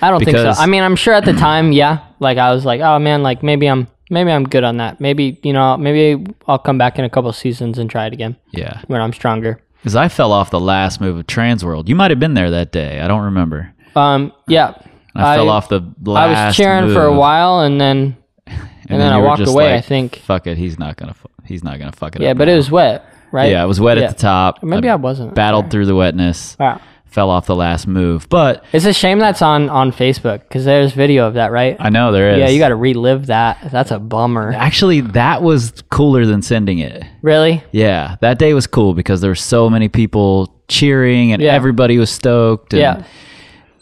I 0.01 0.09
don't 0.09 0.19
think 0.25 0.35
so. 0.37 0.49
I 0.49 0.65
mean, 0.65 0.83
I'm 0.83 0.95
sure 0.97 1.13
at 1.13 1.25
the 1.25 1.33
time, 1.33 1.71
yeah. 1.71 1.99
Like 2.19 2.37
I 2.37 2.51
was 2.53 2.65
like, 2.65 2.81
oh 2.81 2.99
man, 2.99 3.23
like 3.23 3.43
maybe 3.43 3.67
I'm 3.69 3.87
maybe 4.09 4.31
I'm 4.31 4.43
good 4.43 4.63
on 4.65 4.77
that. 4.77 4.99
Maybe 4.99 5.39
you 5.43 5.53
know, 5.53 5.77
maybe 5.77 6.25
I'll 6.47 6.59
come 6.59 6.77
back 6.77 6.99
in 6.99 7.05
a 7.05 7.09
couple 7.09 7.31
seasons 7.33 7.77
and 7.79 7.89
try 7.89 8.07
it 8.07 8.13
again 8.13 8.35
Yeah. 8.51 8.81
when 8.87 8.99
I'm 8.99 9.13
stronger. 9.13 9.61
Because 9.83 9.97
I 9.97 10.07
fell 10.07 10.31
off 10.31 10.49
the 10.49 10.61
last 10.61 11.01
move 11.01 11.17
of 11.17 11.27
Transworld. 11.27 11.89
You 11.89 11.95
might 11.95 12.09
have 12.09 12.19
been 12.19 12.35
there 12.35 12.51
that 12.51 12.71
day. 12.71 13.01
I 13.01 13.07
don't 13.09 13.23
remember. 13.23 13.73
Um, 13.97 14.31
yeah. 14.47 14.81
I, 15.13 15.35
fell 15.35 15.49
off 15.49 15.67
the 15.67 15.81
last. 16.05 16.37
I 16.37 16.45
was 16.47 16.55
cheering 16.55 16.93
for 16.93 17.03
a 17.03 17.13
while, 17.13 17.59
and 17.59 17.81
then 17.81 18.15
and, 18.47 18.61
then, 19.01 19.11
I 19.11 19.17
walked 19.17 19.45
away. 19.45 19.75
I 19.75 19.81
think. 19.81 20.19
Fuck 20.19 20.47
it. 20.47 20.57
He's 20.57 20.79
not 20.79 20.95
gonna. 20.95 21.13
He's 21.43 21.65
not 21.65 21.79
gonna 21.79 21.91
fuck 21.91 22.15
it 22.15 22.19
up. 22.19 22.23
Yeah, 22.23 22.33
but 22.33 22.45
now." 22.45 22.53
it 22.53 22.55
was 22.55 22.71
wet, 22.71 23.05
right? 23.33 23.51
Yeah, 23.51 23.61
it 23.61 23.67
was 23.67 23.81
wet 23.81 23.97
Yeah. 23.97 24.05
at 24.05 24.15
the 24.15 24.21
top. 24.21 24.63
Maybe 24.63 24.87
I 24.87 24.95
wasn't. 24.95 25.35
Battled 25.35 25.69
through 25.69 25.85
the 25.85 25.95
wetness. 25.95 26.55
Wow. 26.57 26.79
Fell 27.13 27.29
off 27.29 27.45
the 27.45 27.55
last 27.55 27.85
move, 27.85 28.27
but 28.27 28.65
It's 28.73 28.85
a 28.85 28.91
shame 28.91 29.19
that's 29.19 29.43
on 29.43 29.69
on 29.69 29.91
Facebook 29.91 30.39
because 30.39 30.65
there's 30.65 30.93
video 30.93 31.27
of 31.27 31.35
that, 31.35 31.51
right? 31.51 31.77
I 31.79 31.89
know 31.91 32.11
there 32.11 32.31
is. 32.33 32.39
yeah, 32.39 32.49
you 32.49 32.57
got 32.57 32.69
to 32.69 32.75
relive 32.75 33.27
that. 33.27 33.69
That's 33.71 33.91
a 33.91 33.99
bummer. 33.99 34.51
Actually, 34.51 35.01
that 35.01 35.43
was 35.43 35.73
cooler 35.91 36.25
than 36.25 36.41
sending 36.41 36.79
it. 36.79 37.03
Really? 37.21 37.63
Yeah, 37.71 38.15
that 38.21 38.39
day 38.39 38.55
was 38.55 38.65
cool 38.65 38.95
because 38.95 39.21
there 39.21 39.29
were 39.29 39.35
so 39.35 39.69
many 39.69 39.89
people 39.89 40.51
cheering 40.67 41.31
and 41.33 41.39
Yeah. 41.39 41.53
everybody 41.53 41.99
was 41.99 42.09
stoked. 42.09 42.73
And, 42.73 42.81
Yeah. 42.81 43.03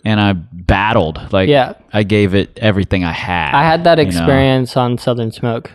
And 0.04 0.20
I 0.20 0.34
battled. 0.34 1.32
Like, 1.32 1.48
Yeah. 1.48 1.76
I 1.94 2.04
gave 2.04 2.36
it 2.36 2.60
everything 2.62 3.06
I 3.06 3.14
had. 3.14 3.54
I 3.54 3.64
had 3.64 3.86
that 3.86 3.98
you 3.98 4.04
know? 4.04 4.08
experience 4.10 4.76
on 4.76 4.98
Southern 4.98 5.32
Smoke. 5.32 5.72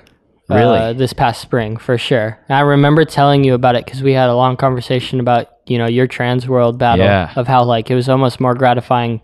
Really? 0.49 0.79
Uh, 0.79 0.93
this 0.93 1.13
past 1.13 1.41
spring, 1.41 1.77
for 1.77 1.99
sure. 1.99 2.39
And 2.49 2.57
I 2.57 2.61
remember 2.61 3.05
telling 3.05 3.43
you 3.45 3.55
about 3.55 3.75
it 3.75 3.85
because 3.85 4.03
we 4.03 4.13
had 4.13 4.29
a 4.31 4.37
long 4.37 4.57
conversation 4.57 5.19
about 5.21 5.49
you 5.67 5.77
know 5.79 5.87
your 5.87 6.07
trans 6.07 6.47
world 6.49 6.79
battle 6.79 7.05
Yeah. 7.05 7.33
of 7.35 7.49
how 7.49 7.65
like 7.65 7.91
it 7.91 7.95
was 7.97 8.09
almost 8.09 8.39
more 8.39 8.55
gratifying 8.55 9.23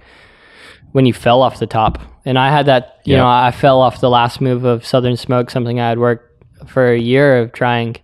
when 0.91 1.07
you 1.07 1.13
fell 1.13 1.41
off 1.43 1.59
the 1.61 1.67
top. 1.67 2.01
And 2.25 2.39
I 2.39 2.51
had 2.51 2.67
that. 2.67 2.99
You 3.05 3.15
Yeah. 3.15 3.19
know, 3.23 3.29
I 3.29 3.51
fell 3.53 3.81
off 3.81 4.01
the 4.01 4.11
last 4.11 4.41
move 4.41 4.65
of 4.65 4.85
Southern 4.85 5.17
Smoke, 5.17 5.51
something 5.51 5.79
I 5.81 5.89
had 5.91 5.99
worked 5.99 6.29
for 6.69 6.93
a 6.93 6.99
year 6.99 7.39
of 7.39 7.53
trying, 7.53 7.97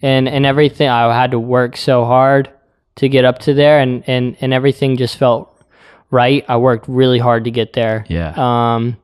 and 0.00 0.26
and 0.28 0.46
everything. 0.46 0.88
I 0.88 1.12
had 1.14 1.30
to 1.32 1.38
work 1.38 1.76
so 1.76 2.04
hard 2.06 2.48
to 2.96 3.08
get 3.08 3.24
up 3.26 3.38
to 3.40 3.52
there, 3.54 3.80
and 3.80 4.02
and 4.06 4.36
and 4.40 4.54
everything 4.54 4.96
just 4.96 5.16
felt 5.18 5.50
right. 6.10 6.42
I 6.48 6.56
worked 6.56 6.86
really 6.88 7.18
hard 7.18 7.44
to 7.44 7.50
get 7.50 7.74
there. 7.74 8.04
Yeah. 8.08 8.32
Um, 8.36 8.96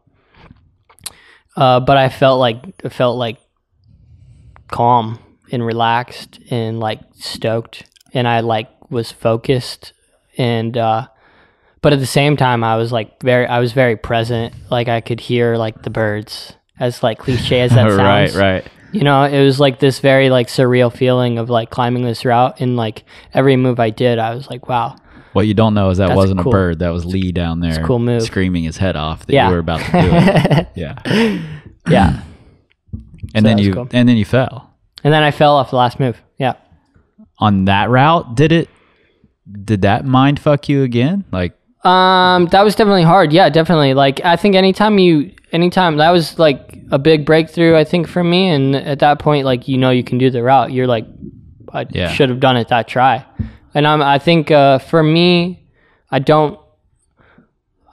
uh, 1.56 1.80
but 1.80 1.96
I 1.96 2.08
felt 2.08 2.38
like 2.40 2.58
felt 2.92 3.16
like 3.18 3.38
calm 4.70 5.18
and 5.52 5.64
relaxed 5.64 6.38
and 6.50 6.78
like 6.80 7.00
stoked, 7.18 7.84
and 8.12 8.26
I 8.28 8.40
like 8.40 8.68
was 8.90 9.12
focused 9.12 9.92
and 10.36 10.76
uh, 10.76 11.08
but 11.82 11.92
at 11.92 11.98
the 12.00 12.06
same 12.06 12.36
time 12.36 12.64
I 12.64 12.76
was 12.76 12.92
like 12.92 13.20
very 13.22 13.46
I 13.46 13.58
was 13.60 13.72
very 13.72 13.96
present. 13.96 14.54
Like 14.70 14.88
I 14.88 15.00
could 15.00 15.20
hear 15.20 15.56
like 15.56 15.82
the 15.82 15.90
birds. 15.90 16.52
As 16.80 17.02
like 17.02 17.18
cliche 17.18 17.60
as 17.62 17.72
that 17.72 17.90
sounds, 17.96 17.96
right. 17.96 18.34
Right 18.34 18.66
you 18.92 19.02
know, 19.02 19.24
it 19.24 19.42
was 19.44 19.60
like 19.60 19.80
this 19.80 19.98
very 19.98 20.30
like 20.30 20.46
surreal 20.46 20.90
feeling 20.94 21.38
of 21.38 21.50
like 21.50 21.70
climbing 21.70 22.04
this 22.04 22.24
route, 22.24 22.60
and 22.60 22.76
like 22.76 23.04
every 23.34 23.56
move 23.56 23.78
I 23.80 23.90
did, 23.90 24.18
I 24.18 24.34
was 24.34 24.48
like, 24.48 24.68
wow, 24.68 24.96
What 25.34 25.46
you 25.46 25.54
don't 25.54 25.74
know 25.74 25.90
is 25.90 25.98
that 25.98 26.06
That's 26.08 26.16
wasn't 26.16 26.40
cool. 26.40 26.52
a 26.52 26.54
bird. 26.54 26.78
That 26.78 26.88
was 26.90 27.04
Lee 27.04 27.32
down 27.32 27.60
there 27.60 27.84
cool 27.84 27.98
move. 27.98 28.22
screaming 28.22 28.64
his 28.64 28.76
head 28.78 28.96
off 28.96 29.26
that 29.26 29.32
Yeah. 29.32 29.48
you 29.48 29.54
were 29.54 29.58
about 29.58 29.80
to 29.80 29.90
do 29.92 30.08
it. 30.10 30.68
yeah. 30.74 31.42
yeah. 31.90 32.22
And 33.34 33.44
So 33.44 33.48
then 33.48 33.58
you 33.58 33.74
cool. 33.74 33.88
and 33.92 34.08
then 34.08 34.16
you 34.16 34.24
fell. 34.24 34.74
And 35.04 35.12
then 35.12 35.22
I 35.22 35.30
fell 35.30 35.56
off 35.56 35.70
the 35.70 35.76
last 35.76 36.00
move. 36.00 36.20
Yeah. 36.38 36.54
On 37.38 37.64
that 37.66 37.88
route, 37.90 38.34
did 38.34 38.52
it 38.52 38.68
did 39.64 39.82
that 39.82 40.04
mind 40.04 40.40
fuck 40.40 40.68
you 40.68 40.82
again? 40.82 41.24
Like 41.30 41.52
Um, 41.84 42.46
that 42.46 42.62
was 42.64 42.74
definitely 42.74 43.04
hard. 43.04 43.32
Yeah, 43.32 43.48
definitely. 43.48 43.94
Like 43.94 44.24
I 44.24 44.36
think 44.36 44.54
anytime 44.56 44.98
you, 44.98 45.32
anytime 45.52 45.96
that 45.98 46.10
was 46.10 46.38
like 46.38 46.78
a 46.90 46.98
big 46.98 47.24
breakthrough. 47.26 47.76
I 47.76 47.84
think 47.84 48.08
for 48.08 48.24
me, 48.24 48.48
and 48.48 48.74
at 48.74 48.98
that 49.00 49.18
point, 49.18 49.44
like 49.44 49.68
you 49.68 49.78
know, 49.78 49.90
you 49.90 50.02
can 50.02 50.18
do 50.18 50.30
the 50.30 50.42
route. 50.42 50.72
You're 50.72 50.86
like, 50.86 51.06
I 51.72 51.86
Yeah. 51.90 52.08
should 52.10 52.28
have 52.30 52.40
done 52.40 52.56
it 52.56 52.68
that 52.68 52.88
try. 52.88 53.24
And 53.74 53.86
I'm, 53.86 54.00
I 54.02 54.18
think 54.18 54.50
uh, 54.50 54.78
for 54.78 55.02
me, 55.02 55.62
I 56.10 56.18
don't, 56.18 56.58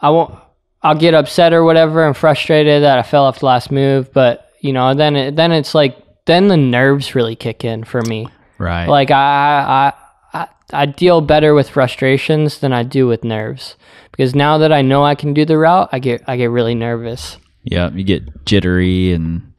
I 0.02 0.10
won't. 0.10 0.34
I'll 0.82 0.96
get 0.96 1.14
upset 1.14 1.52
or 1.54 1.64
whatever 1.64 2.06
and 2.08 2.16
frustrated 2.16 2.84
that 2.84 2.98
I 2.98 3.04
fell 3.04 3.26
off 3.26 3.40
the 3.40 3.46
last 3.48 3.72
move. 3.72 4.12
But 4.14 4.45
you 4.66 4.74
know, 4.74 4.94
then 4.96 5.16
it, 5.16 5.36
then 5.36 5.52
it's 5.52 5.76
like 5.76 5.96
then 6.26 6.48
the 6.48 6.58
nerves 6.58 7.14
really 7.14 7.36
kick 7.36 7.64
in 7.64 7.84
for 7.84 8.02
me. 8.02 8.28
right. 8.58 8.88
Like 8.88 9.12
I, 9.12 9.94
I, 10.34 10.40
I, 10.40 10.48
I 10.74 10.86
deal 10.88 11.22
better 11.22 11.54
with 11.54 11.70
frustrations 11.70 12.60
than 12.60 12.74
I 12.74 12.82
do 12.84 13.06
with 13.08 13.24
nerves 13.24 13.76
because 14.12 14.34
now 14.34 14.58
that 14.58 14.72
I 14.74 14.82
know 14.82 15.04
I 15.06 15.14
can 15.16 15.34
do 15.34 15.46
the 15.46 15.58
route, 15.58 15.90
I 15.92 16.00
get 16.00 16.24
I 16.28 16.36
get 16.38 16.50
really 16.50 16.74
nervous. 16.76 17.38
Yeah, 17.64 17.90
you 17.92 18.04
get 18.04 18.46
jittery 18.46 19.12
and 19.14 19.54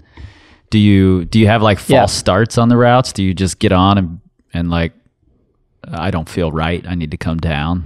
do 0.71 0.79
you 0.79 1.25
do 1.25 1.39
you 1.39 1.47
have 1.47 1.63
like 1.63 1.79
false 1.79 1.91
Yeah. 1.91 2.07
starts 2.07 2.59
on 2.59 2.69
the 2.69 2.77
routes? 2.77 3.13
Do 3.13 3.23
you 3.23 3.33
just 3.35 3.59
get 3.61 3.73
on 3.73 3.99
and 3.99 4.21
and 4.53 4.71
like 4.71 4.93
I 5.89 6.11
don't 6.11 6.29
feel 6.29 6.51
right. 6.51 6.85
I 6.87 6.97
need 6.97 7.13
to 7.13 7.17
come 7.17 7.39
down. 7.39 7.85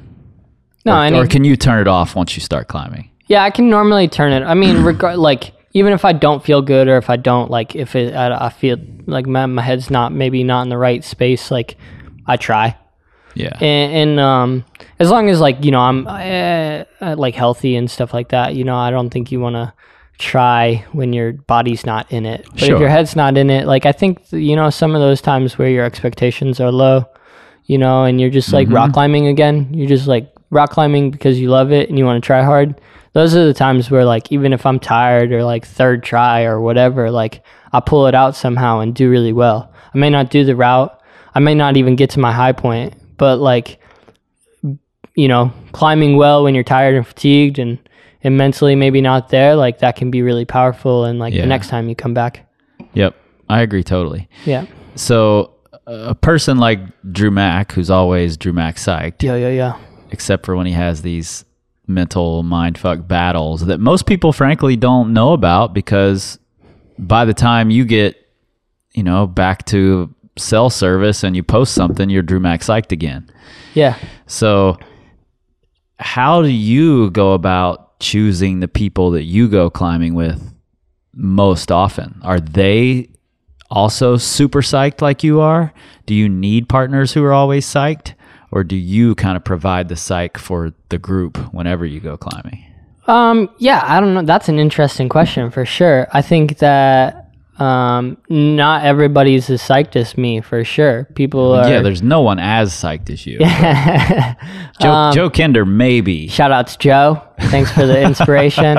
No, 0.87 0.93
or, 0.93 0.97
I 0.97 1.13
or 1.13 1.27
can 1.27 1.45
you 1.45 1.57
turn 1.57 1.81
it 1.81 1.89
off 1.89 2.17
once 2.17 2.35
you 2.35 2.41
start 2.41 2.69
climbing? 2.69 3.11
yeah, 3.29 3.45
I 3.45 3.51
can 3.51 3.69
normally 3.71 4.09
turn 4.09 4.33
it. 4.33 4.43
I 4.43 4.55
mean, 4.55 4.83
regard 4.83 5.19
like 5.19 5.53
even 5.73 5.93
if 5.93 6.05
I 6.05 6.13
don't 6.13 6.43
feel 6.43 6.63
good 6.63 6.89
or 6.89 6.97
if 6.97 7.09
I 7.11 7.17
don't 7.17 7.51
like 7.51 7.77
if 7.77 7.95
it 7.95 8.15
I, 8.15 8.47
I 8.47 8.49
feel 8.49 8.77
like 9.07 9.27
my 9.27 9.47
my 9.47 9.63
head's 9.63 9.91
not 9.91 10.13
maybe 10.13 10.43
not 10.45 10.63
in 10.63 10.69
the 10.69 10.79
right 10.79 11.03
space, 11.05 11.51
like 11.51 11.77
I 12.27 12.37
try. 12.37 12.77
Yeah. 13.35 13.57
and, 13.61 13.93
and 14.11 14.21
um, 14.21 14.65
as 14.99 15.09
long 15.09 15.29
as 15.29 15.39
like 15.41 15.65
you 15.65 15.71
know 15.71 15.81
I'm 15.81 16.07
uh, 16.07 16.85
uh, 17.01 17.15
like 17.17 17.35
healthy 17.37 17.77
and 17.77 17.89
stuff 17.91 18.13
like 18.13 18.31
that, 18.31 18.55
you 18.57 18.65
know, 18.65 18.77
I 18.77 18.91
don't 18.91 19.11
think 19.11 19.31
you 19.31 19.39
want 19.41 19.55
to 19.55 19.73
try 20.19 20.85
when 20.93 21.13
your 21.13 21.33
body's 21.33 21.87
not 21.87 22.11
in 22.13 22.27
it. 22.27 22.45
But 22.51 22.61
Sure. 22.61 22.75
if 22.75 22.81
your 22.81 22.89
head's 22.91 23.15
not 23.17 23.37
in 23.39 23.49
it, 23.49 23.67
like 23.67 23.87
I 23.87 23.93
think 23.93 24.21
you 24.33 24.57
know 24.57 24.69
some 24.71 24.95
of 24.95 25.01
those 25.01 25.21
times 25.21 25.57
where 25.59 25.69
your 25.71 25.85
expectations 25.85 26.61
are 26.61 26.73
low, 26.73 27.05
you 27.67 27.79
know, 27.79 28.05
and 28.05 28.21
you're 28.21 28.31
just 28.31 28.53
like 28.53 28.67
Mm-hmm. 28.67 28.75
rock 28.77 28.93
climbing 28.93 29.29
again. 29.29 29.69
You're 29.73 29.89
just 29.89 30.07
like 30.09 30.31
rock 30.51 30.71
climbing 30.71 31.11
because 31.13 31.39
you 31.39 31.49
love 31.51 31.71
it 31.73 31.89
and 31.89 31.97
you 31.99 32.05
want 32.05 32.23
to 32.23 32.27
try 32.27 32.43
hard. 32.43 32.81
Those 33.13 33.35
are 33.35 33.45
the 33.47 33.55
times 33.55 33.91
where 33.91 34.05
like 34.05 34.31
even 34.31 34.53
if 34.53 34.65
I'm 34.67 34.79
tired 34.79 35.33
or 35.33 35.43
like 35.45 35.67
third 35.67 36.03
try 36.05 36.43
or 36.45 36.61
whatever, 36.61 37.11
like 37.11 37.43
I 37.73 37.81
pull 37.81 38.07
it 38.07 38.15
out 38.15 38.37
somehow 38.37 38.81
and 38.81 38.95
do 38.95 39.11
really 39.11 39.33
well. 39.33 39.73
I 39.95 39.99
may 39.99 40.11
not 40.11 40.31
do 40.31 40.45
the 40.45 40.55
route. 40.57 40.97
I 41.35 41.41
may 41.41 41.55
not 41.55 41.77
even 41.77 41.97
get 41.97 42.11
to 42.11 42.21
my 42.21 42.33
high 42.33 42.53
point, 42.53 42.95
but 43.17 43.39
like 43.39 43.79
you 45.17 45.27
know, 45.29 45.53
climbing 45.73 46.17
well 46.17 46.45
when 46.45 46.55
you're 46.55 46.65
tired 46.65 46.95
and 46.95 47.07
fatigued 47.07 47.59
and, 47.59 47.79
and 48.23 48.37
mentally 48.37 48.75
maybe 48.77 49.01
not 49.01 49.29
there, 49.29 49.57
like 49.57 49.81
that 49.81 49.97
can 49.97 50.11
be 50.11 50.23
really 50.23 50.45
powerful 50.45 51.05
and 51.05 51.19
like 51.19 51.35
Yeah. 51.35 51.43
the 51.43 51.49
next 51.49 51.69
time 51.69 51.89
you 51.89 51.97
come 51.97 52.15
back. 52.15 52.47
Yep. 52.95 53.17
I 53.49 53.61
agree 53.63 53.83
totally. 53.83 54.29
Yeah. 54.47 54.67
So 54.95 55.55
a 55.87 56.15
person 56.15 56.59
like 56.59 56.79
Dru 57.13 57.31
Mack, 57.33 57.73
who's 57.73 57.91
always 57.91 58.37
Dru 58.37 58.53
Mack 58.53 58.77
psyched, 58.77 59.23
Yeah, 59.25 59.35
yeah, 59.35 59.49
yeah. 59.49 59.79
except 60.13 60.47
for 60.47 60.55
when 60.55 60.67
he 60.67 60.73
has 60.73 61.03
these 61.03 61.45
mental 61.91 62.43
mindfuck 62.43 63.07
battles 63.07 63.67
that 63.67 63.81
most 63.81 64.07
people 64.07 64.33
frankly 64.33 64.77
don't 64.77 65.13
know 65.13 65.33
about 65.33 65.75
because 65.75 66.39
by 66.99 67.25
the 67.25 67.35
time 67.35 67.71
you 67.71 67.85
get, 67.85 68.17
you 68.95 69.03
know, 69.03 69.27
back 69.27 69.65
to 69.67 70.15
cell 70.37 70.71
service 70.71 71.23
and 71.25 71.37
you 71.37 71.43
post 71.43 71.75
something, 71.75 72.09
you're 72.09 72.23
Dru 72.23 72.41
max 72.41 72.69
psyched 72.69 72.93
again. 72.93 73.31
Yeah. 73.75 73.99
So 74.27 74.79
how 75.99 76.43
do 76.43 76.49
you 76.49 77.11
go 77.11 77.33
about 77.33 77.99
choosing 78.01 78.61
the 78.61 78.69
people 78.69 79.11
that 79.13 79.25
you 79.25 79.49
go 79.49 79.69
climbing 79.69 80.15
with 80.15 80.55
most 81.15 81.71
often? 81.71 82.21
Are 82.23 82.41
they 82.41 83.11
also 83.71 84.17
super 84.17 84.63
psyched 84.63 85.03
like 85.03 85.23
you 85.23 85.41
are? 85.41 85.73
Do 86.07 86.15
you 86.15 86.29
need 86.29 86.69
partners 86.69 87.13
who 87.13 87.23
are 87.25 87.33
always 87.33 87.67
psyched? 87.67 88.15
Or 88.53 88.65
do 88.65 88.77
you 88.77 89.15
kind 89.15 89.37
of 89.37 89.45
provide 89.45 89.89
the 89.89 89.97
psych 89.97 90.37
for 90.39 90.73
the 90.89 90.99
group 90.99 91.37
whenever 91.55 91.87
you 91.87 92.01
go 92.01 92.17
climbing? 92.17 92.65
Um, 93.07 93.49
yeah, 93.59 93.83
I 93.85 94.01
don't 94.01 94.15
know. 94.15 94.23
That's 94.23 94.49
an 94.49 94.59
interesting 94.59 95.09
question 95.09 95.51
for 95.51 95.65
sure. 95.65 96.09
I 96.13 96.21
think 96.23 96.59
that 96.59 97.31
um, 97.59 98.17
not 98.29 98.85
everybody's 98.85 99.51
as 99.51 99.63
psyched 99.63 99.95
as 99.97 100.17
me 100.19 100.41
for 100.41 100.65
sure. 100.65 101.05
People 101.15 101.53
are. 101.53 101.69
yeah, 101.69 101.81
there's 101.83 102.03
no 102.03 102.21
one 102.23 102.39
as 102.39 102.73
psyched 102.73 103.11
as 103.11 103.27
you. 103.27 103.39
Joe, 104.81 104.91
Um, 104.91 105.15
Joe 105.15 105.31
Kinder, 105.31 105.65
maybe. 105.65 106.27
Shout 106.29 106.51
out 106.53 106.67
to 106.69 106.79
Joe. 106.79 107.23
Thanks 107.41 107.71
for 107.71 107.87
the 107.87 108.01
inspiration. 108.07 108.79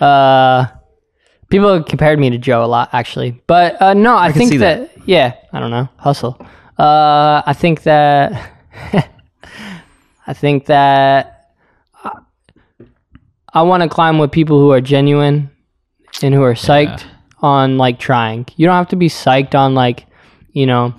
uh, 0.00 0.66
people 1.48 1.72
have 1.74 1.86
compared 1.86 2.18
me 2.18 2.30
to 2.30 2.38
Joe 2.38 2.64
a 2.64 2.66
lot, 2.66 2.90
actually. 2.92 3.42
But 3.46 3.80
uh, 3.80 3.94
no, 3.94 4.16
I, 4.16 4.30
can 4.32 4.38
think 4.38 4.50
see 4.52 4.56
that, 4.58 4.90
yeah, 5.06 5.34
I 5.52 5.60
don't 5.60 5.70
know, 5.70 5.88
hustle. 5.96 6.38
Uh, 6.78 7.42
I 7.46 7.52
think 7.56 7.84
that 7.84 8.52
I 10.26 10.32
think 10.32 10.66
that 10.66 11.50
I, 12.02 12.18
I 13.52 13.62
want 13.62 13.82
to 13.82 13.88
climb 13.88 14.18
with 14.18 14.32
people 14.32 14.58
who 14.58 14.72
are 14.72 14.80
genuine 14.80 15.50
and 16.22 16.34
who 16.34 16.42
are 16.42 16.54
psyched 16.54 17.04
on 17.40 17.76
like 17.78 17.98
trying. 17.98 18.46
You 18.56 18.66
don't 18.66 18.74
have 18.76 18.88
to 18.88 18.96
be 18.96 19.08
psyched 19.08 19.54
on 19.54 19.74
like, 19.74 20.06
you 20.52 20.66
know, 20.66 20.94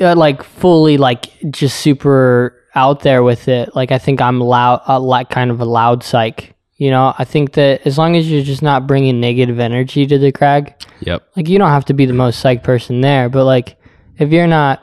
uh, 0.00 0.14
like 0.14 0.42
fully 0.42 0.96
like 0.98 1.26
just 1.50 1.80
super 1.80 2.54
out 2.74 3.00
there 3.00 3.22
with 3.22 3.48
it. 3.48 3.74
Like 3.74 3.90
I 3.90 3.98
think 3.98 4.20
I'm 4.20 4.40
loud, 4.40 4.82
uh, 4.86 5.00
like 5.00 5.30
kind 5.30 5.50
of 5.50 5.60
a 5.60 5.64
loud 5.64 6.02
psych. 6.04 6.54
You 6.76 6.90
know, 6.92 7.12
I 7.18 7.24
think 7.24 7.54
that 7.54 7.84
as 7.84 7.98
long 7.98 8.14
as 8.14 8.30
you're 8.30 8.44
just 8.44 8.62
not 8.62 8.86
bringing 8.86 9.18
negative 9.20 9.58
energy 9.58 10.06
to 10.06 10.16
the 10.16 10.30
crag, 10.30 10.74
Yep. 11.00 11.22
like 11.36 11.48
you 11.48 11.58
don't 11.58 11.70
have 11.70 11.86
to 11.86 11.92
be 11.94 12.06
the 12.06 12.12
most 12.12 12.42
psyched 12.42 12.62
person 12.62 13.00
there, 13.00 13.28
but 13.28 13.44
like 13.44 13.76
if 14.16 14.30
you're 14.30 14.46
not, 14.46 14.80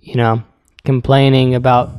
you 0.00 0.14
know, 0.14 0.42
complaining 0.84 1.54
about 1.54 1.90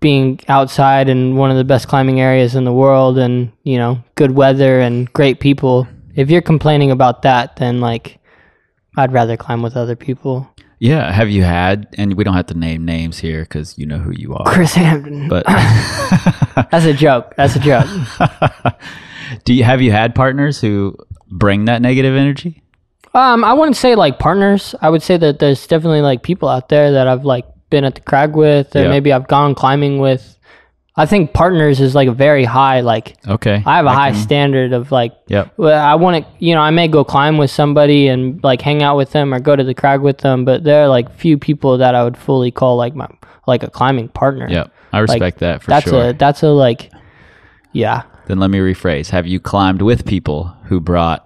being 0.00 0.38
outside 0.48 1.08
in 1.08 1.36
one 1.36 1.50
of 1.50 1.56
the 1.56 1.64
best 1.64 1.88
climbing 1.88 2.20
areas 2.20 2.54
in 2.54 2.64
the 2.64 2.72
world 2.72 3.16
and, 3.18 3.50
you 3.62 3.78
know, 3.78 4.02
good 4.16 4.32
weather 4.32 4.80
and 4.80 5.10
great 5.12 5.40
people. 5.40 5.88
If 6.14 6.30
you're 6.30 6.42
complaining 6.42 6.90
about 6.90 7.22
that, 7.22 7.56
then 7.56 7.80
like 7.80 8.18
I'd 8.96 9.12
rather 9.12 9.36
climb 9.36 9.62
with 9.62 9.76
other 9.76 9.96
people. 9.96 10.48
Yeah. 10.78 11.10
Have 11.10 11.30
you 11.30 11.42
had, 11.42 11.88
and 11.96 12.14
we 12.14 12.24
don't 12.24 12.34
have 12.34 12.46
to 12.46 12.54
name 12.54 12.84
names 12.84 13.18
here 13.18 13.42
because 13.42 13.78
you 13.78 13.86
know 13.86 13.98
who 13.98 14.10
you 14.10 14.34
are. 14.34 14.44
Chris 14.44 14.74
Hampton. 14.74 15.28
But 15.28 15.46
That's 16.70 16.84
a 16.84 16.92
joke. 16.92 17.34
That's 17.36 17.56
a 17.56 17.60
joke. 17.60 17.88
do 19.44 19.54
you 19.54 19.64
have 19.64 19.80
you 19.80 19.90
had 19.90 20.14
partners 20.14 20.60
who 20.60 20.96
bring 21.30 21.64
that 21.64 21.82
negative 21.82 22.14
energy? 22.14 22.62
Um, 23.14 23.44
I 23.44 23.52
wouldn't 23.52 23.76
say 23.76 23.94
like 23.94 24.18
partners. 24.18 24.74
I 24.82 24.90
would 24.90 25.02
say 25.02 25.16
that 25.16 25.38
there's 25.38 25.66
definitely 25.66 26.02
like 26.02 26.22
people 26.22 26.48
out 26.48 26.68
there 26.68 26.92
that 26.92 27.06
I've 27.06 27.24
like 27.24 27.46
been 27.74 27.84
at 27.84 27.94
the 27.96 28.00
crag 28.10 28.36
with, 28.36 28.74
or 28.76 28.82
Yeah. 28.84 28.88
maybe 28.94 29.12
I've 29.12 29.28
gone 29.28 29.54
climbing 29.54 29.98
with. 29.98 30.22
I 30.96 31.06
think 31.06 31.32
partners 31.32 31.80
is 31.80 31.92
like 31.94 32.06
a 32.08 32.12
very 32.26 32.44
high 32.44 32.80
like. 32.92 33.16
Okay. 33.26 33.62
I 33.66 33.76
have 33.78 33.86
a 33.86 33.92
high 34.02 34.12
can- 34.12 34.20
standard 34.20 34.72
of 34.72 34.92
like. 34.92 35.12
yeah, 35.26 35.46
Well, 35.56 35.76
I 35.92 35.96
want 35.96 36.14
to, 36.24 36.30
you 36.38 36.54
know, 36.54 36.60
I 36.60 36.70
may 36.70 36.86
go 36.86 37.02
climb 37.02 37.36
with 37.36 37.50
somebody 37.50 38.06
and 38.12 38.22
like 38.44 38.62
hang 38.62 38.80
out 38.86 38.96
with 38.96 39.10
them 39.10 39.34
or 39.34 39.40
go 39.40 39.56
to 39.56 39.64
the 39.64 39.74
crag 39.74 40.00
with 40.02 40.18
them, 40.18 40.44
but 40.44 40.62
there 40.62 40.84
are 40.84 40.88
like 40.88 41.06
few 41.24 41.36
people 41.36 41.78
that 41.78 41.94
I 41.96 42.04
would 42.04 42.16
fully 42.16 42.52
call 42.52 42.76
like 42.76 42.94
my 42.94 43.08
like 43.48 43.64
a 43.64 43.70
climbing 43.70 44.08
partner. 44.08 44.48
Yep. 44.48 44.70
I 44.92 44.98
respect 45.00 45.38
that 45.40 45.62
for 45.62 45.70
sure. 45.72 45.74
that's 45.74 45.90
sure. 45.90 46.08
a 46.10 46.12
that's 46.12 46.42
a 46.44 46.50
like, 46.50 46.92
yeah, 47.72 48.02
then 48.28 48.38
let 48.38 48.50
me 48.50 48.58
rephrase. 48.58 49.10
Have 49.10 49.26
you 49.26 49.40
climbed 49.40 49.82
with 49.82 50.06
people 50.06 50.54
who 50.68 50.78
brought 50.80 51.20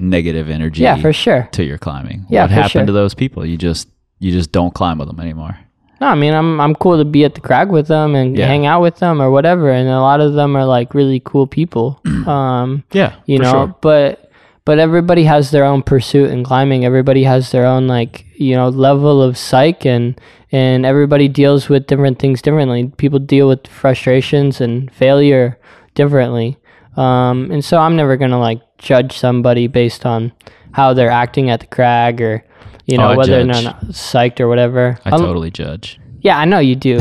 negative 0.00 0.50
energy 0.50 0.82
yeah, 0.82 1.00
for 1.00 1.12
sure. 1.12 1.48
to 1.52 1.62
your 1.62 1.78
climbing? 1.78 2.26
Yeah, 2.28 2.42
What 2.42 2.50
happened 2.50 2.70
sure. 2.72 2.86
to 2.86 2.92
those 2.92 3.14
people? 3.14 3.46
You 3.46 3.56
just 3.56 3.88
you 4.18 4.32
just 4.32 4.50
don't 4.52 4.74
climb 4.74 4.98
with 4.98 5.06
them 5.08 5.20
anymore. 5.20 5.56
No, 6.02 6.08
I 6.08 6.16
mean 6.16 6.34
I'm 6.34 6.60
I'm 6.60 6.74
cool 6.74 6.98
to 6.98 7.04
be 7.04 7.24
at 7.24 7.36
the 7.36 7.40
crag 7.40 7.70
with 7.70 7.86
them 7.86 8.16
and 8.16 8.36
Yeah. 8.36 8.48
hang 8.48 8.66
out 8.66 8.82
with 8.82 8.96
them 8.96 9.22
or 9.22 9.30
whatever, 9.30 9.70
and 9.70 9.88
a 9.88 10.00
lot 10.00 10.20
of 10.20 10.34
them 10.34 10.56
are 10.56 10.64
like 10.66 10.94
really 10.94 11.20
cool 11.24 11.46
people. 11.46 12.00
um, 12.26 12.82
Yeah. 12.90 13.12
you 13.26 13.38
know, 13.38 13.52
sure. 13.52 13.74
but 13.80 14.28
but 14.64 14.78
everybody 14.80 15.24
has 15.24 15.50
their 15.52 15.64
own 15.64 15.82
pursuit 15.82 16.30
in 16.30 16.42
climbing. 16.42 16.84
Everybody 16.84 17.22
has 17.22 17.52
their 17.52 17.64
own 17.64 17.86
like 17.86 18.26
you 18.34 18.56
know 18.56 18.68
level 18.68 19.22
of 19.22 19.38
psych 19.38 19.86
and 19.86 20.20
and 20.50 20.84
everybody 20.84 21.28
deals 21.28 21.68
with 21.68 21.86
different 21.86 22.18
things 22.18 22.42
differently. 22.42 22.90
People 22.96 23.20
deal 23.20 23.46
with 23.46 23.68
frustrations 23.68 24.60
and 24.60 24.90
failure 24.92 25.56
differently. 25.94 26.58
Um, 26.96 27.48
and 27.52 27.64
so 27.64 27.78
I'm 27.78 27.94
never 27.94 28.16
gonna 28.16 28.40
like 28.40 28.60
judge 28.78 29.16
somebody 29.16 29.68
based 29.68 30.04
on 30.04 30.32
how 30.72 30.94
they're 30.94 31.10
acting 31.24 31.48
at 31.48 31.60
the 31.60 31.66
crag 31.66 32.20
or 32.20 32.42
you 32.86 32.98
know 32.98 33.08
Oh, 33.08 33.12
I 33.12 33.16
whether 33.16 33.40
or 33.40 33.44
not 33.44 33.80
psyched 33.86 34.40
or 34.40 34.48
whatever. 34.48 34.98
I 35.04 35.10
Um, 35.10 35.20
totally 35.20 35.50
judge. 35.50 35.98
yeah, 36.20 36.38
I 36.38 36.44
know 36.44 36.58
you 36.58 36.74
do. 36.76 37.00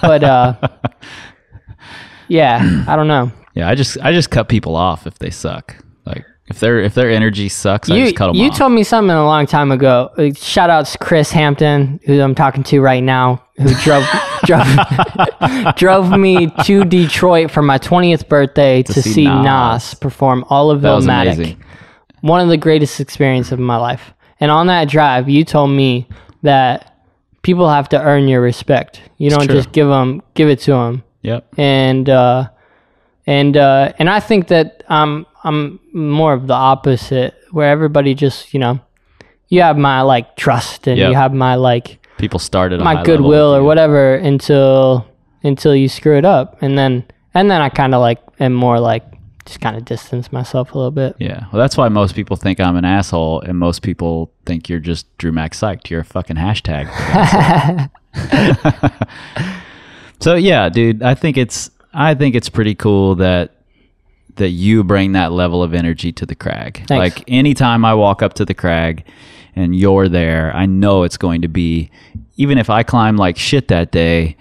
but 0.00 0.22
uh 0.24 0.54
yeah, 2.28 2.84
I 2.86 2.96
don't 2.96 3.08
know. 3.08 3.32
Yeah, 3.54 3.68
I 3.68 3.74
just 3.74 3.98
I 4.02 4.12
just 4.12 4.30
cut 4.30 4.48
people 4.48 4.76
off 4.76 5.06
if 5.06 5.18
they 5.18 5.30
suck. 5.30 5.76
Like 6.06 6.24
if 6.46 6.60
their 6.60 6.80
if 6.80 6.94
their 6.94 7.10
energy 7.10 7.48
sucks, 7.48 7.90
I 7.90 7.96
You 7.96 8.04
just 8.04 8.16
cut 8.16 8.28
them 8.28 8.36
you 8.36 8.44
off. 8.46 8.52
You 8.52 8.58
told 8.58 8.72
me 8.72 8.82
something 8.84 9.14
a 9.14 9.24
long 9.24 9.46
time 9.46 9.70
ago. 9.72 10.10
Shout 10.36 10.70
outs 10.70 10.96
Chris 10.96 11.30
Hampton, 11.30 12.00
who 12.04 12.20
I'm 12.20 12.34
talking 12.34 12.62
to 12.64 12.80
right 12.80 13.02
now, 13.02 13.42
who 13.56 13.72
drove 13.82 14.04
drove 14.44 14.66
drove 15.76 16.10
me 16.18 16.50
to 16.64 16.84
Detroit 16.84 17.50
for 17.50 17.62
my 17.62 17.78
20th 17.78 18.28
birthday 18.28 18.82
to, 18.84 18.92
see 19.02 19.12
see, 19.12 19.24
Nas. 19.24 19.44
Nas. 19.44 19.94
perform 19.94 20.44
all 20.48 20.70
of 20.70 20.82
Illmatic. 20.82 21.56
One 22.20 22.40
of 22.40 22.48
the 22.48 22.56
greatest 22.56 23.00
experiences 23.00 23.52
of 23.52 23.58
my 23.60 23.76
life. 23.76 24.12
And 24.40 24.50
on 24.50 24.66
that 24.68 24.88
drive, 24.88 25.28
you 25.28 25.44
told 25.44 25.70
me 25.70 26.06
that 26.42 26.96
people 27.42 27.68
have 27.68 27.88
to 27.90 28.00
earn 28.02 28.28
your 28.28 28.40
respect. 28.40 29.00
You 29.18 29.30
don't 29.30 29.48
just 29.50 29.72
give 29.72 29.88
them 29.88 30.22
give 30.34 30.48
it 30.48 30.60
to 30.60 30.72
them. 30.72 31.04
Yep. 31.22 31.48
and 31.58 32.08
uh, 32.08 32.48
and 33.26 33.56
uh, 33.56 33.92
and 33.98 34.08
I 34.08 34.20
think 34.20 34.48
that 34.48 34.84
I'm 34.88 35.26
I'm 35.44 35.80
more 35.92 36.32
of 36.32 36.46
the 36.46 36.54
opposite, 36.54 37.34
where 37.50 37.68
everybody 37.70 38.14
just 38.14 38.54
you 38.54 38.60
know, 38.60 38.80
you 39.48 39.62
have 39.62 39.76
my 39.76 40.02
like 40.02 40.36
trust 40.36 40.86
and 40.86 40.96
Yep. 40.98 41.10
you 41.10 41.16
have 41.16 41.34
my 41.34 41.56
like 41.56 41.98
People 42.18 42.38
started 42.38 42.80
my 42.80 43.02
goodwill 43.02 43.54
or 43.54 43.62
whatever 43.62 44.14
until 44.14 45.06
until 45.42 45.74
you 45.74 45.88
screw 45.88 46.16
it 46.16 46.24
up, 46.24 46.60
and 46.62 46.78
then 46.78 47.04
and 47.34 47.50
then 47.50 47.60
I 47.60 47.68
kind 47.68 47.94
of 47.94 48.00
like 48.00 48.18
am 48.40 48.54
more 48.54 48.78
like 48.80 49.04
just 49.48 49.60
kind 49.60 49.76
of 49.76 49.84
distance 49.84 50.30
myself 50.30 50.74
a 50.74 50.78
little 50.78 50.90
bit. 50.90 51.16
Yeah. 51.18 51.46
Well, 51.52 51.60
that's 51.60 51.76
why 51.76 51.88
most 51.88 52.14
people 52.14 52.36
think 52.36 52.60
I'm 52.60 52.76
an 52.76 52.84
asshole, 52.84 53.40
and 53.40 53.58
most 53.58 53.82
people 53.82 54.30
think 54.46 54.68
you're 54.68 54.78
just 54.78 55.16
Dru 55.18 55.32
Mack's 55.32 55.60
psyched. 55.60 55.90
You're 55.90 56.00
a 56.00 56.04
fucking 56.04 56.36
hashtag. 56.36 56.88
so 60.20 60.34
yeah, 60.34 60.68
dude, 60.68 61.02
I 61.02 61.14
think 61.14 61.36
it's 61.36 61.70
I 61.92 62.14
think 62.14 62.34
it's 62.34 62.48
pretty 62.48 62.74
cool 62.74 63.14
that 63.16 63.54
that 64.36 64.50
you 64.50 64.84
bring 64.84 65.12
that 65.12 65.32
level 65.32 65.62
of 65.62 65.74
energy 65.74 66.12
to 66.12 66.26
the 66.26 66.34
crag. 66.34 66.86
Thanks. 66.86 67.16
Like 67.16 67.24
anytime 67.26 67.84
I 67.84 67.94
walk 67.94 68.22
up 68.22 68.34
to 68.34 68.44
the 68.44 68.54
crag 68.54 69.04
and 69.56 69.74
you're 69.74 70.08
there, 70.08 70.54
I 70.54 70.66
know 70.66 71.02
it's 71.02 71.16
going 71.16 71.42
to 71.42 71.48
be 71.48 71.90
even 72.36 72.58
if 72.58 72.70
I 72.70 72.82
climb 72.82 73.16
like 73.16 73.36
shit 73.36 73.68
that 73.68 73.90
day, 73.90 74.36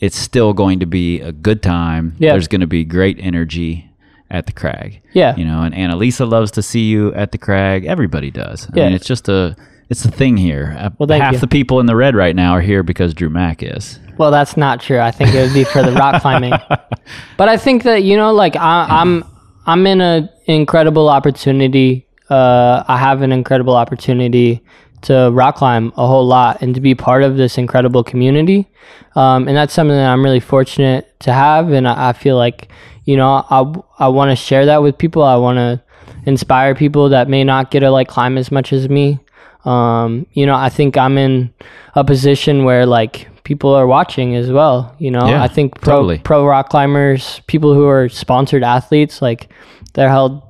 it's 0.00 0.16
still 0.16 0.52
going 0.52 0.80
to 0.80 0.86
be 0.86 1.20
a 1.20 1.32
good 1.32 1.62
time. 1.62 2.16
Yeah. 2.18 2.32
There's 2.32 2.48
going 2.48 2.62
to 2.62 2.66
be 2.66 2.84
great 2.84 3.18
energy 3.20 3.85
at 4.30 4.46
the 4.46 4.52
crag. 4.52 5.00
Yeah. 5.12 5.36
You 5.36 5.44
know, 5.44 5.62
and 5.62 5.74
Annalisa 5.74 6.28
loves 6.28 6.50
to 6.52 6.62
see 6.62 6.84
you 6.84 7.12
at 7.14 7.32
the 7.32 7.38
crag. 7.38 7.84
Everybody 7.84 8.30
does. 8.30 8.66
I 8.66 8.78
Yeah. 8.78 8.84
mean, 8.86 8.94
it's 8.94 9.06
just 9.06 9.28
a 9.28 9.56
it's 9.88 10.04
a 10.04 10.10
thing 10.10 10.36
here. 10.36 10.76
Uh, 10.78 10.90
Well, 10.98 11.08
Half 11.20 11.34
you. 11.34 11.38
the 11.38 11.46
people 11.46 11.78
in 11.78 11.86
the 11.86 11.94
red 11.94 12.16
right 12.16 12.34
now 12.34 12.50
are 12.52 12.60
here 12.60 12.82
because 12.82 13.14
Dru 13.14 13.28
Mack 13.30 13.62
is. 13.62 14.00
Well, 14.18 14.32
that's 14.32 14.56
not 14.56 14.80
true. 14.80 14.98
I 14.98 15.12
think 15.12 15.32
it 15.32 15.40
would 15.42 15.54
be 15.54 15.62
for 15.62 15.82
the 15.82 15.92
rock 15.92 16.22
climbing. 16.22 16.52
But 17.36 17.48
I 17.48 17.56
think 17.56 17.84
that 17.84 18.02
you 18.02 18.16
know, 18.16 18.32
like 18.32 18.56
I, 18.56 18.86
I'm, 18.88 19.22
I'm 19.64 19.86
in 19.86 20.00
an 20.00 20.28
incredible 20.46 21.08
opportunity. 21.08 22.04
Uh, 22.28 22.82
I 22.88 22.96
have 22.98 23.22
an 23.22 23.30
incredible 23.30 23.76
opportunity 23.76 24.64
to 25.02 25.30
rock 25.32 25.54
climb 25.56 25.92
a 25.96 26.04
whole 26.06 26.26
lot 26.26 26.62
and 26.62 26.74
to 26.74 26.80
be 26.80 26.96
part 26.96 27.22
of 27.22 27.36
this 27.36 27.58
incredible 27.58 28.02
community. 28.02 28.66
Um, 29.14 29.46
and 29.46 29.56
that's 29.56 29.72
something 29.72 29.96
that 29.96 30.10
I'm 30.10 30.24
really 30.24 30.40
fortunate 30.40 31.14
to 31.20 31.32
have. 31.32 31.70
And 31.70 31.86
I, 31.86 32.08
I 32.08 32.12
feel 32.12 32.36
like, 32.36 32.68
you 33.06 33.16
know, 33.16 33.44
I, 33.48 34.04
I 34.04 34.08
want 34.08 34.30
to 34.30 34.36
share 34.36 34.66
that 34.66 34.82
with 34.82 34.98
people. 34.98 35.22
I 35.22 35.36
want 35.36 35.56
to 35.56 35.82
inspire 36.26 36.74
people 36.74 37.08
that 37.08 37.28
may 37.28 37.42
not 37.44 37.70
get 37.70 37.80
to 37.80 37.90
like 37.90 38.08
climb 38.08 38.36
as 38.36 38.52
much 38.52 38.72
as 38.72 38.88
me. 38.88 39.18
Um, 39.64 40.26
you 40.32 40.44
know, 40.46 40.54
I 40.54 40.68
think 40.68 40.96
I'm 40.98 41.16
in 41.18 41.52
a 41.94 42.04
position 42.04 42.64
where 42.64 42.84
like 42.86 43.28
people 43.44 43.74
are 43.74 43.86
watching 43.86 44.36
as 44.36 44.50
well. 44.50 44.94
You 44.98 45.10
know, 45.10 45.26
Yeah, 45.26 45.42
I 45.42 45.48
think 45.48 45.80
pro 45.80 45.96
totally. 45.96 46.18
pro 46.18 46.44
rock 46.44 46.68
climbers, 46.68 47.40
people 47.46 47.72
who 47.74 47.86
are 47.86 48.08
sponsored 48.08 48.62
athletes, 48.62 49.22
like 49.22 49.48
they're 49.94 50.08
held 50.10 50.42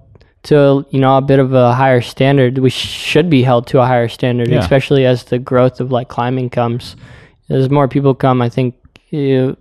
to 0.44 0.86
you 0.90 1.00
know 1.00 1.16
a 1.16 1.22
bit 1.22 1.38
of 1.38 1.52
a 1.54 1.74
higher 1.74 2.00
standard. 2.02 2.58
We 2.58 2.70
should 2.70 3.28
be 3.30 3.42
held 3.42 3.66
to 3.68 3.80
a 3.80 3.86
higher 3.86 4.08
standard, 4.08 4.48
Yeah. 4.48 4.58
especially 4.60 5.04
as 5.06 5.24
the 5.24 5.38
growth 5.38 5.80
of 5.80 5.90
like 5.92 6.08
climbing 6.08 6.50
comes. 6.50 6.96
As 7.48 7.70
more 7.70 7.88
people 7.88 8.14
come, 8.14 8.42
I 8.42 8.48
think 8.48 8.74
you, 9.10 9.56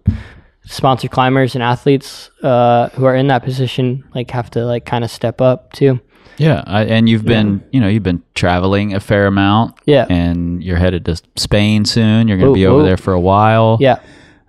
sponsored 0.66 1.12
climbers 1.12 1.56
and 1.56 1.64
athletes 1.64 2.32
uh, 2.44 2.90
who 2.90 3.06
are 3.06 3.16
in 3.16 3.28
that 3.28 3.44
position 3.44 4.04
like 4.16 4.32
have 4.32 4.50
to 4.52 4.66
like 4.66 4.86
kind 4.86 5.04
of 5.04 5.12
step 5.12 5.42
up 5.42 5.72
too. 5.74 6.00
Yeah, 6.38 6.64
I, 6.68 6.84
and 6.84 7.08
you've 7.08 7.24
been, 7.24 7.64
you 7.72 7.80
know, 7.80 7.88
you've 7.88 8.04
been 8.04 8.22
traveling 8.34 8.94
a 8.94 9.00
fair 9.00 9.26
amount. 9.26 9.76
Yeah. 9.86 10.06
and 10.10 10.62
you're 10.62 10.76
headed 10.76 11.06
to 11.06 11.22
Spain 11.38 11.86
soon. 11.86 12.28
You're 12.28 12.38
going 12.38 12.52
to 12.52 12.54
be 12.54 12.66
over 12.66 12.82
ooh. 12.82 12.86
there 12.86 12.98
for 12.98 13.14
a 13.14 13.20
while. 13.20 13.78
Yeah. 13.80 14.00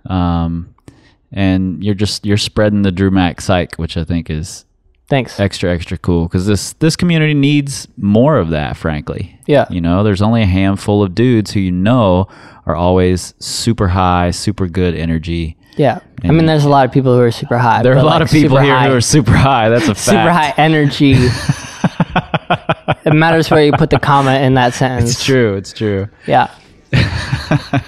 um, 0.05 0.73
and 1.31 1.83
you're 1.83 1.95
just 1.95 2.25
you're 2.25 2.37
spreading 2.37 2.81
the 2.81 2.91
Dru 2.91 3.11
Mack 3.11 3.41
psych, 3.41 3.75
which 3.75 3.97
I 3.97 4.03
think 4.03 4.29
is 4.29 4.65
Thanks. 5.09 5.39
extra 5.39 5.73
extra 5.73 5.97
cool 5.97 6.23
because 6.23 6.45
this 6.45 6.73
this 6.73 6.95
community 6.95 7.33
needs 7.33 7.87
more 7.97 8.37
of 8.37 8.49
that. 8.49 8.77
Frankly, 8.77 9.37
Yeah. 9.45 9.65
you 9.69 9.81
know, 9.81 10.03
there's 10.03 10.21
only 10.21 10.41
a 10.41 10.45
handful 10.47 11.03
of 11.03 11.15
dudes 11.15 11.51
who 11.51 11.59
you 11.59 11.71
know 11.71 12.27
are 12.65 12.75
always 12.75 13.33
super 13.39 13.89
high, 13.89 14.31
super 14.31 14.67
good 14.67 14.95
energy. 14.95 15.57
Yeah. 15.77 15.99
I 16.23 16.31
mean, 16.31 16.45
there's 16.47 16.65
a 16.65 16.69
lot 16.69 16.85
of 16.85 16.91
people 16.91 17.13
who 17.15 17.21
are 17.21 17.31
super 17.31 17.57
high. 17.57 17.83
There 17.83 17.93
are 17.93 17.97
a 17.97 18.03
lot 18.03 18.21
like, 18.21 18.23
of 18.23 18.29
people 18.31 18.57
here 18.57 18.73
high, 18.75 18.89
who 18.89 18.95
are 18.95 19.01
super 19.01 19.31
high. 19.33 19.69
That's 19.69 19.87
a 19.87 19.95
fact. 19.95 19.99
super 19.99 20.31
high 20.31 20.53
energy. 20.57 21.13
it 23.05 23.13
matters 23.13 23.49
where 23.51 23.63
you 23.63 23.71
put 23.73 23.89
the 23.91 23.99
comma 23.99 24.39
in 24.39 24.55
that 24.55 24.73
sentence. 24.73 25.11
It's 25.11 25.23
true. 25.23 25.55
It's 25.55 25.71
true. 25.73 26.07
Yeah. 26.25 26.51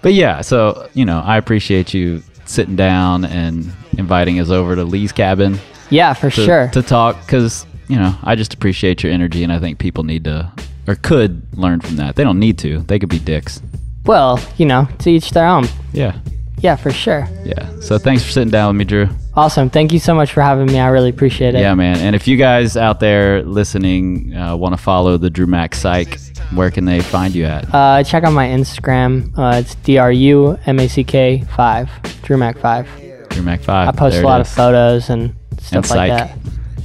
But 0.00 0.14
yeah, 0.14 0.42
so 0.42 0.88
you 0.94 1.04
know, 1.04 1.20
I 1.24 1.36
appreciate 1.38 1.92
you 1.92 2.22
sitting 2.44 2.76
down 2.76 3.24
and 3.24 3.70
inviting 3.98 4.38
us 4.38 4.48
over 4.48 4.76
to 4.76 4.84
Lee's 4.84 5.10
cabin 5.10 5.58
Yeah, 5.90 6.14
for 6.14 6.30
to, 6.30 6.44
sure. 6.44 6.68
to 6.68 6.82
talk 6.82 7.20
because 7.26 7.66
you 7.88 7.96
know 7.96 8.14
I 8.22 8.36
just 8.36 8.54
appreciate 8.54 9.02
your 9.02 9.12
energy 9.12 9.42
and 9.42 9.52
I 9.52 9.58
think 9.58 9.78
people 9.80 10.04
need 10.04 10.22
to 10.24 10.52
or 10.86 10.94
could 10.94 11.42
learn 11.58 11.80
from 11.80 11.96
that. 11.96 12.14
They 12.14 12.22
don't 12.22 12.38
need 12.38 12.58
to. 12.58 12.78
They 12.82 12.98
could 13.00 13.08
be 13.08 13.18
dicks. 13.18 13.60
well, 14.06 14.40
you 14.56 14.66
know, 14.66 14.86
to 15.00 15.10
each 15.10 15.30
their 15.32 15.46
own. 15.48 15.64
Yeah, 15.92 16.16
Yeah, 16.60 16.76
for 16.76 16.90
sure. 16.90 17.28
yeah. 17.44 17.70
So 17.80 17.98
thanks 17.98 18.24
for 18.24 18.30
sitting 18.32 18.50
down 18.50 18.68
with 18.74 18.78
me, 18.78 18.84
Dru. 18.84 19.08
Awesome. 19.34 19.70
Thank 19.70 19.92
you 19.92 19.98
so 20.00 20.14
much 20.14 20.32
for 20.32 20.42
having 20.42 20.66
me. 20.66 20.78
I 20.80 20.88
really 20.88 21.10
appreciate 21.10 21.54
it. 21.54 21.60
Yeah, 21.60 21.74
man. 21.74 21.96
And 21.98 22.16
if 22.16 22.26
you 22.26 22.36
guys 22.36 22.76
out 22.76 22.98
there 22.98 23.42
listening 23.44 24.34
uh, 24.36 24.56
want 24.56 24.74
to 24.74 24.82
follow 24.82 25.16
the 25.16 25.30
Dru 25.30 25.46
Mack 25.46 25.74
Psych 25.76 26.18
Where 26.54 26.70
can 26.72 26.84
they 26.84 27.00
find 27.00 27.34
you 27.34 27.44
at? 27.44 27.72
Uh, 27.72 28.02
check 28.02 28.24
out 28.24 28.32
my 28.32 28.48
Instagram. 28.48 29.32
Uh, 29.38 29.58
it's 29.60 29.76
D 29.76 29.98
R 29.98 30.10
U 30.10 30.58
M 30.66 30.80
A 30.80 30.88
C 30.88 31.04
K 31.04 31.44
five 31.56 31.88
Dru 32.22 32.36
Mack 32.36 32.58
five. 32.58 32.88
Dru 33.30 33.42
Mack 33.42 33.60
Five. 33.60 33.88
I 33.88 33.92
post 33.92 34.14
There 34.14 34.24
a 34.24 34.26
lot 34.26 34.40
of 34.40 34.48
photos 34.48 35.10
and 35.10 35.34
stuff 35.60 35.90
And 35.90 35.96
like 35.96 36.10
that. 36.10 36.38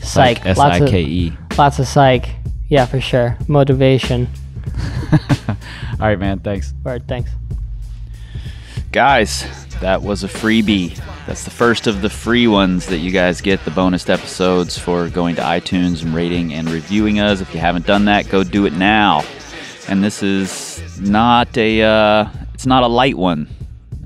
Psych. 0.03 0.37
Psych. 0.37 0.45
S 0.45 0.57
Lots 0.57 0.79
of 0.81 0.89
K 0.89 1.01
E. 1.03 1.33
lots 1.57 1.79
of 1.79 1.87
psych. 1.87 2.29
Yeah, 2.69 2.85
for 2.85 3.01
sure. 3.01 3.37
Motivation. 3.47 4.27
All 5.99 6.09
right, 6.09 6.19
man. 6.19 6.39
Thanks. 6.39 6.73
All 6.85 6.91
right. 6.91 7.01
Thanks. 7.07 7.31
Guys, 8.93 9.43
that 9.81 10.03
was 10.03 10.23
a 10.23 10.27
freebie. 10.27 10.95
That's 11.25 11.45
the 11.45 11.49
first 11.49 11.87
of 11.87 12.03
the 12.03 12.11
free 12.11 12.45
ones 12.45 12.85
that 12.85 12.99
you 12.99 13.09
guys 13.09 13.41
get 13.41 13.65
the 13.65 13.71
bonus 13.71 14.07
episodes 14.07 14.77
for 14.77 15.09
going 15.09 15.35
to 15.37 15.41
iTunes 15.41 16.03
and 16.03 16.13
rating 16.13 16.53
and 16.53 16.69
reviewing 16.69 17.19
us. 17.19 17.41
If 17.41 17.55
you 17.55 17.59
haven't 17.59 17.87
done 17.87 18.05
that, 18.05 18.29
go 18.29 18.43
do 18.43 18.67
it 18.67 18.73
now. 18.73 19.25
And 19.87 20.03
this 20.03 20.21
is 20.21 21.01
not 21.01 21.57
a 21.57 21.81
uh, 21.81 22.29
it's 22.53 22.67
not 22.67 22.83
a 22.83 22.87
light 22.87 23.17
one. 23.17 23.49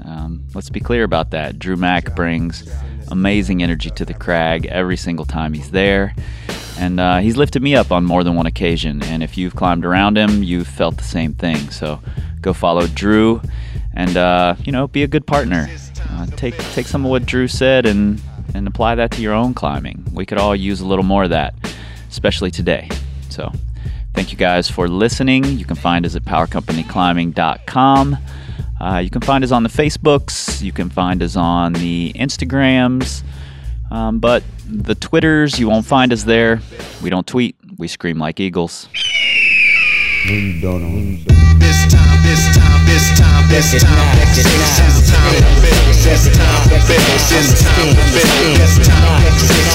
Um, 0.06 0.46
let's 0.56 0.70
be 0.70 0.80
clear 0.80 1.04
about 1.04 1.32
that. 1.32 1.60
Dru 1.60 1.76
Mack 1.76 2.16
brings 2.16 2.64
amazing 3.12 3.62
energy 3.62 3.90
to 3.90 4.06
the 4.06 4.14
crag 4.14 4.68
every 4.68 4.96
single 4.96 5.26
time 5.26 5.52
he's 5.52 5.72
there. 5.72 6.16
And 6.80 7.02
uh, 7.02 7.18
he's 7.18 7.36
lifted 7.36 7.62
me 7.62 7.76
up 7.76 7.92
on 7.92 8.06
more 8.06 8.24
than 8.24 8.36
one 8.36 8.46
occasion. 8.46 9.04
And 9.04 9.22
if 9.22 9.38
you've 9.38 9.54
climbed 9.54 9.84
around 9.84 10.18
him, 10.18 10.44
you've 10.44 10.68
felt 10.68 10.96
the 10.96 11.04
same 11.04 11.34
thing. 11.34 11.72
So 11.72 12.00
go 12.40 12.54
follow 12.54 12.88
Dru 12.88 13.42
and, 13.98 14.16
uh, 14.16 14.56
you 14.64 14.72
know, 14.72 14.88
be 14.88 15.02
a 15.02 15.08
good 15.08 15.26
partner. 15.26 15.68
Uh, 16.12 16.28
take, 16.28 16.56
take 16.74 16.86
some 16.86 17.04
of 17.04 17.10
what 17.10 17.26
Dru 17.26 17.48
said 17.48 17.88
and, 17.88 18.22
and 18.54 18.68
apply 18.68 18.93
that 18.95 19.10
to 19.12 19.22
your 19.22 19.34
own 19.34 19.56
climbing. 19.56 20.06
We 20.14 20.24
could 20.26 20.38
all 20.38 20.56
use 20.56 20.82
a 20.82 20.86
little 20.86 21.04
more 21.04 21.24
of 21.24 21.32
that, 21.32 21.56
especially 22.08 22.52
today. 22.52 22.89
So 23.30 23.52
thank 24.14 24.32
you 24.32 24.38
guys 24.38 24.70
for 24.70 24.88
listening. 24.88 25.43
You 25.45 25.66
can 25.66 25.76
find 25.76 26.06
us 26.06 26.16
at 26.16 26.24
powercompanyclimbing.com. 26.26 28.18
Uh, 28.80 29.00
you 29.00 29.10
can 29.10 29.22
find 29.22 29.43
us 29.43 29.52
on 29.52 29.64
the 29.64 29.70
Facebooks. 29.70 30.62
You 30.62 30.72
can 30.72 30.91
find 30.91 31.24
us 31.24 31.36
on 31.36 31.74
the 31.74 32.14
Instagrams. 32.14 33.24
Um, 33.89 34.20
but 34.20 34.43
the 34.70 34.93
Twitters, 34.93 35.60
you 35.60 35.70
won't 35.70 35.88
find 35.88 36.14
us 36.14 36.24
there. 36.24 36.62
We 37.02 37.10
don't 37.10 37.26
tweet. 37.26 37.56
We 37.80 37.88
scream 37.88 38.20
like 38.20 38.39
eagles. 38.39 38.89
No, 40.28 40.34
you 40.34 40.62
don't. 40.62 41.26
No, 41.28 42.66
you 42.88 42.96
don't. 42.96 42.98
This 42.98 43.12
time, 43.20 43.48
this 43.50 43.84
time, 43.84 44.16
this 44.18 44.44
time, 44.44 44.56
this 44.56 45.12
time, 45.12 45.28
this 45.28 45.28
time, 45.28 46.08
this 46.08 46.08
time, 46.08 46.08
this 46.08 46.08
time, 46.08 46.08
this 46.08 46.08
time, 46.08 46.08
this 46.08 46.16
time, 46.16 46.16
this 46.16 46.16
time, 46.16 46.16
this 46.16 46.16
time, 46.16 46.16
this 46.16 46.16
time, 46.16 46.16
this 46.16 46.16
time, 46.16 46.16
this 47.28 47.54
time, 47.58 47.96
this 47.98 48.28
time, 48.28 48.58
this 48.58 48.78
time, 48.88 49.24
this 49.24 49.48
time, 49.48 49.66